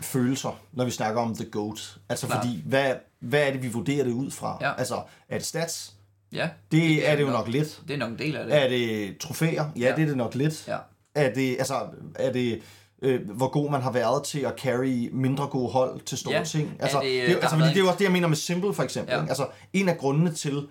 følelser, 0.00 0.60
når 0.72 0.84
vi 0.84 0.90
snakker 0.90 1.20
om 1.20 1.34
The 1.36 1.44
GOAT. 1.44 1.96
Altså 2.08 2.26
Klart. 2.26 2.44
fordi, 2.44 2.62
hvad, 2.66 2.94
hvad 3.20 3.42
er 3.48 3.52
det, 3.52 3.62
vi 3.62 3.68
vurderer 3.68 4.04
det 4.04 4.12
ud 4.12 4.30
fra? 4.30 4.58
Ja. 4.60 4.72
Altså, 4.78 5.02
er 5.28 5.38
det 5.38 5.46
stats? 5.46 5.94
Ja, 6.32 6.50
Det, 6.72 6.82
det 6.82 7.08
er 7.10 7.16
det 7.16 7.22
jo 7.22 7.30
nok 7.30 7.48
lidt. 7.48 7.82
Det 7.88 7.94
er 7.94 7.98
nok 7.98 8.10
en 8.10 8.18
del 8.18 8.36
af 8.36 8.44
det. 8.46 8.62
Er 8.64 8.68
det 8.68 9.18
trofæer? 9.18 9.70
Ja, 9.76 9.80
Ja. 9.80 9.94
det 9.96 10.02
er 10.02 10.06
det 10.06 10.16
nok 10.16 10.34
lidt. 10.34 10.68
Ja. 10.68 10.78
Er 11.14 11.34
det, 11.34 11.56
altså, 11.58 11.86
er 12.14 12.32
det 12.32 12.62
øh, 13.02 13.30
hvor 13.30 13.48
god 13.48 13.70
man 13.70 13.82
har 13.82 13.92
været 13.92 14.24
til 14.24 14.40
at 14.40 14.52
carry 14.58 15.08
mindre 15.12 15.46
gode 15.46 15.72
hold 15.72 16.00
til 16.00 16.18
store 16.18 16.34
Ja. 16.34 16.44
ting? 16.44 16.76
Altså, 16.80 17.00
det, 17.00 17.28
det, 17.28 17.34
altså, 17.34 17.48
fordi 17.56 17.68
det 17.68 17.76
er 17.76 17.80
jo 17.80 17.86
også 17.86 17.98
det, 17.98 18.04
jeg 18.04 18.12
mener 18.12 18.28
med 18.28 18.36
Simple, 18.36 18.74
for 18.74 18.82
eksempel. 18.82 19.12
Ja. 19.14 19.20
Ikke? 19.20 19.28
Altså, 19.30 19.46
en 19.72 19.88
af 19.88 19.98
grundene 19.98 20.32
til, 20.34 20.68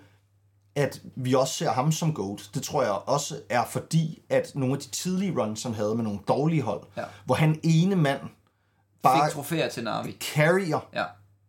at 0.76 1.02
vi 1.16 1.34
også 1.34 1.54
ser 1.54 1.70
ham 1.70 1.92
som 1.92 2.14
GOAT, 2.14 2.50
det 2.54 2.62
tror 2.62 2.82
jeg 2.82 2.92
også 2.92 3.34
er 3.48 3.64
fordi, 3.64 4.22
at 4.28 4.52
nogle 4.54 4.74
af 4.74 4.80
de 4.80 4.88
tidlige 4.88 5.34
runs, 5.40 5.62
han 5.62 5.74
havde 5.74 5.94
med 5.94 6.04
nogle 6.04 6.18
dårlige 6.28 6.62
hold, 6.62 6.82
Ja. 6.96 7.02
hvor 7.24 7.34
han 7.34 7.60
ene 7.62 7.96
mand 7.96 8.20
bare 9.02 9.26
Fik 9.28 9.34
trofæer 9.34 9.68
til 9.68 9.84
Navi. 9.84 10.16
carrier 10.34 10.88
Ja. 10.94 11.04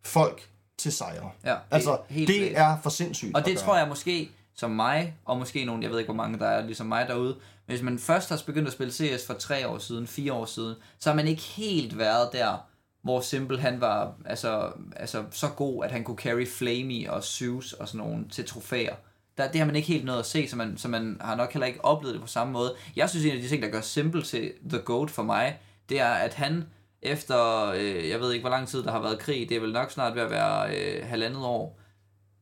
folk 0.05 0.49
til 0.77 0.91
sejre. 0.91 1.29
Ja, 1.45 1.55
altså, 1.71 1.97
helt 2.09 2.27
det 2.27 2.41
vildt. 2.41 2.57
er 2.57 2.77
for 2.83 2.89
sindssygt 2.89 3.35
Og 3.35 3.45
det 3.45 3.57
tror 3.57 3.77
jeg 3.77 3.87
måske, 3.87 4.29
som 4.55 4.71
mig, 4.71 5.13
og 5.25 5.37
måske 5.37 5.65
nogen, 5.65 5.83
jeg 5.83 5.91
ved 5.91 5.99
ikke, 5.99 6.07
hvor 6.07 6.23
mange 6.23 6.39
der 6.39 6.47
er 6.47 6.65
ligesom 6.65 6.87
mig 6.87 7.07
derude, 7.07 7.35
hvis 7.65 7.81
man 7.81 7.99
først 7.99 8.29
har 8.29 8.43
begyndt 8.45 8.67
at 8.67 8.73
spille 8.73 8.93
CS 8.93 9.27
for 9.27 9.33
tre 9.33 9.67
år 9.67 9.77
siden, 9.77 10.07
fire 10.07 10.33
år 10.33 10.45
siden, 10.45 10.75
så 10.99 11.09
har 11.09 11.15
man 11.15 11.27
ikke 11.27 11.41
helt 11.41 11.97
været 11.97 12.29
der, 12.33 12.57
hvor 13.01 13.21
Simple 13.21 13.59
han 13.59 13.81
var 13.81 14.15
altså, 14.25 14.71
altså 14.95 15.23
så 15.31 15.47
god, 15.47 15.85
at 15.85 15.91
han 15.91 16.03
kunne 16.03 16.17
carry 16.17 16.47
Flamey 16.47 17.07
og 17.07 17.23
Zeus 17.23 17.73
og 17.73 17.87
sådan 17.87 18.07
nogle 18.07 18.29
til 18.29 18.45
trofæer. 18.45 18.95
Der, 19.37 19.51
det 19.51 19.59
har 19.59 19.65
man 19.65 19.75
ikke 19.75 19.87
helt 19.87 20.05
nået 20.05 20.19
at 20.19 20.25
se, 20.25 20.49
så 20.49 20.55
man, 20.55 20.77
så 20.77 20.87
man 20.87 21.17
har 21.21 21.35
nok 21.35 21.53
heller 21.53 21.67
ikke 21.67 21.85
oplevet 21.85 22.13
det 22.13 22.21
på 22.21 22.27
samme 22.27 22.53
måde. 22.53 22.75
Jeg 22.95 23.09
synes, 23.09 23.25
en 23.25 23.31
af 23.31 23.41
de 23.41 23.47
ting, 23.47 23.63
der 23.63 23.69
gør 23.69 23.81
Simple 23.81 24.21
til 24.21 24.51
The 24.69 24.79
GOAT 24.79 25.11
for 25.11 25.23
mig, 25.23 25.59
det 25.89 25.99
er, 25.99 26.09
at 26.09 26.33
han 26.33 26.63
efter, 27.01 27.67
øh, 27.67 28.09
jeg 28.09 28.19
ved 28.19 28.31
ikke, 28.31 28.43
hvor 28.43 28.49
lang 28.49 28.67
tid 28.67 28.83
der 28.83 28.91
har 28.91 29.01
været 29.01 29.19
krig, 29.19 29.49
det 29.49 29.57
er 29.57 29.61
vel 29.61 29.73
nok 29.73 29.91
snart 29.91 30.15
ved 30.15 30.21
at 30.21 30.29
være 30.29 30.77
øh, 30.77 31.07
halvandet 31.07 31.43
år, 31.43 31.79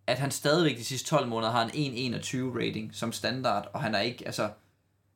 at 0.07 0.19
han 0.19 0.31
stadigvæk 0.31 0.77
de 0.77 0.85
sidste 0.85 1.09
12 1.09 1.27
måneder 1.27 1.51
har 1.51 1.69
en 1.73 2.13
1.21 2.15 2.37
rating 2.37 2.95
som 2.95 3.11
standard, 3.11 3.69
og 3.73 3.81
han 3.81 3.95
er 3.95 3.99
ikke, 3.99 4.25
altså, 4.25 4.49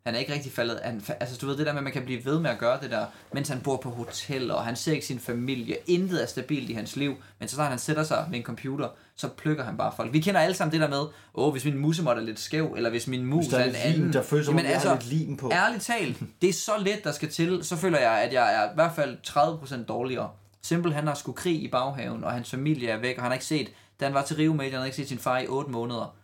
han 0.08 0.16
er 0.16 0.20
ikke 0.20 0.34
rigtig 0.34 0.52
faldet, 0.52 0.80
han, 0.84 1.02
altså 1.20 1.38
du 1.42 1.48
ved 1.48 1.58
det 1.58 1.66
der 1.66 1.72
med, 1.72 1.80
at 1.80 1.84
man 1.84 1.94
kan 1.94 2.06
blive 2.06 2.26
ved 2.26 2.40
med 2.40 2.50
at 2.50 2.58
gøre 2.58 2.80
det 2.82 2.92
der, 2.92 3.06
mens 3.34 3.50
han 3.50 3.62
bor 3.62 3.78
på 3.78 3.90
hotel, 3.90 4.52
og 4.52 4.66
han 4.66 4.76
ser 4.76 4.92
ikke 4.94 5.06
sin 5.06 5.20
familie, 5.20 5.76
intet 5.88 6.24
er 6.24 6.28
stabilt 6.28 6.70
i 6.70 6.74
hans 6.74 6.96
liv, 6.96 7.16
men 7.40 7.48
så 7.50 7.56
snart 7.56 7.70
han 7.70 7.80
sætter 7.80 8.04
sig 8.04 8.26
ved 8.30 8.38
en 8.38 8.44
computer, 8.44 8.90
så 9.16 9.28
plukker 9.28 9.64
han 9.64 9.78
bare 9.78 9.94
folk. 9.96 10.14
Vi 10.14 10.20
kender 10.20 10.40
alle 10.42 10.56
sammen 10.56 10.72
det 10.72 10.82
der 10.82 10.88
med, 10.88 11.06
åh, 11.34 11.52
hvis 11.52 11.66
min 11.66 11.78
musemod 11.78 12.14
er 12.14 12.20
lidt 12.22 12.40
skæv, 12.40 12.74
eller 12.78 12.90
hvis 12.90 13.08
min 13.08 13.26
mus 13.26 13.46
Hvis 13.46 13.54
der 13.54 13.60
er 13.60 13.64
er 13.64 13.66
en 13.68 13.72
lidt 13.74 13.84
lim, 13.86 13.94
anden. 13.96 14.14
der 14.14 14.24
føles 14.24 14.48
jeg 14.48 14.82
har 14.82 14.94
lidt 14.94 15.06
lim 15.06 15.38
på. 15.38 15.52
Ærligt 15.54 15.84
talt, 15.84 16.18
det 16.42 16.50
er 16.50 16.54
så 16.54 16.72
let, 16.80 17.04
der 17.04 17.12
skal 17.12 17.30
til, 17.30 17.60
så 17.64 17.76
føler 17.76 18.00
jeg, 18.00 18.12
at 18.12 18.34
jeg 18.34 18.56
er 18.56 18.66
i 18.72 18.74
hvert 18.76 18.96
fald 18.96 19.18
30% 19.28 19.86
dårligere. 19.86 20.30
Simple, 20.62 20.94
han 20.94 21.08
har 21.08 21.14
sgu 21.14 21.32
krig 21.32 21.64
i 21.64 21.68
baghaven, 21.68 22.24
og 22.24 22.32
hans 22.32 22.50
familie 22.50 22.90
er 22.90 22.98
væk, 22.98 23.16
og 23.18 23.22
han 23.22 23.30
har 23.30 23.34
ikke 23.34 23.46
set, 23.46 23.70
da 24.00 24.06
han 24.06 24.14
var 24.14 24.24
til 24.24 24.36
Rio 24.36 24.54
Major, 24.54 24.72
han 24.72 24.80
har 24.80 24.86
ikke 24.86 24.98
set 24.98 25.08
sin 25.08 25.20
far 25.20 25.40
i 25.40 25.48
8 25.48 25.72
måneder. 25.72 26.16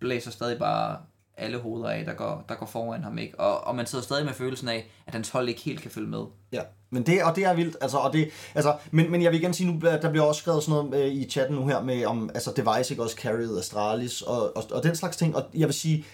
Blæser 0.00 0.30
stadig 0.30 0.58
bare 0.58 0.96
alle 1.38 1.58
hoveder 1.58 1.88
af, 1.88 2.04
der 2.04 2.12
går, 2.14 2.44
der 2.48 2.54
går 2.54 2.66
foran 2.66 3.02
ham, 3.04 3.18
ikke? 3.18 3.40
Og, 3.40 3.66
og 3.66 3.74
man 3.76 3.86
sidder 3.86 4.04
stadig 4.04 4.24
med 4.24 4.32
følelsen 4.34 4.68
af, 4.68 4.90
at 5.06 5.12
hans 5.14 5.28
hold 5.30 5.48
ikke 5.48 5.60
helt 5.60 5.80
kan 5.82 5.90
følge 5.90 6.08
med. 6.08 6.24
Ja, 6.52 6.62
men 6.90 7.06
det, 7.06 7.22
og 7.24 7.36
det 7.36 7.44
er 7.44 7.54
vildt, 7.54 7.76
altså, 7.80 7.96
og 7.98 8.12
det, 8.12 8.30
altså, 8.54 8.76
men, 8.90 9.10
men 9.10 9.22
jeg 9.22 9.32
vil 9.32 9.40
igen 9.40 9.54
sige, 9.54 9.72
nu, 9.72 9.80
der 9.80 10.10
bliver 10.10 10.24
også 10.24 10.40
skrevet 10.40 10.62
sådan 10.62 10.84
noget 10.90 11.04
øh, 11.06 11.12
i 11.14 11.28
chatten 11.30 11.56
nu 11.56 11.66
her 11.66 11.82
med, 11.82 12.04
om 12.06 12.30
altså, 12.34 12.52
Device 12.56 12.92
ikke 12.94 13.02
også 13.02 13.16
carried 13.16 13.58
Astralis, 13.58 14.22
og, 14.22 14.56
og, 14.56 14.64
og 14.72 14.82
den 14.82 14.96
slags 14.96 15.16
ting, 15.16 15.36
og 15.36 15.44
jeg 15.54 15.68
vil 15.68 15.74
sige, 15.74 16.04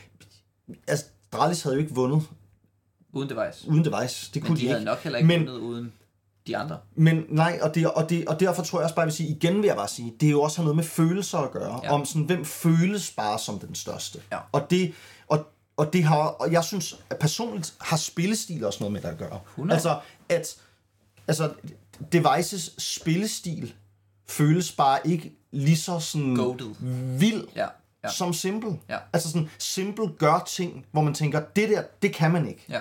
altså, 0.89 1.05
Astralis 1.33 1.63
havde 1.63 1.77
jo 1.77 1.83
ikke 1.83 1.95
vundet 1.95 2.23
Uden 3.13 3.29
device. 3.29 3.69
uden 3.69 3.85
Device, 3.85 4.31
det 4.35 4.43
Men 4.43 4.47
kunne 4.47 4.57
de 4.57 4.63
de, 4.63 4.67
havde 4.67 4.81
ikke. 4.81 4.91
nok 4.91 4.99
heller 5.03 5.19
ikke 5.19 5.27
Men- 5.29 5.41
vundet 5.41 5.55
uden 5.59 5.93
de 6.47 6.57
andre. 6.57 6.79
Men 6.95 7.25
nej, 7.29 7.59
og, 7.63 7.75
det, 7.75 7.91
og, 7.91 8.11
det, 8.11 8.29
og 8.29 8.41
derfor 8.41 8.63
tror 8.63 8.79
jeg 8.79 8.85
også 8.85 8.95
bare, 8.95 9.03
jeg 9.03 9.07
vil 9.07 9.15
sige, 9.15 9.29
igen 9.29 9.57
vil 9.57 9.65
jeg 9.65 9.77
bare 9.77 9.89
sige, 9.89 10.15
det 10.21 10.27
er 10.27 10.31
jo 10.31 10.43
også 10.43 10.63
noget 10.63 10.77
med 10.77 10.85
følelser 10.85 11.39
at 11.39 11.51
gøre, 11.51 11.81
ja. 11.85 11.93
om 11.93 12.05
sådan, 12.05 12.23
hvem 12.23 12.45
føles 12.45 13.11
bare 13.11 13.39
som 13.39 13.59
den 13.59 13.75
største. 13.75 14.19
Ja. 14.33 14.39
Og 14.53 14.71
det, 14.71 14.95
og, 15.77 15.93
det 15.93 16.05
har, 16.05 16.17
og 16.17 16.53
jeg 16.53 16.65
synes, 16.65 17.01
at 17.11 17.19
personligt 17.19 17.75
har 17.81 17.97
spillestil 17.97 18.65
også 18.65 18.79
noget 18.81 18.93
med 18.93 19.01
det 19.01 19.09
at 19.09 19.19
gøre. 19.19 19.41
100. 19.51 19.75
Altså, 19.77 19.99
at, 20.29 20.57
altså, 21.29 21.53
Devices 22.13 22.75
spillestil 22.79 23.75
føles 24.29 24.73
bare 24.73 24.99
ikke 25.05 25.33
lige 25.53 25.77
så 25.77 25.99
sådan 26.01 26.37
Goated. 26.37 26.75
vild 27.19 27.45
Ja, 27.57 27.67
ja. 28.05 28.09
som 28.11 28.33
Simple. 28.33 28.79
Ja. 28.89 28.99
Altså 29.13 29.29
sådan, 29.31 29.49
Simple 29.59 30.09
gør 30.19 30.45
ting, 30.49 30.87
hvor 30.93 31.03
man 31.03 31.15
tænker, 31.15 31.41
det 31.57 31.69
der, 31.69 31.83
det 32.03 32.15
kan 32.15 32.31
man 32.33 32.49
ikke. 32.49 32.65
Ja. 32.69 32.81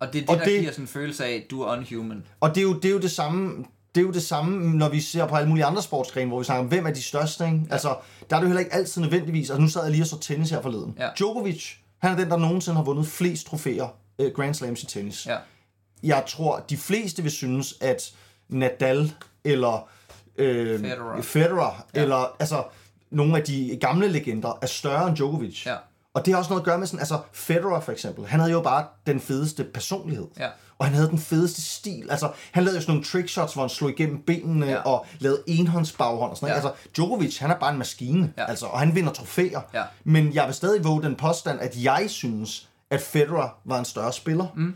Og 0.00 0.12
det 0.12 0.18
er 0.18 0.22
det, 0.22 0.28
Og 0.30 0.38
der 0.38 0.44
det- 0.44 0.60
giver 0.60 0.72
sådan 0.72 0.84
en 0.84 0.88
følelse 0.88 1.24
af, 1.24 1.30
at 1.32 1.42
du 1.50 1.62
er 1.62 1.72
unhuman. 1.76 2.24
Og 2.40 2.48
det 2.54 2.56
er 2.58 2.62
jo 2.62 2.74
det, 2.74 2.84
er 2.84 2.92
jo 2.92 3.00
det 3.00 3.10
samme, 3.10 3.64
det 3.94 4.00
er 4.00 4.04
jo 4.04 4.12
det 4.12 4.22
samme, 4.22 4.74
når 4.78 4.88
vi 4.88 5.00
ser 5.00 5.26
på 5.26 5.36
alle 5.36 5.48
mulige 5.48 5.64
andre 5.64 5.82
sportsgrene, 5.82 6.28
hvor 6.28 6.38
vi 6.38 6.44
snakker 6.44 6.62
om, 6.62 6.68
hvem 6.68 6.86
er 6.86 6.90
de 6.90 7.02
største, 7.02 7.44
ikke? 7.44 7.56
Ja. 7.68 7.72
Altså, 7.72 7.96
der 8.30 8.36
er 8.36 8.40
det 8.40 8.44
jo 8.44 8.48
heller 8.48 8.60
ikke 8.60 8.74
altid 8.74 9.00
nødvendigvis, 9.00 9.50
altså 9.50 9.60
nu 9.62 9.68
sad 9.68 9.82
jeg 9.82 9.90
lige 9.90 10.02
og 10.02 10.06
så 10.06 10.18
tennis 10.18 10.50
her 10.50 10.62
forleden. 10.62 10.94
Ja. 10.98 11.08
Djokovic, 11.18 11.76
han 12.02 12.12
er 12.12 12.16
den, 12.16 12.30
der 12.30 12.36
nogensinde 12.36 12.76
har 12.76 12.84
vundet 12.84 13.06
flest 13.06 13.46
trofæer, 13.46 13.88
øh, 14.18 14.32
Grand 14.32 14.54
Slams 14.54 14.82
i 14.82 14.86
tennis. 14.86 15.26
Ja. 15.26 15.36
Jeg 16.02 16.24
tror, 16.28 16.58
de 16.70 16.76
fleste 16.76 17.22
vil 17.22 17.30
synes, 17.32 17.74
at 17.80 18.12
Nadal 18.48 19.12
eller 19.44 19.88
øh, 20.36 20.80
Federer. 20.80 21.22
Federer 21.22 21.86
Ja. 21.94 22.02
eller 22.02 22.36
altså, 22.40 22.64
nogle 23.10 23.36
af 23.38 23.44
de 23.44 23.78
gamle 23.80 24.08
legender 24.08 24.58
er 24.62 24.66
større 24.66 25.08
end 25.08 25.16
Djokovic. 25.16 25.66
Ja. 25.66 25.76
Og 26.14 26.26
det 26.26 26.32
har 26.34 26.38
også 26.38 26.50
noget 26.50 26.60
at 26.60 26.64
gøre 26.64 26.78
med 26.78 26.86
sådan, 26.86 27.00
altså 27.00 27.18
Federer 27.32 27.80
for 27.80 27.92
eksempel, 27.92 28.26
han 28.26 28.40
havde 28.40 28.52
jo 28.52 28.60
bare 28.60 28.84
den 29.06 29.20
fedeste 29.20 29.64
personlighed. 29.64 30.26
Ja. 30.38 30.48
Og 30.78 30.86
han 30.86 30.94
havde 30.94 31.08
den 31.08 31.18
fedeste 31.18 31.62
stil. 31.62 32.10
Altså, 32.10 32.30
han 32.52 32.64
lavede 32.64 32.76
jo 32.76 32.80
sådan 32.82 32.92
nogle 32.92 33.04
trickshots, 33.04 33.52
hvor 33.54 33.62
han 33.62 33.70
slog 33.70 33.90
igennem 33.90 34.22
benene 34.26 34.66
Ja. 34.66 34.76
og 34.80 35.06
lavede 35.18 35.42
enhåndsbaghånd 35.46 36.30
og 36.30 36.36
sådan 36.36 36.50
noget. 36.52 36.62
Ja. 36.62 36.68
Altså, 36.68 36.88
Djokovic, 36.96 37.38
han 37.38 37.50
er 37.50 37.58
bare 37.58 37.72
en 37.72 37.78
maskine. 37.78 38.32
Ja. 38.38 38.44
Altså, 38.44 38.66
og 38.66 38.78
han 38.78 38.94
vinder 38.94 39.12
trofæer. 39.12 39.60
Ja. 39.74 39.82
Men 40.04 40.34
jeg 40.34 40.46
vil 40.46 40.54
stadig 40.54 40.84
våge 40.84 41.02
den 41.02 41.14
påstand, 41.16 41.60
at 41.60 41.76
jeg 41.82 42.04
synes, 42.08 42.68
at 42.90 43.00
Federer 43.00 43.58
var 43.64 43.78
en 43.78 43.84
større 43.84 44.12
spiller. 44.12 44.46
Mm. 44.56 44.74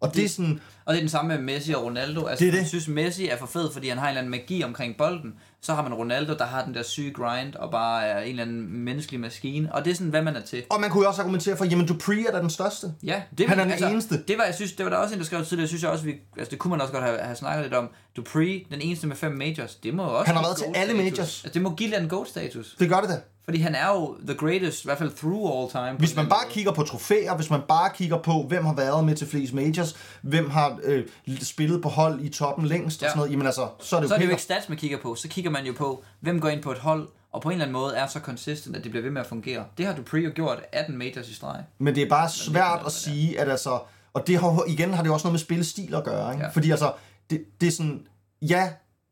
Og 0.00 0.14
det 0.14 0.24
er 0.24 0.28
sådan, 0.28 0.60
Og 0.88 0.94
det 0.94 0.98
er 0.98 1.02
den 1.02 1.08
samme 1.08 1.28
med 1.36 1.42
Messi 1.44 1.72
og 1.72 1.84
Ronaldo. 1.84 2.26
Altså, 2.26 2.44
Det 2.44 2.48
er 2.48 2.52
det. 2.52 2.58
Jeg 2.58 2.68
synes, 2.68 2.88
Messi 2.88 3.28
er 3.28 3.36
for 3.36 3.46
fed, 3.46 3.72
fordi 3.72 3.88
han 3.88 3.98
har 3.98 4.04
en 4.04 4.08
eller 4.08 4.20
anden 4.20 4.30
magi 4.30 4.64
omkring 4.64 4.96
bolden. 4.96 5.34
Så 5.60 5.74
har 5.74 5.82
man 5.82 5.94
Ronaldo, 5.94 6.34
der 6.34 6.44
har 6.44 6.64
den 6.64 6.74
der 6.74 6.82
syge 6.82 7.12
grind, 7.12 7.54
og 7.54 7.70
bare 7.70 8.06
er 8.06 8.20
en 8.20 8.28
eller 8.28 8.42
anden 8.42 8.84
menneskelig 8.84 9.20
maskine. 9.20 9.74
Og 9.74 9.84
det 9.84 9.90
er 9.90 9.94
sådan, 9.94 10.10
hvad 10.10 10.22
man 10.22 10.36
er 10.36 10.40
til. 10.40 10.62
og 10.70 10.80
man 10.80 10.90
kunne 10.90 11.02
jo 11.02 11.08
også 11.08 11.20
argumentere 11.22 11.56
for, 11.56 11.64
jamen 11.64 11.86
Dupree 11.86 12.26
er 12.28 12.32
da 12.32 12.38
den 12.40 12.50
største. 12.50 12.92
Ja, 13.02 13.22
det 13.38 13.48
Han 13.48 13.60
er 13.60 13.76
den 13.76 13.90
eneste. 13.92 14.22
Det 14.28 14.38
var, 14.38 14.44
jeg 14.44 14.54
synes, 14.54 14.72
det 14.72 14.84
var 14.84 14.90
der 14.90 14.96
også 14.98 15.14
en, 15.14 15.20
der 15.20 15.26
skrev 15.26 15.44
tidligere, 15.44 15.62
jeg 15.62 15.68
synes 15.68 15.82
jeg 15.82 15.90
også, 15.90 16.04
vi, 16.04 16.14
altså 16.38 16.50
det 16.50 16.58
kunne 16.58 16.70
man 16.70 16.80
også 16.80 16.92
godt 16.92 17.04
have, 17.04 17.18
have 17.18 17.36
snakket 17.36 17.62
lidt 17.64 17.74
om. 17.74 17.88
Dupree, 18.16 18.64
den 18.70 18.80
eneste 18.80 19.06
med 19.06 19.16
fem 19.16 19.32
majors, 19.32 19.74
det 19.74 19.94
må 19.94 20.02
jo 20.02 20.10
også 20.18 20.26
Han 20.26 20.36
har 20.36 20.42
været 20.42 20.56
til 20.56 20.66
alle 20.74 20.94
status. 20.94 20.96
majors. 21.18 21.18
Altså, 21.18 21.50
det 21.54 21.62
må 21.62 21.74
give 21.74 21.96
den 21.96 22.08
GOAT-status. 22.08 22.76
Det 22.78 22.88
gør 22.88 23.00
det 23.00 23.08
da. 23.08 23.20
Fordi 23.44 23.60
han 23.60 23.74
er 23.74 23.88
jo 23.88 24.16
the 24.26 24.34
greatest, 24.36 24.84
i 24.84 24.86
hvert 24.86 24.98
fald 24.98 25.10
through 25.16 25.60
all 25.60 25.70
time. 25.70 25.98
Hvis 25.98 26.12
en 26.12 26.16
man 26.16 26.28
bare 26.28 26.44
kigger 26.50 26.72
på 26.72 26.82
trofæer, 26.82 27.36
hvis 27.36 27.50
man 27.50 27.60
bare 27.68 27.90
kigger 27.94 28.18
på, 28.18 28.44
hvem 28.48 28.64
har 28.64 28.74
været 28.74 29.04
med 29.04 29.14
til 29.16 29.26
flest 29.26 29.54
majors, 29.54 29.96
hvem 30.22 30.50
har 30.50 30.77
øh, 30.84 31.06
spillet 31.42 31.82
på 31.82 31.88
hold 31.88 32.20
i 32.20 32.28
toppen 32.28 32.66
længst 32.66 33.02
Ja. 33.02 33.06
og 33.06 33.10
sådan 33.10 33.18
noget, 33.18 33.32
jamen 33.32 33.46
altså, 33.46 33.68
så 33.80 33.96
er 33.96 34.00
det 34.00 34.04
jo 34.04 34.08
så 34.08 34.14
er 34.14 34.18
det 34.18 34.26
jo 34.26 34.30
ikke 34.30 34.42
stats, 34.42 34.68
man 34.68 34.78
kigger 34.78 34.98
på. 34.98 35.14
Så 35.14 35.28
kigger 35.28 35.50
man 35.50 35.66
jo 35.66 35.72
på, 35.72 36.04
hvem 36.20 36.40
går 36.40 36.48
ind 36.48 36.62
på 36.62 36.72
et 36.72 36.78
hold, 36.78 37.08
og 37.32 37.42
på 37.42 37.48
en 37.48 37.52
eller 37.52 37.64
anden 37.64 37.72
måde 37.72 37.94
er 37.96 38.06
så 38.06 38.20
consistent, 38.20 38.76
at 38.76 38.82
det 38.84 38.90
bliver 38.90 39.02
ved 39.02 39.10
med 39.10 39.20
at 39.20 39.26
fungere. 39.26 39.64
Det 39.78 39.86
har 39.86 39.94
Dupree 39.94 40.22
jo 40.22 40.30
gjort 40.34 40.60
18 40.72 40.98
majors 40.98 41.28
i 41.28 41.34
streg. 41.34 41.64
Men 41.78 41.94
det 41.94 42.02
er 42.02 42.08
bare 42.08 42.28
svært 42.28 42.80
at 42.86 42.92
sige, 42.92 43.40
at 43.40 43.48
altså... 43.50 43.80
Og 44.12 44.26
det 44.26 44.38
har, 44.38 44.64
igen 44.68 44.94
har 44.94 45.02
det 45.02 45.12
også 45.12 45.26
noget 45.26 45.32
med 45.32 45.38
spillestil 45.40 45.94
at 45.94 46.04
gøre, 46.04 46.32
ikke? 46.32 46.44
Ja. 46.44 46.50
Fordi 46.50 46.70
altså, 46.70 46.92
det, 47.30 47.44
det 47.60 47.66
er 47.66 47.70
sådan... 47.70 48.06
Ja, 48.42 48.70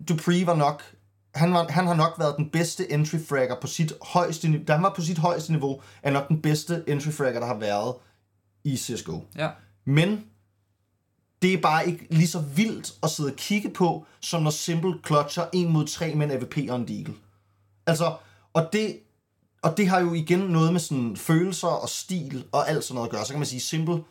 Dupree 0.09 0.47
var 0.47 0.55
nok... 0.55 0.83
Han, 1.35 1.53
var, 1.53 1.67
han 1.69 1.87
har 1.87 1.95
nok 1.95 2.15
været 2.19 2.37
den 2.37 2.51
bedste 2.51 2.93
entry 2.93 3.17
fragger 3.29 3.57
på 3.61 3.67
sit 3.67 3.93
højeste 4.03 4.49
niveau. 4.49 4.65
Da 4.67 4.73
han 4.73 4.83
var 4.83 4.93
på 4.97 5.03
sit 5.03 5.19
højeste 5.19 5.53
niveau, 5.53 5.81
er 6.03 6.11
nok 6.11 6.29
den 6.29 6.43
bedste 6.43 6.85
entry 6.87 7.11
fragger, 7.11 7.41
der 7.41 7.47
har 7.47 7.59
været 7.59 7.95
i 8.65 8.77
CSGO. 8.77 9.21
Ja. 9.37 9.49
Men 9.85 10.25
det 11.43 11.53
er 11.55 11.61
bare 11.61 11.87
ikke 11.89 12.07
lige 12.11 12.29
så 12.29 12.39
vildt 12.41 12.93
at 13.03 13.11
sidde 13.11 13.31
og 13.31 13.37
kigge 13.37 13.71
på, 13.71 14.07
som 14.21 14.43
når 14.43 14.51
Simple 14.51 14.95
clutcher 15.07 15.45
en 15.53 15.73
mod 15.73 15.87
tre 15.87 16.15
med 16.15 16.27
en 16.27 16.33
AVP 16.33 16.57
og 16.71 16.77
en 16.77 16.89
deagle. 16.89 17.15
Altså, 17.87 18.15
og 18.53 18.69
det, 18.73 18.99
og 19.63 19.77
det 19.77 19.89
har 19.89 20.01
jo 20.01 20.15
igen 20.15 20.39
noget 20.39 20.73
med 20.73 20.81
sådan 20.81 21.17
følelser 21.17 21.69
og 21.69 21.89
stil 21.89 22.45
og 22.53 22.69
alt 22.71 22.85
sådan 22.85 22.95
noget 22.95 23.09
at 23.09 23.13
gøre. 23.13 23.25
Så 23.25 23.33
kan 23.33 23.39
man 23.41 23.47
sige, 23.47 23.61
Simple, 23.61 24.03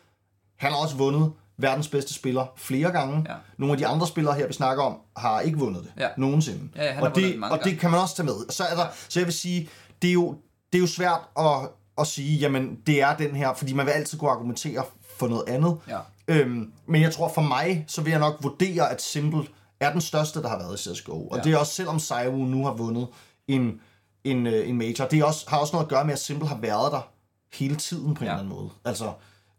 han 0.56 0.72
har 0.72 0.78
også 0.80 0.96
vundet 0.96 1.32
verdens 1.58 1.88
bedste 1.88 2.14
spiller 2.14 2.46
flere 2.56 2.92
gange. 2.92 3.26
Ja. 3.30 3.36
Nogle 3.58 3.72
af 3.72 3.78
de 3.78 3.88
andre 3.88 4.08
spillere 4.08 4.34
her, 4.36 4.48
vi 4.48 4.54
snakker 4.54 4.84
om, 4.84 4.98
har 5.18 5.42
ikke 5.42 5.58
vundet 5.58 5.84
det 5.84 5.92
Ja. 6.04 6.08
nogensinde. 6.18 6.70
Ja, 6.76 6.92
han 6.92 7.04
og, 7.04 7.16
det, 7.16 7.24
det 7.24 7.44
og 7.44 7.60
det 7.64 7.80
kan 7.80 7.92
man 7.92 8.00
også 8.00 8.16
tage 8.16 8.26
med. 8.26 8.50
Så, 8.50 8.64
er 8.64 8.76
der, 8.76 8.84
ja. 8.84 8.90
så 9.10 9.20
jeg 9.20 9.26
vil 9.28 9.34
sige, 9.34 9.70
det 10.02 10.08
er 10.10 10.14
jo, 10.14 10.36
det 10.74 10.78
er 10.78 10.82
jo 10.82 10.88
svært 10.88 11.20
at, 11.40 11.70
at 11.98 12.08
sige, 12.08 12.38
jamen 12.38 12.78
det 12.88 13.02
er 13.02 13.16
den 13.18 13.36
her, 13.36 13.54
fordi 13.54 13.74
man 13.74 13.86
vil 13.86 13.92
altid 13.92 14.18
kunne 14.20 14.32
argumentere 14.32 14.84
for 15.20 15.28
noget 15.28 15.44
andet. 15.48 15.78
Ja. 15.88 16.00
Øhm, 16.28 16.72
men 16.88 17.02
jeg 17.02 17.12
tror 17.14 17.30
for 17.34 17.42
mig, 17.42 17.86
så 17.88 18.02
vil 18.02 18.12
jeg 18.12 18.20
nok 18.20 18.38
vurdere, 18.44 18.92
at 18.92 19.02
Simple 19.02 19.44
er 19.80 19.92
den 19.92 20.02
største, 20.02 20.42
der 20.42 20.50
har 20.50 20.58
været 20.58 20.80
i 20.88 20.94
CSGO. 20.94 21.28
Og 21.28 21.38
Ja. 21.38 21.44
det 21.44 21.54
er 21.54 21.58
også, 21.58 21.74
selvom 21.74 22.00
Saiwu 22.00 22.38
nu 22.46 22.66
har 22.66 22.74
vundet 22.74 23.08
en, 23.48 23.82
en, 24.24 24.48
øh, 24.48 24.70
en 24.70 24.78
major, 24.78 25.06
det 25.06 25.20
er 25.20 25.26
også, 25.26 25.50
har 25.50 25.58
også 25.58 25.74
noget 25.76 25.86
at 25.86 25.90
gøre 25.90 26.06
med, 26.06 26.14
at 26.14 26.20
Simple 26.20 26.48
har 26.48 26.58
været 26.58 26.92
der 26.92 27.10
hele 27.54 27.76
tiden 27.76 28.14
på 28.14 28.24
en 28.24 28.26
Ja. 28.28 28.32
eller 28.32 28.44
anden 28.44 28.56
måde. 28.56 28.70
Altså, 28.86 29.12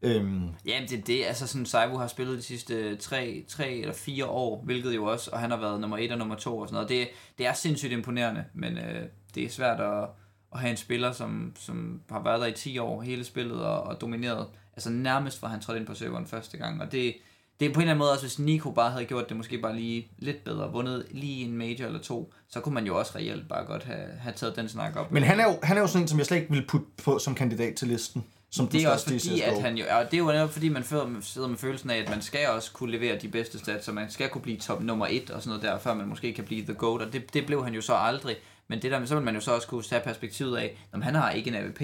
øhm, 0.02 0.48
Jamen 0.66 0.88
det 0.88 0.98
er 0.98 1.02
det, 1.02 1.24
altså 1.24 1.46
sådan 1.46 1.66
Saibu 1.66 1.96
har 1.98 2.06
spillet 2.06 2.38
de 2.38 2.42
sidste 2.42 2.96
tre, 2.96 3.44
tre 3.48 3.70
eller 3.72 3.94
fire 3.94 4.26
år, 4.26 4.62
hvilket 4.64 4.94
jo 4.94 5.04
også, 5.04 5.30
og 5.32 5.38
han 5.40 5.50
har 5.50 5.58
været 5.58 5.80
nummer 5.80 5.98
et 5.98 6.12
og 6.12 6.18
nummer 6.18 6.34
to 6.34 6.58
og 6.58 6.68
sådan 6.68 6.74
noget. 6.74 6.88
Det, 6.88 7.08
det 7.38 7.46
er 7.46 7.52
sindssygt 7.52 7.92
imponerende, 7.92 8.44
men 8.54 8.78
øh, 8.78 9.02
det 9.34 9.44
er 9.44 9.48
svært 9.50 9.80
at, 9.80 10.08
at 10.54 10.60
have 10.60 10.70
en 10.70 10.76
spiller, 10.76 11.12
som, 11.12 11.52
som 11.58 12.00
har 12.10 12.22
været 12.22 12.40
der 12.40 12.46
i 12.46 12.52
10 12.52 12.78
år, 12.78 13.02
hele 13.02 13.24
spillet 13.24 13.60
og, 13.64 13.82
og 13.82 14.00
domineret, 14.00 14.46
altså 14.76 14.90
nærmest 14.90 15.40
fra 15.40 15.48
han 15.48 15.60
trådte 15.60 15.78
ind 15.78 15.86
på 15.86 15.94
serveren 15.94 16.26
første 16.26 16.56
gang, 16.56 16.82
og 16.82 16.92
det, 16.92 17.14
det 17.60 17.68
er 17.68 17.72
på 17.72 17.80
en 17.80 17.82
eller 17.82 17.92
anden 17.92 17.98
måde 17.98 18.12
også, 18.12 18.24
hvis 18.24 18.38
Nico 18.38 18.70
bare 18.70 18.90
havde 18.90 19.04
gjort 19.04 19.28
det 19.28 19.36
måske 19.36 19.58
bare 19.58 19.76
lige 19.76 20.08
lidt 20.18 20.44
bedre, 20.44 20.72
vundet 20.72 21.06
lige 21.10 21.44
en 21.44 21.56
major 21.56 21.86
eller 21.86 22.00
to, 22.00 22.32
så 22.48 22.60
kunne 22.60 22.74
man 22.74 22.86
jo 22.86 22.98
også 22.98 23.12
reelt 23.16 23.48
bare 23.48 23.64
godt 23.64 23.84
have, 23.84 24.08
have 24.18 24.32
taget 24.36 24.56
den 24.56 24.68
snak 24.68 24.96
op. 24.96 25.12
men 25.12 25.22
han 25.22 25.40
er, 25.40 25.44
jo, 25.44 25.58
han 25.62 25.76
er 25.76 25.80
jo 25.80 25.86
sådan 25.86 26.02
en, 26.02 26.08
som 26.08 26.18
jeg 26.18 26.26
slet 26.26 26.36
ikke 26.36 26.50
vil 26.50 26.66
putte 26.66 26.86
på 27.04 27.18
som 27.18 27.34
kandidat 27.34 27.74
til 27.74 27.88
listen. 27.88 28.24
Som 28.50 28.68
Det 28.68 28.84
er 28.84 28.90
også 28.90 29.04
fordi, 29.04 29.40
at 29.40 29.62
han 29.62 29.76
jo, 29.76 29.84
og 29.90 30.04
det 30.04 30.14
er 30.14 30.18
jo 30.18 30.26
netop 30.26 30.50
fordi, 30.50 30.68
man 30.68 30.84
føler, 30.84 31.20
sidder 31.20 31.48
med 31.48 31.56
følelsen 31.56 31.90
af, 31.90 31.96
at 31.96 32.08
man 32.08 32.22
skal 32.22 32.48
også 32.48 32.72
kunne 32.72 32.92
levere 32.92 33.18
de 33.18 33.28
bedste 33.28 33.58
stats, 33.58 33.84
så 33.84 33.92
man 33.92 34.10
skal 34.10 34.28
kunne 34.28 34.42
blive 34.42 34.56
top 34.56 34.82
nummer 34.82 35.06
et 35.10 35.30
og 35.30 35.42
sådan 35.42 35.58
noget 35.58 35.62
der, 35.62 35.78
før 35.78 35.94
man 35.94 36.08
måske 36.08 36.32
kan 36.32 36.44
blive 36.44 36.64
the 36.64 36.74
GOAT, 36.74 37.02
og 37.02 37.12
det, 37.12 37.34
det 37.34 37.46
blev 37.46 37.64
han 37.64 37.74
jo 37.74 37.80
så 37.80 37.94
aldrig. 37.94 38.36
Men 38.68 38.82
det 38.82 38.90
der, 38.90 39.04
så 39.04 39.14
vil 39.14 39.24
man 39.24 39.34
jo 39.34 39.40
så 39.40 39.54
også 39.54 39.68
kunne 39.68 39.82
tage 39.82 40.02
perspektivet 40.04 40.56
af, 40.56 40.76
om 40.92 41.02
han 41.02 41.14
har 41.14 41.30
ikke 41.30 41.48
en 41.48 41.54
AVP, 41.54 41.82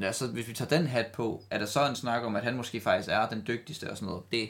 Ja, 0.00 0.12
så 0.12 0.26
hvis 0.26 0.48
vi 0.48 0.52
tager 0.52 0.68
den 0.78 0.86
hat 0.86 1.06
på, 1.14 1.42
er 1.50 1.58
der 1.58 1.66
så 1.66 1.88
en 1.88 1.96
snak 1.96 2.22
om, 2.24 2.36
at 2.36 2.42
han 2.44 2.56
måske 2.56 2.80
faktisk 2.80 3.08
er 3.12 3.28
den 3.28 3.42
dygtigste 3.46 3.90
og 3.90 3.96
sådan 3.96 4.06
noget. 4.06 4.22
Det, 4.32 4.48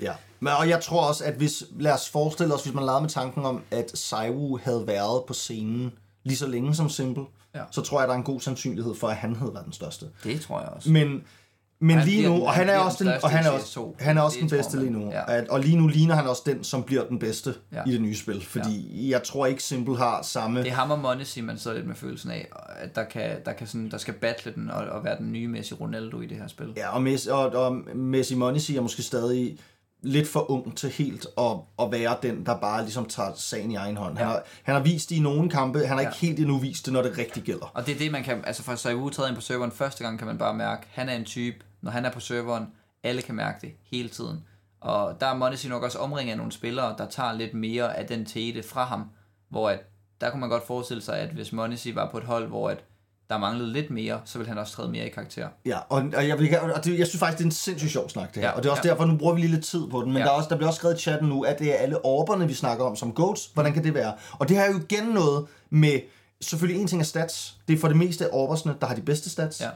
Ja, 0.00 0.12
men, 0.40 0.52
og 0.52 0.68
jeg 0.68 0.82
tror 0.82 1.08
også, 1.08 1.24
at 1.24 1.34
hvis, 1.34 1.64
lad 1.78 1.92
os 1.92 2.08
forestille 2.08 2.54
os, 2.54 2.62
hvis 2.62 2.74
man 2.74 2.84
lavede 2.84 3.00
med 3.00 3.10
tanken 3.10 3.44
om, 3.44 3.62
at 3.70 3.98
Saiwu 3.98 4.58
havde 4.62 4.86
været 4.86 5.24
på 5.26 5.32
scenen 5.34 5.92
lige 6.24 6.36
så 6.36 6.46
længe 6.46 6.74
som 6.74 6.88
Simple, 6.88 7.24
Ja. 7.54 7.62
så 7.70 7.82
tror 7.82 8.00
jeg, 8.00 8.08
der 8.08 8.14
er 8.14 8.18
en 8.18 8.24
god 8.24 8.40
sandsynlighed 8.40 8.94
for, 8.94 9.08
at 9.08 9.16
han 9.16 9.36
havde 9.36 9.54
været 9.54 9.64
den 9.64 9.72
største. 9.72 10.06
det 10.24 10.40
tror 10.40 10.60
jeg 10.60 10.68
også. 10.68 10.90
Men, 10.90 11.24
men 11.82 11.96
Han 11.98 12.08
lige 12.08 12.28
nu, 12.28 12.34
den- 12.34 12.42
og 12.42 12.52
han 12.52 12.66
han 12.68 12.74
er 12.76 12.78
også 12.80 13.04
den 13.04 13.12
den, 13.12 13.18
og 13.22 13.30
han 13.30 13.46
er 13.46 13.50
også, 13.50 13.80
CS2. 13.80 14.04
han 14.04 14.18
er 14.18 14.22
også 14.22 14.38
den 14.40 14.48
bedste 14.48 14.78
lige 14.78 14.90
nu. 14.90 15.10
Ja. 15.10 15.22
At, 15.36 15.48
og 15.48 15.60
lige 15.60 15.76
nu 15.76 15.86
ligner 15.86 16.14
han 16.14 16.26
også 16.26 16.42
den, 16.46 16.64
som 16.64 16.82
bliver 16.82 17.04
den 17.04 17.18
bedste 17.18 17.54
Ja. 17.72 17.82
i 17.86 17.92
det 17.92 18.00
nye 18.00 18.16
spil, 18.16 18.44
fordi 18.46 19.10
jeg 19.10 19.22
tror 19.22 19.46
ikke 19.46 19.62
Simple 19.62 19.96
har 19.96 20.22
samme... 20.22 20.60
Det 20.62 20.68
er 20.68 20.74
ham 20.74 20.90
og 20.90 20.98
Monesi, 20.98 21.40
man 21.40 21.58
sidder 21.58 21.76
lidt 21.76 21.86
med 21.88 21.94
følelsen 21.96 22.30
af, 22.30 22.48
at 22.80 22.96
der, 22.96 23.04
kan, 23.04 23.30
der, 23.46 23.52
kan 23.52 23.66
sådan, 23.66 23.90
der 23.90 23.98
skal 23.98 24.14
battle 24.14 24.52
den 24.54 24.70
og, 24.70 24.84
og 24.84 25.04
være 25.04 25.18
den 25.18 25.32
nye 25.32 25.48
Messi 25.48 25.74
Ronaldo 25.74 26.20
i 26.20 26.26
det 26.26 26.36
her 26.36 26.46
spil. 26.48 26.72
Ja, 26.76 26.88
og, 26.94 27.02
Messi, 27.02 27.28
og, 27.30 27.46
og 27.46 27.76
Messi 27.94 28.34
Monesi 28.34 28.76
er 28.76 28.80
måske 28.80 29.02
stadig 29.02 29.58
lidt 30.04 30.28
for 30.28 30.50
ung 30.50 30.76
til 30.76 30.90
helt 30.90 31.26
at, 31.38 31.52
at 31.82 31.92
være 31.92 32.16
den, 32.22 32.46
der 32.46 32.56
bare 32.56 32.82
ligesom 32.82 33.04
tager 33.06 33.30
sagen 33.36 33.70
i 33.70 33.74
egen 33.74 33.96
hånd. 33.96 34.16
Han, 34.18 34.26
Ja. 34.26 34.32
har, 34.32 34.42
han 34.62 34.74
har 34.74 34.82
vist 34.82 35.10
det 35.10 35.16
i 35.16 35.20
nogle 35.20 35.50
kampe, 35.50 35.78
han 35.78 35.88
har 35.88 36.00
Ja. 36.02 36.08
ikke 36.08 36.18
helt 36.20 36.38
endnu 36.38 36.58
vist 36.58 36.84
det, 36.86 36.92
når 36.92 37.02
det 37.02 37.18
rigtig 37.18 37.42
gælder. 37.42 37.70
Og 37.74 37.86
det 37.86 37.94
er 37.94 37.98
det, 37.98 38.12
man 38.12 38.22
kan, 38.24 38.40
altså 38.46 38.62
fra 38.62 38.76
Saiwu 38.76 39.08
træder 39.08 39.28
ind 39.28 39.36
på 39.36 39.42
serveren 39.42 39.70
første 39.72 40.04
gang, 40.04 40.18
kan 40.18 40.26
man 40.26 40.38
bare 40.38 40.54
mærke, 40.54 40.82
han 40.90 41.08
er 41.08 41.14
en 41.16 41.24
type, 41.24 41.56
når 41.82 41.90
han 41.90 42.04
er 42.04 42.10
på 42.10 42.20
serveren, 42.20 42.66
alle 43.02 43.22
kan 43.22 43.34
mærke 43.34 43.58
det 43.60 43.72
hele 43.90 44.08
tiden. 44.08 44.44
Og 44.80 45.20
der 45.20 45.26
er 45.26 45.34
Monesi 45.34 45.68
nok 45.68 45.82
også 45.82 45.98
omringet 45.98 46.30
af 46.32 46.36
nogle 46.36 46.52
spillere, 46.52 46.94
der 46.98 47.06
tager 47.08 47.32
lidt 47.32 47.54
mere 47.54 47.96
af 47.96 48.06
den 48.06 48.24
tete 48.24 48.62
fra 48.62 48.84
ham, 48.84 49.04
hvor 49.48 49.70
at, 49.70 49.80
der 50.20 50.30
kunne 50.30 50.40
man 50.40 50.48
godt 50.48 50.66
forestille 50.66 51.02
sig, 51.02 51.18
at 51.18 51.28
hvis 51.30 51.52
Monesi 51.52 51.94
var 51.94 52.10
på 52.10 52.18
et 52.18 52.24
hold, 52.24 52.48
hvor 52.48 52.70
at 52.70 52.84
der 53.30 53.38
manglede 53.38 53.72
lidt 53.72 53.90
mere, 53.90 54.20
så 54.24 54.38
ville 54.38 54.48
han 54.48 54.58
også 54.58 54.72
træde 54.72 54.88
mere 54.88 55.06
i 55.06 55.08
karakter. 55.08 55.48
Ja, 55.66 55.78
og, 55.88 56.04
og, 56.16 56.28
jeg, 56.28 56.38
vil, 56.38 56.58
og 56.60 56.84
det, 56.84 56.98
jeg 56.98 57.06
synes 57.06 57.18
faktisk, 57.20 57.38
det 57.38 57.44
er 57.44 57.48
en 57.48 57.52
sindssygt 57.52 57.92
sjov 57.92 58.08
snak, 58.08 58.34
det 58.34 58.42
her. 58.42 58.48
Ja, 58.48 58.56
og 58.56 58.62
det 58.62 58.68
er 58.68 58.70
også 58.70 58.82
ja. 58.84 58.90
derfor, 58.90 59.04
nu 59.04 59.16
bruger 59.16 59.34
vi 59.34 59.40
lige 59.40 59.50
lidt 59.50 59.64
tid 59.64 59.86
på 59.90 60.02
den. 60.02 60.12
Men 60.12 60.16
Ja. 60.16 60.24
der, 60.24 60.30
er 60.30 60.34
også, 60.36 60.48
der 60.48 60.56
bliver 60.56 60.68
også 60.68 60.78
skrevet 60.78 60.98
i 60.98 61.00
chatten 61.00 61.28
nu, 61.28 61.42
at 61.42 61.58
det 61.58 61.74
er 61.74 61.76
alle 61.76 62.04
orberne, 62.04 62.46
vi 62.48 62.54
snakker 62.54 62.84
om 62.84 62.96
som 62.96 63.12
goats. 63.12 63.50
Hvordan 63.54 63.72
kan 63.72 63.84
det 63.84 63.94
være? 63.94 64.14
Og 64.38 64.48
det 64.48 64.56
har 64.56 64.66
jo 64.66 64.80
igen 64.90 65.04
noget 65.04 65.46
med... 65.70 66.00
Selvfølgelig 66.40 66.80
en 66.80 66.88
ting 66.88 67.00
er 67.00 67.06
stats. 67.06 67.56
Det 67.68 67.74
er 67.74 67.80
for 67.80 67.88
det 67.88 67.96
meste 67.96 68.30
orbersne, 68.30 68.74
der 68.80 68.86
har 68.86 68.94
de 68.94 69.02
bedste 69.02 69.30
stats. 69.30 69.60
Ja. 69.60 69.68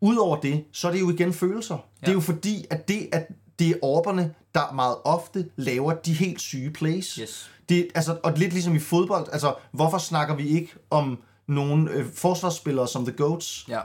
Udover 0.00 0.36
det, 0.40 0.64
så 0.72 0.88
er 0.88 0.92
det 0.92 1.00
jo 1.00 1.10
igen 1.10 1.32
følelser. 1.32 1.74
Ja. 1.74 1.80
Det 2.00 2.08
er 2.08 2.12
jo 2.14 2.20
fordi, 2.20 2.64
at 2.70 2.88
det, 2.88 3.08
at 3.12 3.28
det 3.58 3.68
er 3.70 3.74
orberne, 3.82 4.34
der 4.54 4.72
meget 4.74 4.96
ofte 5.04 5.46
laver 5.56 5.92
de 5.94 6.12
helt 6.12 6.40
syge 6.40 6.70
plays. 6.70 7.14
Yes. 7.14 7.50
Det, 7.68 7.88
altså, 7.94 8.16
og 8.22 8.32
lidt 8.36 8.52
ligesom 8.52 8.74
i 8.74 8.78
fodbold, 8.78 9.26
altså, 9.32 9.54
hvorfor 9.72 9.98
snakker 9.98 10.34
vi 10.34 10.48
ikke 10.48 10.74
om 10.90 11.18
nogle 11.46 11.90
øh, 11.90 12.06
forsvarsspillere 12.14 12.88
som 12.88 13.04
The 13.06 13.14
Goats? 13.16 13.64
Ja. 13.68 13.80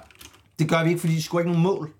Det 0.59 0.69
gør 0.69 0.83
vi 0.83 0.89
ikke, 0.89 0.99
fordi 1.01 1.15
de 1.15 1.23
scorer 1.23 1.41
ikke 1.41 1.51
nogen 1.51 1.63
mål. 1.63 1.91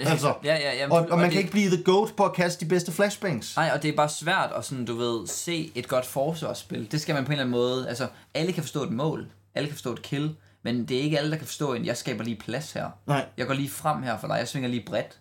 Altså, 0.00 0.34
ja, 0.44 0.54
ja, 0.54 0.76
jamen, 0.76 0.92
og, 0.92 1.06
og 1.10 1.16
man 1.18 1.24
det- 1.24 1.32
kan 1.32 1.40
ikke 1.40 1.50
blive 1.52 1.70
The 1.70 1.82
Goat 1.82 2.12
på 2.16 2.24
at 2.24 2.32
kaste 2.34 2.64
de 2.64 2.68
bedste 2.68 2.92
flashbangs. 2.92 3.56
Nej, 3.56 3.70
og 3.74 3.82
det 3.82 3.88
er 3.88 3.96
bare 3.96 4.08
svært 4.08 4.50
at 4.56 4.64
sådan, 4.64 4.84
du 4.84 4.96
ved, 4.96 5.26
se 5.26 5.72
et 5.74 5.88
godt 5.88 6.06
forsvarsspil. 6.06 6.92
Det 6.92 7.00
skal 7.00 7.14
man 7.14 7.24
på 7.24 7.28
en 7.28 7.32
eller 7.32 7.44
anden 7.44 7.50
måde, 7.52 7.88
altså 7.88 8.06
alle 8.34 8.52
kan 8.52 8.62
forstå 8.62 8.82
et 8.82 8.90
mål, 8.92 9.26
alle 9.54 9.66
kan 9.66 9.74
forstå 9.74 9.92
et 9.92 10.02
kill, 10.02 10.34
men 10.62 10.84
det 10.84 10.96
er 10.96 11.00
ikke 11.00 11.18
alle, 11.18 11.30
der 11.30 11.36
kan 11.36 11.46
forstå 11.46 11.74
en, 11.74 11.84
jeg 11.84 11.96
skaber 11.96 12.24
lige 12.24 12.36
plads 12.36 12.72
her. 12.72 12.90
Nej. 13.06 13.26
Jeg 13.36 13.46
går 13.46 13.54
lige 13.54 13.70
frem 13.70 14.02
her 14.02 14.18
for 14.18 14.26
dig, 14.26 14.36
jeg 14.38 14.48
svinger 14.48 14.68
lige 14.68 14.84
bredt. 14.86 15.18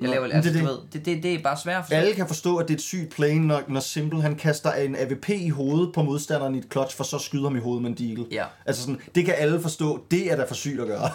Jeg 0.00 0.08
laver, 0.08 0.24
altså, 0.24 0.52
det 0.52 0.58
det, 0.58 0.68
ved, 0.68 0.78
det, 0.92 1.06
det, 1.06 1.22
det 1.22 1.34
er 1.34 1.42
bare 1.42 1.56
svært 1.56 1.76
at 1.76 1.84
forstå. 1.84 1.96
Alle 1.96 2.14
kan 2.14 2.26
forstå, 2.26 2.56
at 2.56 2.68
det 2.68 2.74
er 2.74 2.78
et 2.78 2.82
sygt 2.82 3.14
play, 3.14 3.32
når, 3.32 3.62
når 3.68 3.80
Simple 3.80 4.22
han 4.22 4.36
kaster 4.36 4.72
en 4.72 4.96
AVP 4.96 5.28
i 5.28 5.48
hovedet 5.48 5.94
på 5.94 6.02
modstanderen 6.02 6.54
i 6.54 6.58
et 6.58 6.66
clutch, 6.72 6.96
for 6.96 7.04
så 7.04 7.18
skyder 7.18 7.44
ham 7.44 7.56
i 7.56 7.60
hovedet 7.60 7.82
med 7.82 7.90
en 7.90 7.96
deagle. 7.96 8.26
Ja. 8.30 8.44
Altså 8.66 8.82
sådan, 8.82 9.00
det 9.14 9.24
kan 9.24 9.34
alle 9.38 9.60
forstå. 9.60 10.06
Det 10.10 10.32
er 10.32 10.36
da 10.36 10.44
for 10.44 10.54
sygt 10.54 10.80
at 10.80 10.86
gøre. 10.86 11.10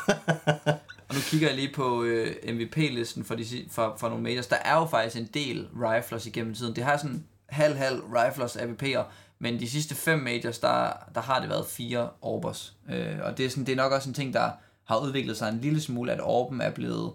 Og 1.09 1.15
nu 1.15 1.21
kigger 1.21 1.47
jeg 1.47 1.55
lige 1.55 1.71
på 1.75 2.03
øh, 2.03 2.35
MVP-listen 2.53 3.25
for, 3.25 3.35
de, 3.35 3.45
for, 3.71 3.95
for 3.99 4.09
nogle 4.09 4.23
majors. 4.23 4.47
Der 4.47 4.55
er 4.55 4.75
jo 4.75 4.85
faktisk 4.85 5.15
en 5.15 5.29
del 5.33 5.67
riflers 5.75 6.25
igennem 6.25 6.53
tiden. 6.55 6.75
Det 6.75 6.83
har 6.83 6.97
sådan 6.97 7.23
halv-halv 7.49 8.01
riflers 8.13 8.57
AVP'er, 8.57 9.03
men 9.39 9.59
de 9.59 9.69
sidste 9.69 9.95
fem 9.95 10.19
majors, 10.19 10.59
der, 10.59 10.91
der 11.15 11.21
har 11.21 11.39
det 11.39 11.49
været 11.49 11.65
fire 11.65 12.09
orbers. 12.21 12.77
Øh, 12.89 13.17
og 13.21 13.37
det 13.37 13.45
er, 13.45 13.49
sådan, 13.49 13.65
det 13.65 13.71
er 13.71 13.75
nok 13.75 13.91
også 13.91 14.09
en 14.09 14.13
ting, 14.13 14.33
der 14.33 14.51
har 14.83 14.99
udviklet 14.99 15.37
sig 15.37 15.49
en 15.49 15.59
lille 15.59 15.81
smule, 15.81 16.11
at 16.11 16.19
orben 16.23 16.61
er 16.61 16.69
blevet... 16.69 17.13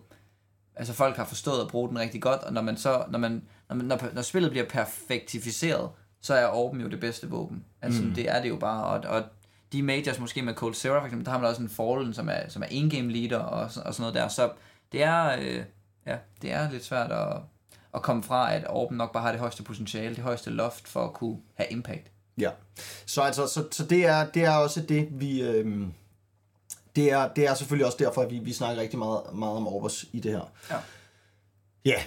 Altså 0.76 0.92
folk 0.92 1.16
har 1.16 1.24
forstået 1.24 1.60
at 1.60 1.68
bruge 1.68 1.88
den 1.88 1.98
rigtig 1.98 2.22
godt, 2.22 2.40
og 2.40 2.52
når 2.52 2.62
man 2.62 2.76
så, 2.76 3.04
når, 3.10 3.18
man, 3.18 3.42
når, 3.68 3.76
man, 3.76 3.86
når, 3.86 4.00
når 4.12 4.22
spillet 4.22 4.50
bliver 4.50 4.66
perfektificeret, 4.66 5.90
så 6.20 6.34
er 6.34 6.46
orben 6.46 6.80
jo 6.80 6.88
det 6.88 7.00
bedste 7.00 7.30
våben. 7.30 7.64
Altså 7.82 8.02
mm. 8.02 8.14
det 8.14 8.30
er 8.30 8.42
det 8.42 8.48
jo 8.48 8.56
bare, 8.56 8.84
og, 8.84 9.16
og 9.16 9.24
de 9.72 9.82
majors 9.82 10.18
måske 10.18 10.42
med 10.42 10.54
Cold 10.54 10.74
Zero 10.74 10.98
for 10.98 11.06
eksempel, 11.06 11.26
der 11.26 11.32
har 11.32 11.38
man 11.38 11.48
også 11.48 11.62
en 11.62 11.68
Fallen, 11.68 12.14
som 12.14 12.28
er, 12.28 12.48
som 12.48 12.62
er 12.62 12.66
in-game 12.66 13.12
leader 13.12 13.38
og, 13.38 13.62
og 13.62 13.70
sådan 13.70 13.94
noget 13.98 14.14
der. 14.14 14.28
Så 14.28 14.50
det 14.92 15.02
er, 15.02 15.36
øh, 15.38 15.64
ja, 16.06 16.16
det 16.42 16.52
er 16.52 16.70
lidt 16.70 16.84
svært 16.84 17.12
at, 17.12 17.36
at 17.94 18.02
komme 18.02 18.22
fra, 18.22 18.54
at 18.54 18.66
Orben 18.68 18.96
nok 18.96 19.12
bare 19.12 19.22
har 19.22 19.30
det 19.30 19.40
højeste 19.40 19.62
potentiale, 19.62 20.14
det 20.14 20.24
højeste 20.24 20.50
loft 20.50 20.88
for 20.88 21.04
at 21.04 21.12
kunne 21.12 21.38
have 21.54 21.68
impact. 21.70 22.10
Ja. 22.38 22.50
Så 23.06 23.22
altså, 23.22 23.46
så, 23.46 23.64
så 23.70 23.84
det, 23.84 24.06
er, 24.06 24.26
det 24.26 24.44
er 24.44 24.50
også 24.56 24.80
det, 24.80 25.08
vi... 25.10 25.42
Øhm, 25.42 25.92
det, 26.96 27.12
er, 27.12 27.28
det 27.28 27.46
er 27.46 27.54
selvfølgelig 27.54 27.86
også 27.86 27.98
derfor, 28.00 28.22
at 28.22 28.30
vi, 28.30 28.38
vi 28.38 28.52
snakker 28.52 28.82
rigtig 28.82 28.98
meget, 28.98 29.20
meget 29.32 29.56
om 29.56 29.68
Orbers 29.68 30.04
i 30.12 30.20
det 30.20 30.32
her. 30.32 30.52
Ja. 30.70 30.76
Ja, 31.84 32.02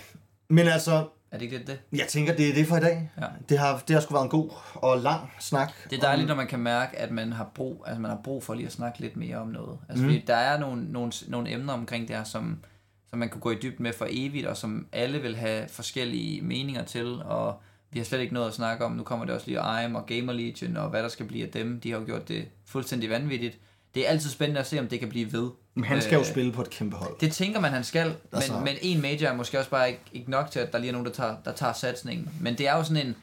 men 0.47 0.67
altså, 0.67 1.07
Er 1.31 1.37
det 1.37 1.41
ikke 1.41 1.57
lidt 1.57 1.67
det? 1.67 1.79
jeg 1.91 2.07
tænker, 2.07 2.35
det 2.35 2.49
er 2.49 2.53
det 2.53 2.67
for 2.67 2.77
i 2.77 2.79
dag. 2.79 3.11
Ja. 3.21 3.25
Det 3.49 3.59
har, 3.59 3.83
det 3.87 3.93
har 3.93 4.01
sgu 4.01 4.13
været 4.13 4.23
en 4.23 4.29
god 4.29 4.49
og 4.73 4.97
lang 4.97 5.29
snak. 5.39 5.71
Det 5.89 5.97
er 5.97 6.01
dejligt, 6.01 6.27
når 6.27 6.35
man 6.35 6.47
kan 6.47 6.59
mærke, 6.59 6.97
at 6.97 7.11
man 7.11 7.31
har 7.31 7.51
brug, 7.55 7.83
altså 7.87 8.01
man 8.01 8.11
har 8.11 8.19
brug 8.23 8.43
for 8.43 8.53
lige 8.53 8.65
at 8.65 8.71
snakke 8.71 8.99
lidt 8.99 9.17
mere 9.17 9.37
om 9.37 9.47
noget. 9.47 9.79
Altså, 9.89 10.05
mm. 10.05 10.21
der 10.27 10.35
er 10.35 10.59
nogle, 10.59 10.91
nogle, 10.91 11.11
nogle 11.27 11.51
emner 11.51 11.73
omkring 11.73 12.07
det 12.07 12.15
her, 12.15 12.23
som, 12.23 12.63
som 13.09 13.19
man 13.19 13.29
kunne 13.29 13.41
gå 13.41 13.51
i 13.51 13.57
dybden 13.61 13.83
med 13.83 13.93
for 13.93 14.07
evigt, 14.09 14.47
og 14.47 14.57
som 14.57 14.87
alle 14.91 15.19
vil 15.21 15.35
have 15.35 15.67
forskellige 15.67 16.41
meninger 16.41 16.83
til, 16.83 17.21
og 17.25 17.61
vi 17.91 17.99
har 17.99 18.05
slet 18.05 18.19
ikke 18.19 18.33
noget 18.33 18.47
at 18.47 18.53
snakke 18.53 18.85
om. 18.85 18.91
Nu 18.91 19.03
kommer 19.03 19.25
det 19.25 19.35
også 19.35 19.47
lige 19.47 19.85
IM 19.85 19.95
og 19.95 20.05
Gamer 20.05 20.33
Legion, 20.33 20.77
og 20.77 20.89
hvad 20.89 21.03
der 21.03 21.09
skal 21.09 21.25
blive 21.25 21.45
af 21.45 21.51
dem. 21.51 21.79
De 21.81 21.91
har 21.91 21.99
jo 21.99 22.05
gjort 22.05 22.27
det 22.27 22.45
fuldstændig 22.65 23.09
vanvittigt. 23.09 23.57
Det 23.95 24.05
er 24.05 24.09
altid 24.09 24.29
spændende 24.29 24.59
at 24.59 24.67
se, 24.67 24.79
om 24.79 24.87
det 24.87 24.99
kan 24.99 25.09
blive 25.09 25.31
ved. 25.33 25.49
Men 25.73 25.83
han 25.83 26.01
skal 26.01 26.13
jo 26.13 26.19
Øh, 26.19 26.25
spille 26.25 26.51
på 26.51 26.61
et 26.61 26.69
kæmpe 26.69 26.95
hold. 26.95 27.19
Det 27.19 27.31
tænker 27.31 27.59
man, 27.59 27.71
han 27.71 27.83
skal, 27.83 28.07
men, 28.07 28.15
Altså- 28.33 28.59
men 28.59 28.75
en 28.81 29.01
major 29.01 29.27
er 29.27 29.35
måske 29.35 29.59
også 29.59 29.69
bare 29.69 29.87
ikke, 29.89 30.01
ikke 30.13 30.31
nok 30.31 30.51
til, 30.51 30.59
at 30.59 30.71
der 30.73 30.77
lige 30.79 30.87
er 30.89 30.91
nogen, 30.91 31.05
der 31.07 31.13
tager, 31.13 31.35
der 31.45 31.51
tager 31.51 31.73
satsningen. 31.73 32.29
Men 32.41 32.57
det 32.57 32.67
er 32.67 32.77
jo 32.77 32.83
sådan 32.83 33.07
en 33.07 33.15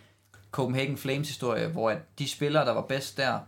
Copenhagen 0.51 0.97
Flames 0.97 1.29
historie, 1.29 1.67
hvor 1.67 1.91
at 1.91 1.99
de 2.19 2.29
spillere, 2.29 2.65
der 2.65 2.73
var 2.73 2.83
bedst 2.83 3.17
der, 3.17 3.39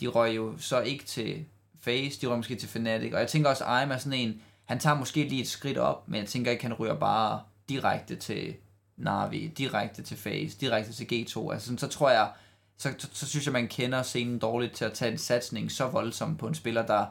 de 0.00 0.06
røg 0.06 0.36
jo 0.36 0.54
så 0.58 0.80
ikke 0.80 1.04
til 1.04 1.44
Face, 1.80 2.20
de 2.20 2.26
røg 2.26 2.36
måske 2.36 2.54
til 2.54 2.68
Fnatic. 2.68 3.12
Og 3.12 3.20
jeg 3.20 3.28
tænker 3.28 3.50
også, 3.50 3.64
at 3.64 3.70
Aim 3.70 3.90
er 3.90 3.96
sådan 3.98 4.18
en, 4.18 4.42
han 4.64 4.78
tager 4.78 4.96
måske 4.96 5.24
lige 5.24 5.42
et 5.42 5.48
skridt 5.48 5.78
op, 5.78 6.08
men 6.08 6.20
jeg 6.20 6.28
tænker 6.28 6.50
ikke, 6.50 6.62
han 6.62 6.72
ryger 6.74 6.94
bare 6.94 7.40
direkte 7.68 8.16
til 8.16 8.54
Navi, 9.02 9.46
direkte 9.58 10.02
til 10.02 10.16
Face, 10.16 10.58
direkte 10.60 10.92
til 10.92 11.04
G2. 11.04 11.52
Altså 11.52 11.66
sådan, 11.66 11.78
så 11.78 11.86
tror 11.88 12.10
jeg, 12.10 12.30
så, 12.78 12.94
så, 12.98 13.08
så 13.12 13.26
synes 13.26 13.46
jeg, 13.46 13.52
man 13.52 13.68
kender 13.68 14.02
scenen 14.02 14.38
dårligt 14.38 14.72
til 14.74 14.84
at 14.84 14.92
tage 14.92 15.12
en 15.12 15.18
satsning 15.18 15.72
så 15.72 15.86
voldsom 15.86 16.36
på 16.36 16.46
en 16.46 16.54
spiller, 16.54 16.86
der 16.86 17.06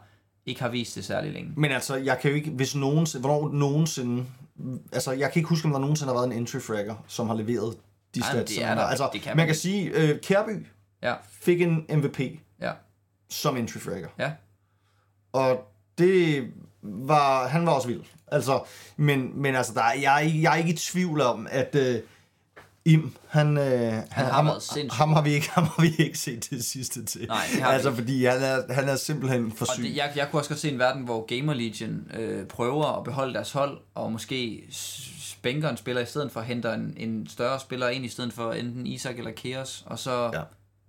ikke 0.46 0.62
har 0.62 0.70
vist 0.70 0.96
det 0.96 1.06
særlig 1.06 1.34
længe. 1.34 1.54
Men 1.58 1.72
altså, 1.72 1.96
jeg 1.96 2.20
kan 2.20 2.30
jo 2.32 2.36
ikke, 2.36 2.50
hvis 2.52 2.76
nogensinde, 2.76 3.22
hvornår 3.28 3.52
nogensinde, 3.54 4.26
altså, 4.94 5.12
jeg 5.12 5.32
kan 5.32 5.40
ikke 5.40 5.50
huske, 5.50 5.66
om 5.66 5.72
der 5.72 5.80
nogensinde 5.80 6.14
har 6.14 6.20
været 6.20 6.32
en 6.32 6.38
entry 6.38 6.60
fragger, 6.60 6.96
som 7.08 7.28
har 7.28 7.36
leveret 7.36 7.78
de 8.16 8.20
Ej, 8.20 8.30
stats. 8.32 8.54
det 8.56 8.64
er 8.64 8.76
der. 8.76 8.82
Altså, 8.82 9.10
Det 9.14 9.22
kan 9.22 9.30
man, 9.30 9.38
man 9.38 9.46
kan 9.46 9.56
sige, 9.56 9.90
øh, 9.90 10.22
Kærby 10.22 10.68
Ja, 11.04 11.16
fik 11.32 11.62
en 11.62 11.86
MVP 11.90 12.20
ja, 12.62 12.72
som 13.30 13.58
entry 13.58 13.78
fragger. 13.78 14.08
ja. 14.20 14.32
Og 15.34 15.68
det 15.98 16.52
var, 16.82 17.48
han 17.48 17.66
var 17.66 17.72
også 17.72 17.88
vild. 17.88 18.02
Altså, 18.32 18.64
men, 18.98 19.42
men 19.42 19.56
altså, 19.56 19.74
der, 19.74 19.82
er- 19.84 20.00
jeg, 20.02 20.16
er 20.16 20.20
ikke, 20.20 20.42
jeg 20.42 20.54
er 20.54 20.58
ikke 20.58 20.70
i 20.70 20.76
tvivl 20.78 21.22
om, 21.22 21.48
at 21.52 21.76
øh, 21.76 21.96
Im, 22.86 23.16
han, 23.28 23.58
øh, 23.58 23.64
han, 23.94 24.04
har 24.26 24.32
ham, 24.32 24.50
ham, 24.92 25.14
har 25.14 25.22
vi 25.22 25.30
ikke, 25.34 25.50
ham 25.56 25.64
har 25.64 25.82
vi 25.82 25.96
ikke 25.98 26.18
set 26.20 26.48
det 26.50 26.66
sidste 26.66 27.06
til. 27.06 27.26
Nej, 27.28 27.46
det 27.54 27.62
har 27.62 27.70
vi 27.70 27.74
altså, 27.74 27.90
ikke. 27.90 28.02
fordi 28.02 28.26
han 28.26 28.42
er, 28.44 28.74
han 28.74 28.90
er 28.90 28.96
simpelthen 28.96 29.52
for 29.52 29.66
Og 29.66 29.74
syg. 29.74 29.84
det, 29.84 29.96
jeg, 29.96 30.12
jeg 30.16 30.28
kunne 30.32 30.40
også 30.40 30.50
godt 30.50 30.60
se 30.60 30.70
en 30.72 30.80
verden, 30.80 31.04
hvor 31.04 31.26
Gamer 31.38 31.54
Legion 31.54 32.12
øh, 32.20 32.46
prøver 32.46 32.98
at 32.98 33.04
beholde 33.04 33.34
deres 33.34 33.52
hold, 33.52 33.78
og 33.96 34.12
måske 34.12 34.64
spænker 35.22 35.70
en 35.70 35.78
spiller 35.78 36.02
i 36.02 36.06
stedet 36.06 36.32
for, 36.32 36.42
henter 36.42 36.74
en, 36.74 36.94
en 36.98 37.28
større 37.30 37.60
spiller 37.60 37.90
ind, 37.90 38.06
i 38.06 38.10
stedet 38.10 38.34
for 38.34 38.52
enten 38.54 38.88
Isak 38.88 39.18
eller 39.18 39.32
Keos, 39.32 39.84
og 39.86 40.00
så... 40.00 40.30
Ja. 40.34 40.42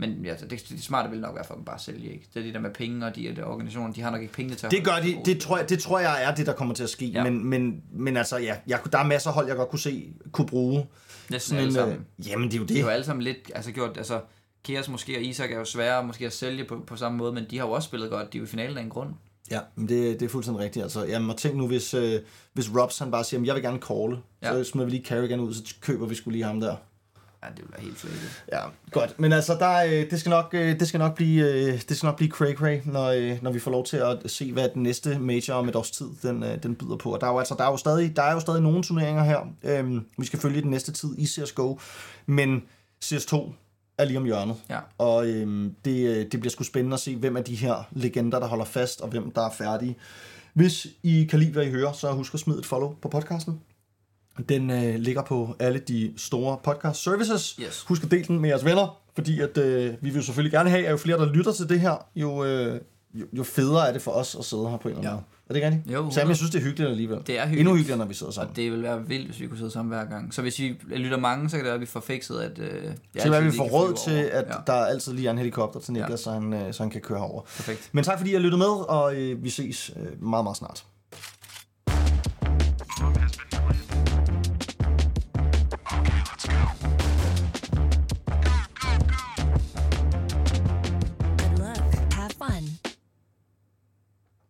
Men 0.08 0.24
ja, 0.24 0.34
det, 0.34 0.50
det 0.68 0.82
smarte 0.82 1.10
vil 1.10 1.20
nok 1.20 1.34
være 1.34 1.44
for 1.44 1.54
dem 1.54 1.64
bare 1.64 1.74
at 1.76 1.80
sælge, 1.80 2.12
ikke? 2.12 2.26
Det 2.34 2.40
er 2.40 2.44
det 2.44 2.54
der 2.54 2.60
med 2.60 2.70
penge, 2.74 3.06
og 3.06 3.16
de, 3.16 3.34
de 3.36 3.44
organisationer, 3.44 3.92
de 3.92 4.00
har 4.00 4.10
nok 4.10 4.20
ikke 4.22 4.34
penge 4.34 4.54
til 4.54 4.66
at 4.66 4.72
Det 4.72 4.84
gør 4.84 4.96
de, 5.02 5.16
det 5.24 5.40
tror, 5.40 5.56
jeg, 5.58 5.68
det 5.68 5.78
tror 5.78 5.98
jeg 5.98 6.24
er 6.24 6.34
det, 6.34 6.46
der 6.46 6.52
kommer 6.52 6.74
til 6.74 6.82
at 6.82 6.90
ske. 6.90 7.06
Ja. 7.06 7.24
Men, 7.24 7.44
men, 7.44 7.82
men 7.92 8.16
altså, 8.16 8.36
ja, 8.38 8.56
jeg, 8.66 8.80
der 8.92 8.98
er 8.98 9.04
masser 9.06 9.30
af 9.30 9.34
hold, 9.34 9.46
jeg 9.46 9.56
godt 9.56 9.68
kunne 9.68 9.78
se, 9.78 10.12
kunne 10.32 10.46
bruge. 10.46 10.86
Næsten 11.30 11.56
alle 11.58 11.72
sammen. 11.72 11.96
øh, 12.18 12.28
jamen, 12.28 12.48
det 12.48 12.54
er 12.54 12.58
jo 12.58 12.64
De 12.64 12.74
har 12.74 12.80
jo 12.80 12.86
det. 12.86 12.92
alle 12.92 13.04
sammen 13.04 13.22
lidt 13.22 13.50
altså 13.54 13.72
gjort, 13.72 13.96
altså 13.96 14.20
Keos 14.64 14.88
måske 14.88 15.16
og 15.16 15.22
Isak 15.22 15.50
er 15.52 15.58
jo 15.58 15.64
svære 15.64 16.04
måske 16.06 16.26
at 16.26 16.32
sælge 16.32 16.64
på, 16.64 16.82
på 16.86 16.96
samme 16.96 17.18
måde, 17.18 17.32
men 17.32 17.44
de 17.50 17.58
har 17.58 17.66
jo 17.66 17.72
også 17.72 17.86
spillet 17.86 18.10
godt. 18.10 18.32
De 18.32 18.38
er 18.38 18.40
jo 18.40 18.44
i 18.44 18.48
finalen 18.48 18.78
af 18.78 18.82
en 18.82 18.88
grund. 18.88 19.10
Ja, 19.50 19.60
men 19.76 19.88
det, 19.88 20.20
det 20.20 20.26
er 20.26 20.30
fuldstændig 20.30 20.62
rigtigt. 20.64 20.82
Altså, 20.82 21.04
jamen, 21.04 21.30
og 21.30 21.36
tænk 21.36 21.56
nu, 21.56 21.66
hvis, 21.66 21.94
øh, 21.94 22.20
hvis 22.52 22.70
Robs 22.76 22.98
han 22.98 23.10
bare 23.10 23.24
siger, 23.24 23.38
"Jamen, 23.38 23.46
jeg 23.46 23.54
vil 23.54 23.62
gerne 23.62 23.78
calle, 23.78 24.18
ja. 24.42 24.52
så 24.64 24.70
smider 24.70 24.84
vi 24.84 24.90
lige 24.90 25.04
Carrigan 25.04 25.40
ud, 25.40 25.54
så 25.54 25.74
køber 25.80 26.06
vi 26.06 26.14
skulle 26.14 26.32
lige 26.32 26.44
ham 26.44 26.60
der. 26.60 26.76
Ja, 27.42 27.48
det 27.48 27.58
vil 27.58 27.72
være 27.72 27.80
helt 27.80 27.98
flækket. 27.98 28.42
Ja, 28.52 28.60
godt. 28.90 29.20
Men 29.20 29.32
altså, 29.32 29.54
der, 29.54 29.84
øh, 29.84 30.10
det, 30.10 30.20
skal 30.20 30.30
nok, 30.30 30.50
øh, 30.52 30.80
det 30.80 30.88
skal 30.88 30.98
nok 30.98 31.14
blive, 31.14 31.52
øh, 31.52 31.82
det 31.88 31.96
skal 31.96 32.06
nok 32.06 32.16
blive 32.16 32.30
cray 32.30 32.54
cray, 32.54 32.80
når, 32.84 33.08
øh, 33.08 33.42
når 33.42 33.50
vi 33.50 33.58
får 33.58 33.70
lov 33.70 33.84
til 33.84 33.96
at 33.96 34.18
se, 34.26 34.52
hvad 34.52 34.68
den 34.74 34.82
næste 34.82 35.18
major 35.18 35.54
om 35.54 35.68
et 35.68 35.76
års 35.76 35.90
tid, 35.90 36.08
den, 36.22 36.42
øh, 36.42 36.62
den 36.62 36.74
byder 36.74 36.96
på. 36.96 37.14
Og 37.14 37.20
der 37.20 37.26
er 37.26 37.30
jo, 37.30 37.38
altså, 37.38 37.54
der 37.58 37.64
er 37.64 37.70
jo, 37.70 37.76
stadig, 37.76 38.16
der 38.16 38.22
er 38.22 38.32
jo 38.32 38.40
stadig 38.40 38.62
nogle 38.62 38.82
turneringer 38.82 39.24
her, 39.24 39.40
øhm, 39.62 40.06
vi 40.18 40.26
skal 40.26 40.38
følge 40.38 40.62
den 40.62 40.70
næste 40.70 40.92
tid 40.92 41.18
i 41.18 41.26
CSGO, 41.26 41.78
men 42.26 42.62
CS2 43.04 43.52
er 43.98 44.04
lige 44.04 44.18
om 44.18 44.24
hjørnet. 44.24 44.56
Ja. 44.70 44.78
Og 44.98 45.26
øhm, 45.26 45.74
det, 45.84 46.08
øh, 46.08 46.16
det 46.16 46.40
bliver 46.40 46.50
sgu 46.50 46.64
spændende 46.64 46.94
at 46.94 47.00
se, 47.00 47.16
hvem 47.16 47.36
af 47.36 47.44
de 47.44 47.54
her 47.54 47.88
legender, 47.92 48.38
der 48.38 48.46
holder 48.46 48.64
fast, 48.64 49.00
og 49.00 49.08
hvem 49.08 49.30
der 49.30 49.46
er 49.46 49.50
færdige. 49.50 49.96
Hvis 50.54 50.86
I 51.02 51.26
kan 51.30 51.38
lide, 51.38 51.52
hvad 51.52 51.66
I 51.66 51.70
hører, 51.70 51.92
så 51.92 52.12
husk 52.12 52.34
at 52.34 52.40
smide 52.40 52.58
et 52.58 52.66
follow 52.66 52.94
på 53.02 53.08
podcasten. 53.08 53.60
Den 54.48 54.70
øh, 54.70 54.94
ligger 54.94 55.22
på 55.22 55.56
alle 55.58 55.78
de 55.78 56.12
store 56.16 56.58
podcast 56.64 57.02
services. 57.02 57.56
Yes. 57.62 57.82
Husk 57.88 58.04
at 58.04 58.10
dele 58.10 58.24
den 58.24 58.38
med 58.40 58.48
jeres 58.48 58.64
venner, 58.64 58.98
fordi 59.14 59.40
at, 59.40 59.58
øh, 59.58 59.90
vi 60.00 60.10
vil 60.10 60.14
jo 60.14 60.22
selvfølgelig 60.22 60.52
gerne 60.52 60.70
have, 60.70 60.86
at 60.86 60.92
jo 60.92 60.96
flere, 60.96 61.18
der 61.18 61.32
lytter 61.32 61.52
til 61.52 61.68
det 61.68 61.80
her, 61.80 62.06
jo, 62.16 62.44
øh, 62.44 62.80
jo, 63.14 63.26
jo 63.32 63.42
federe 63.42 63.88
er 63.88 63.92
det 63.92 64.02
for 64.02 64.10
os 64.10 64.36
at 64.38 64.44
sidde 64.44 64.68
her 64.70 64.76
på 64.76 64.88
en 64.88 64.94
eller 64.94 64.98
anden 64.98 65.04
Ja. 65.08 65.12
måde. 65.14 65.24
Er 65.48 65.54
det 65.54 65.56
ikke 65.56 65.66
rigtigt? 65.76 65.94
Jo, 65.94 66.10
Sam, 66.10 66.28
jeg 66.28 66.36
synes, 66.36 66.50
det 66.50 66.58
er 66.58 66.62
hyggeligt 66.62 66.90
alligevel. 66.90 67.18
Det 67.26 67.38
er 67.38 67.42
hyggeligt. 67.42 67.60
Endnu 67.60 67.74
hyggeligere, 67.74 67.98
når 67.98 68.04
vi 68.04 68.14
sidder 68.14 68.32
sammen. 68.32 68.50
Og 68.50 68.56
det 68.56 68.72
vil 68.72 68.82
være 68.82 69.06
vildt, 69.08 69.26
hvis 69.26 69.40
vi 69.40 69.46
kunne 69.46 69.58
sidde 69.58 69.70
sammen 69.70 69.92
hver 69.94 70.04
gang. 70.04 70.34
Så 70.34 70.42
hvis 70.42 70.58
vi 70.58 70.76
lytter 70.96 71.18
mange, 71.18 71.50
så 71.50 71.56
kan 71.56 71.64
det 71.64 71.66
være, 71.66 71.74
at 71.74 71.80
vi 71.80 71.86
får 71.86 72.00
fikset, 72.00 72.38
at... 72.40 72.58
Øh, 72.58 72.82
Så 73.18 73.28
hvad 73.28 73.42
vi 73.42 73.50
får 73.56 73.64
kan 73.64 73.72
råd 73.72 73.94
til, 74.04 74.20
at 74.32 74.44
Ja, 74.48 74.54
der 74.66 74.72
altid 74.72 75.12
lige 75.12 75.26
er 75.26 75.30
en 75.30 75.38
helikopter 75.38 75.80
til 75.80 75.92
Niklas, 75.92 76.10
Ja. 76.10 76.16
så, 76.16 76.30
han, 76.30 76.52
øh, 76.52 76.72
så 76.74 76.82
han 76.82 76.90
kan 76.90 77.00
køre 77.00 77.18
herover. 77.18 77.42
perfekt. 77.42 77.88
Men 77.92 78.04
tak 78.04 78.18
fordi 78.18 78.30
I 78.30 78.34
har 78.34 78.40
lyttet 78.40 78.58
med, 78.58 78.88
og 78.88 79.14
øh, 79.16 79.44
vi 79.44 79.50
ses 79.50 79.90
øh, 79.96 80.22
meget, 80.22 80.44
meget 80.44 80.56
snart. 80.56 80.84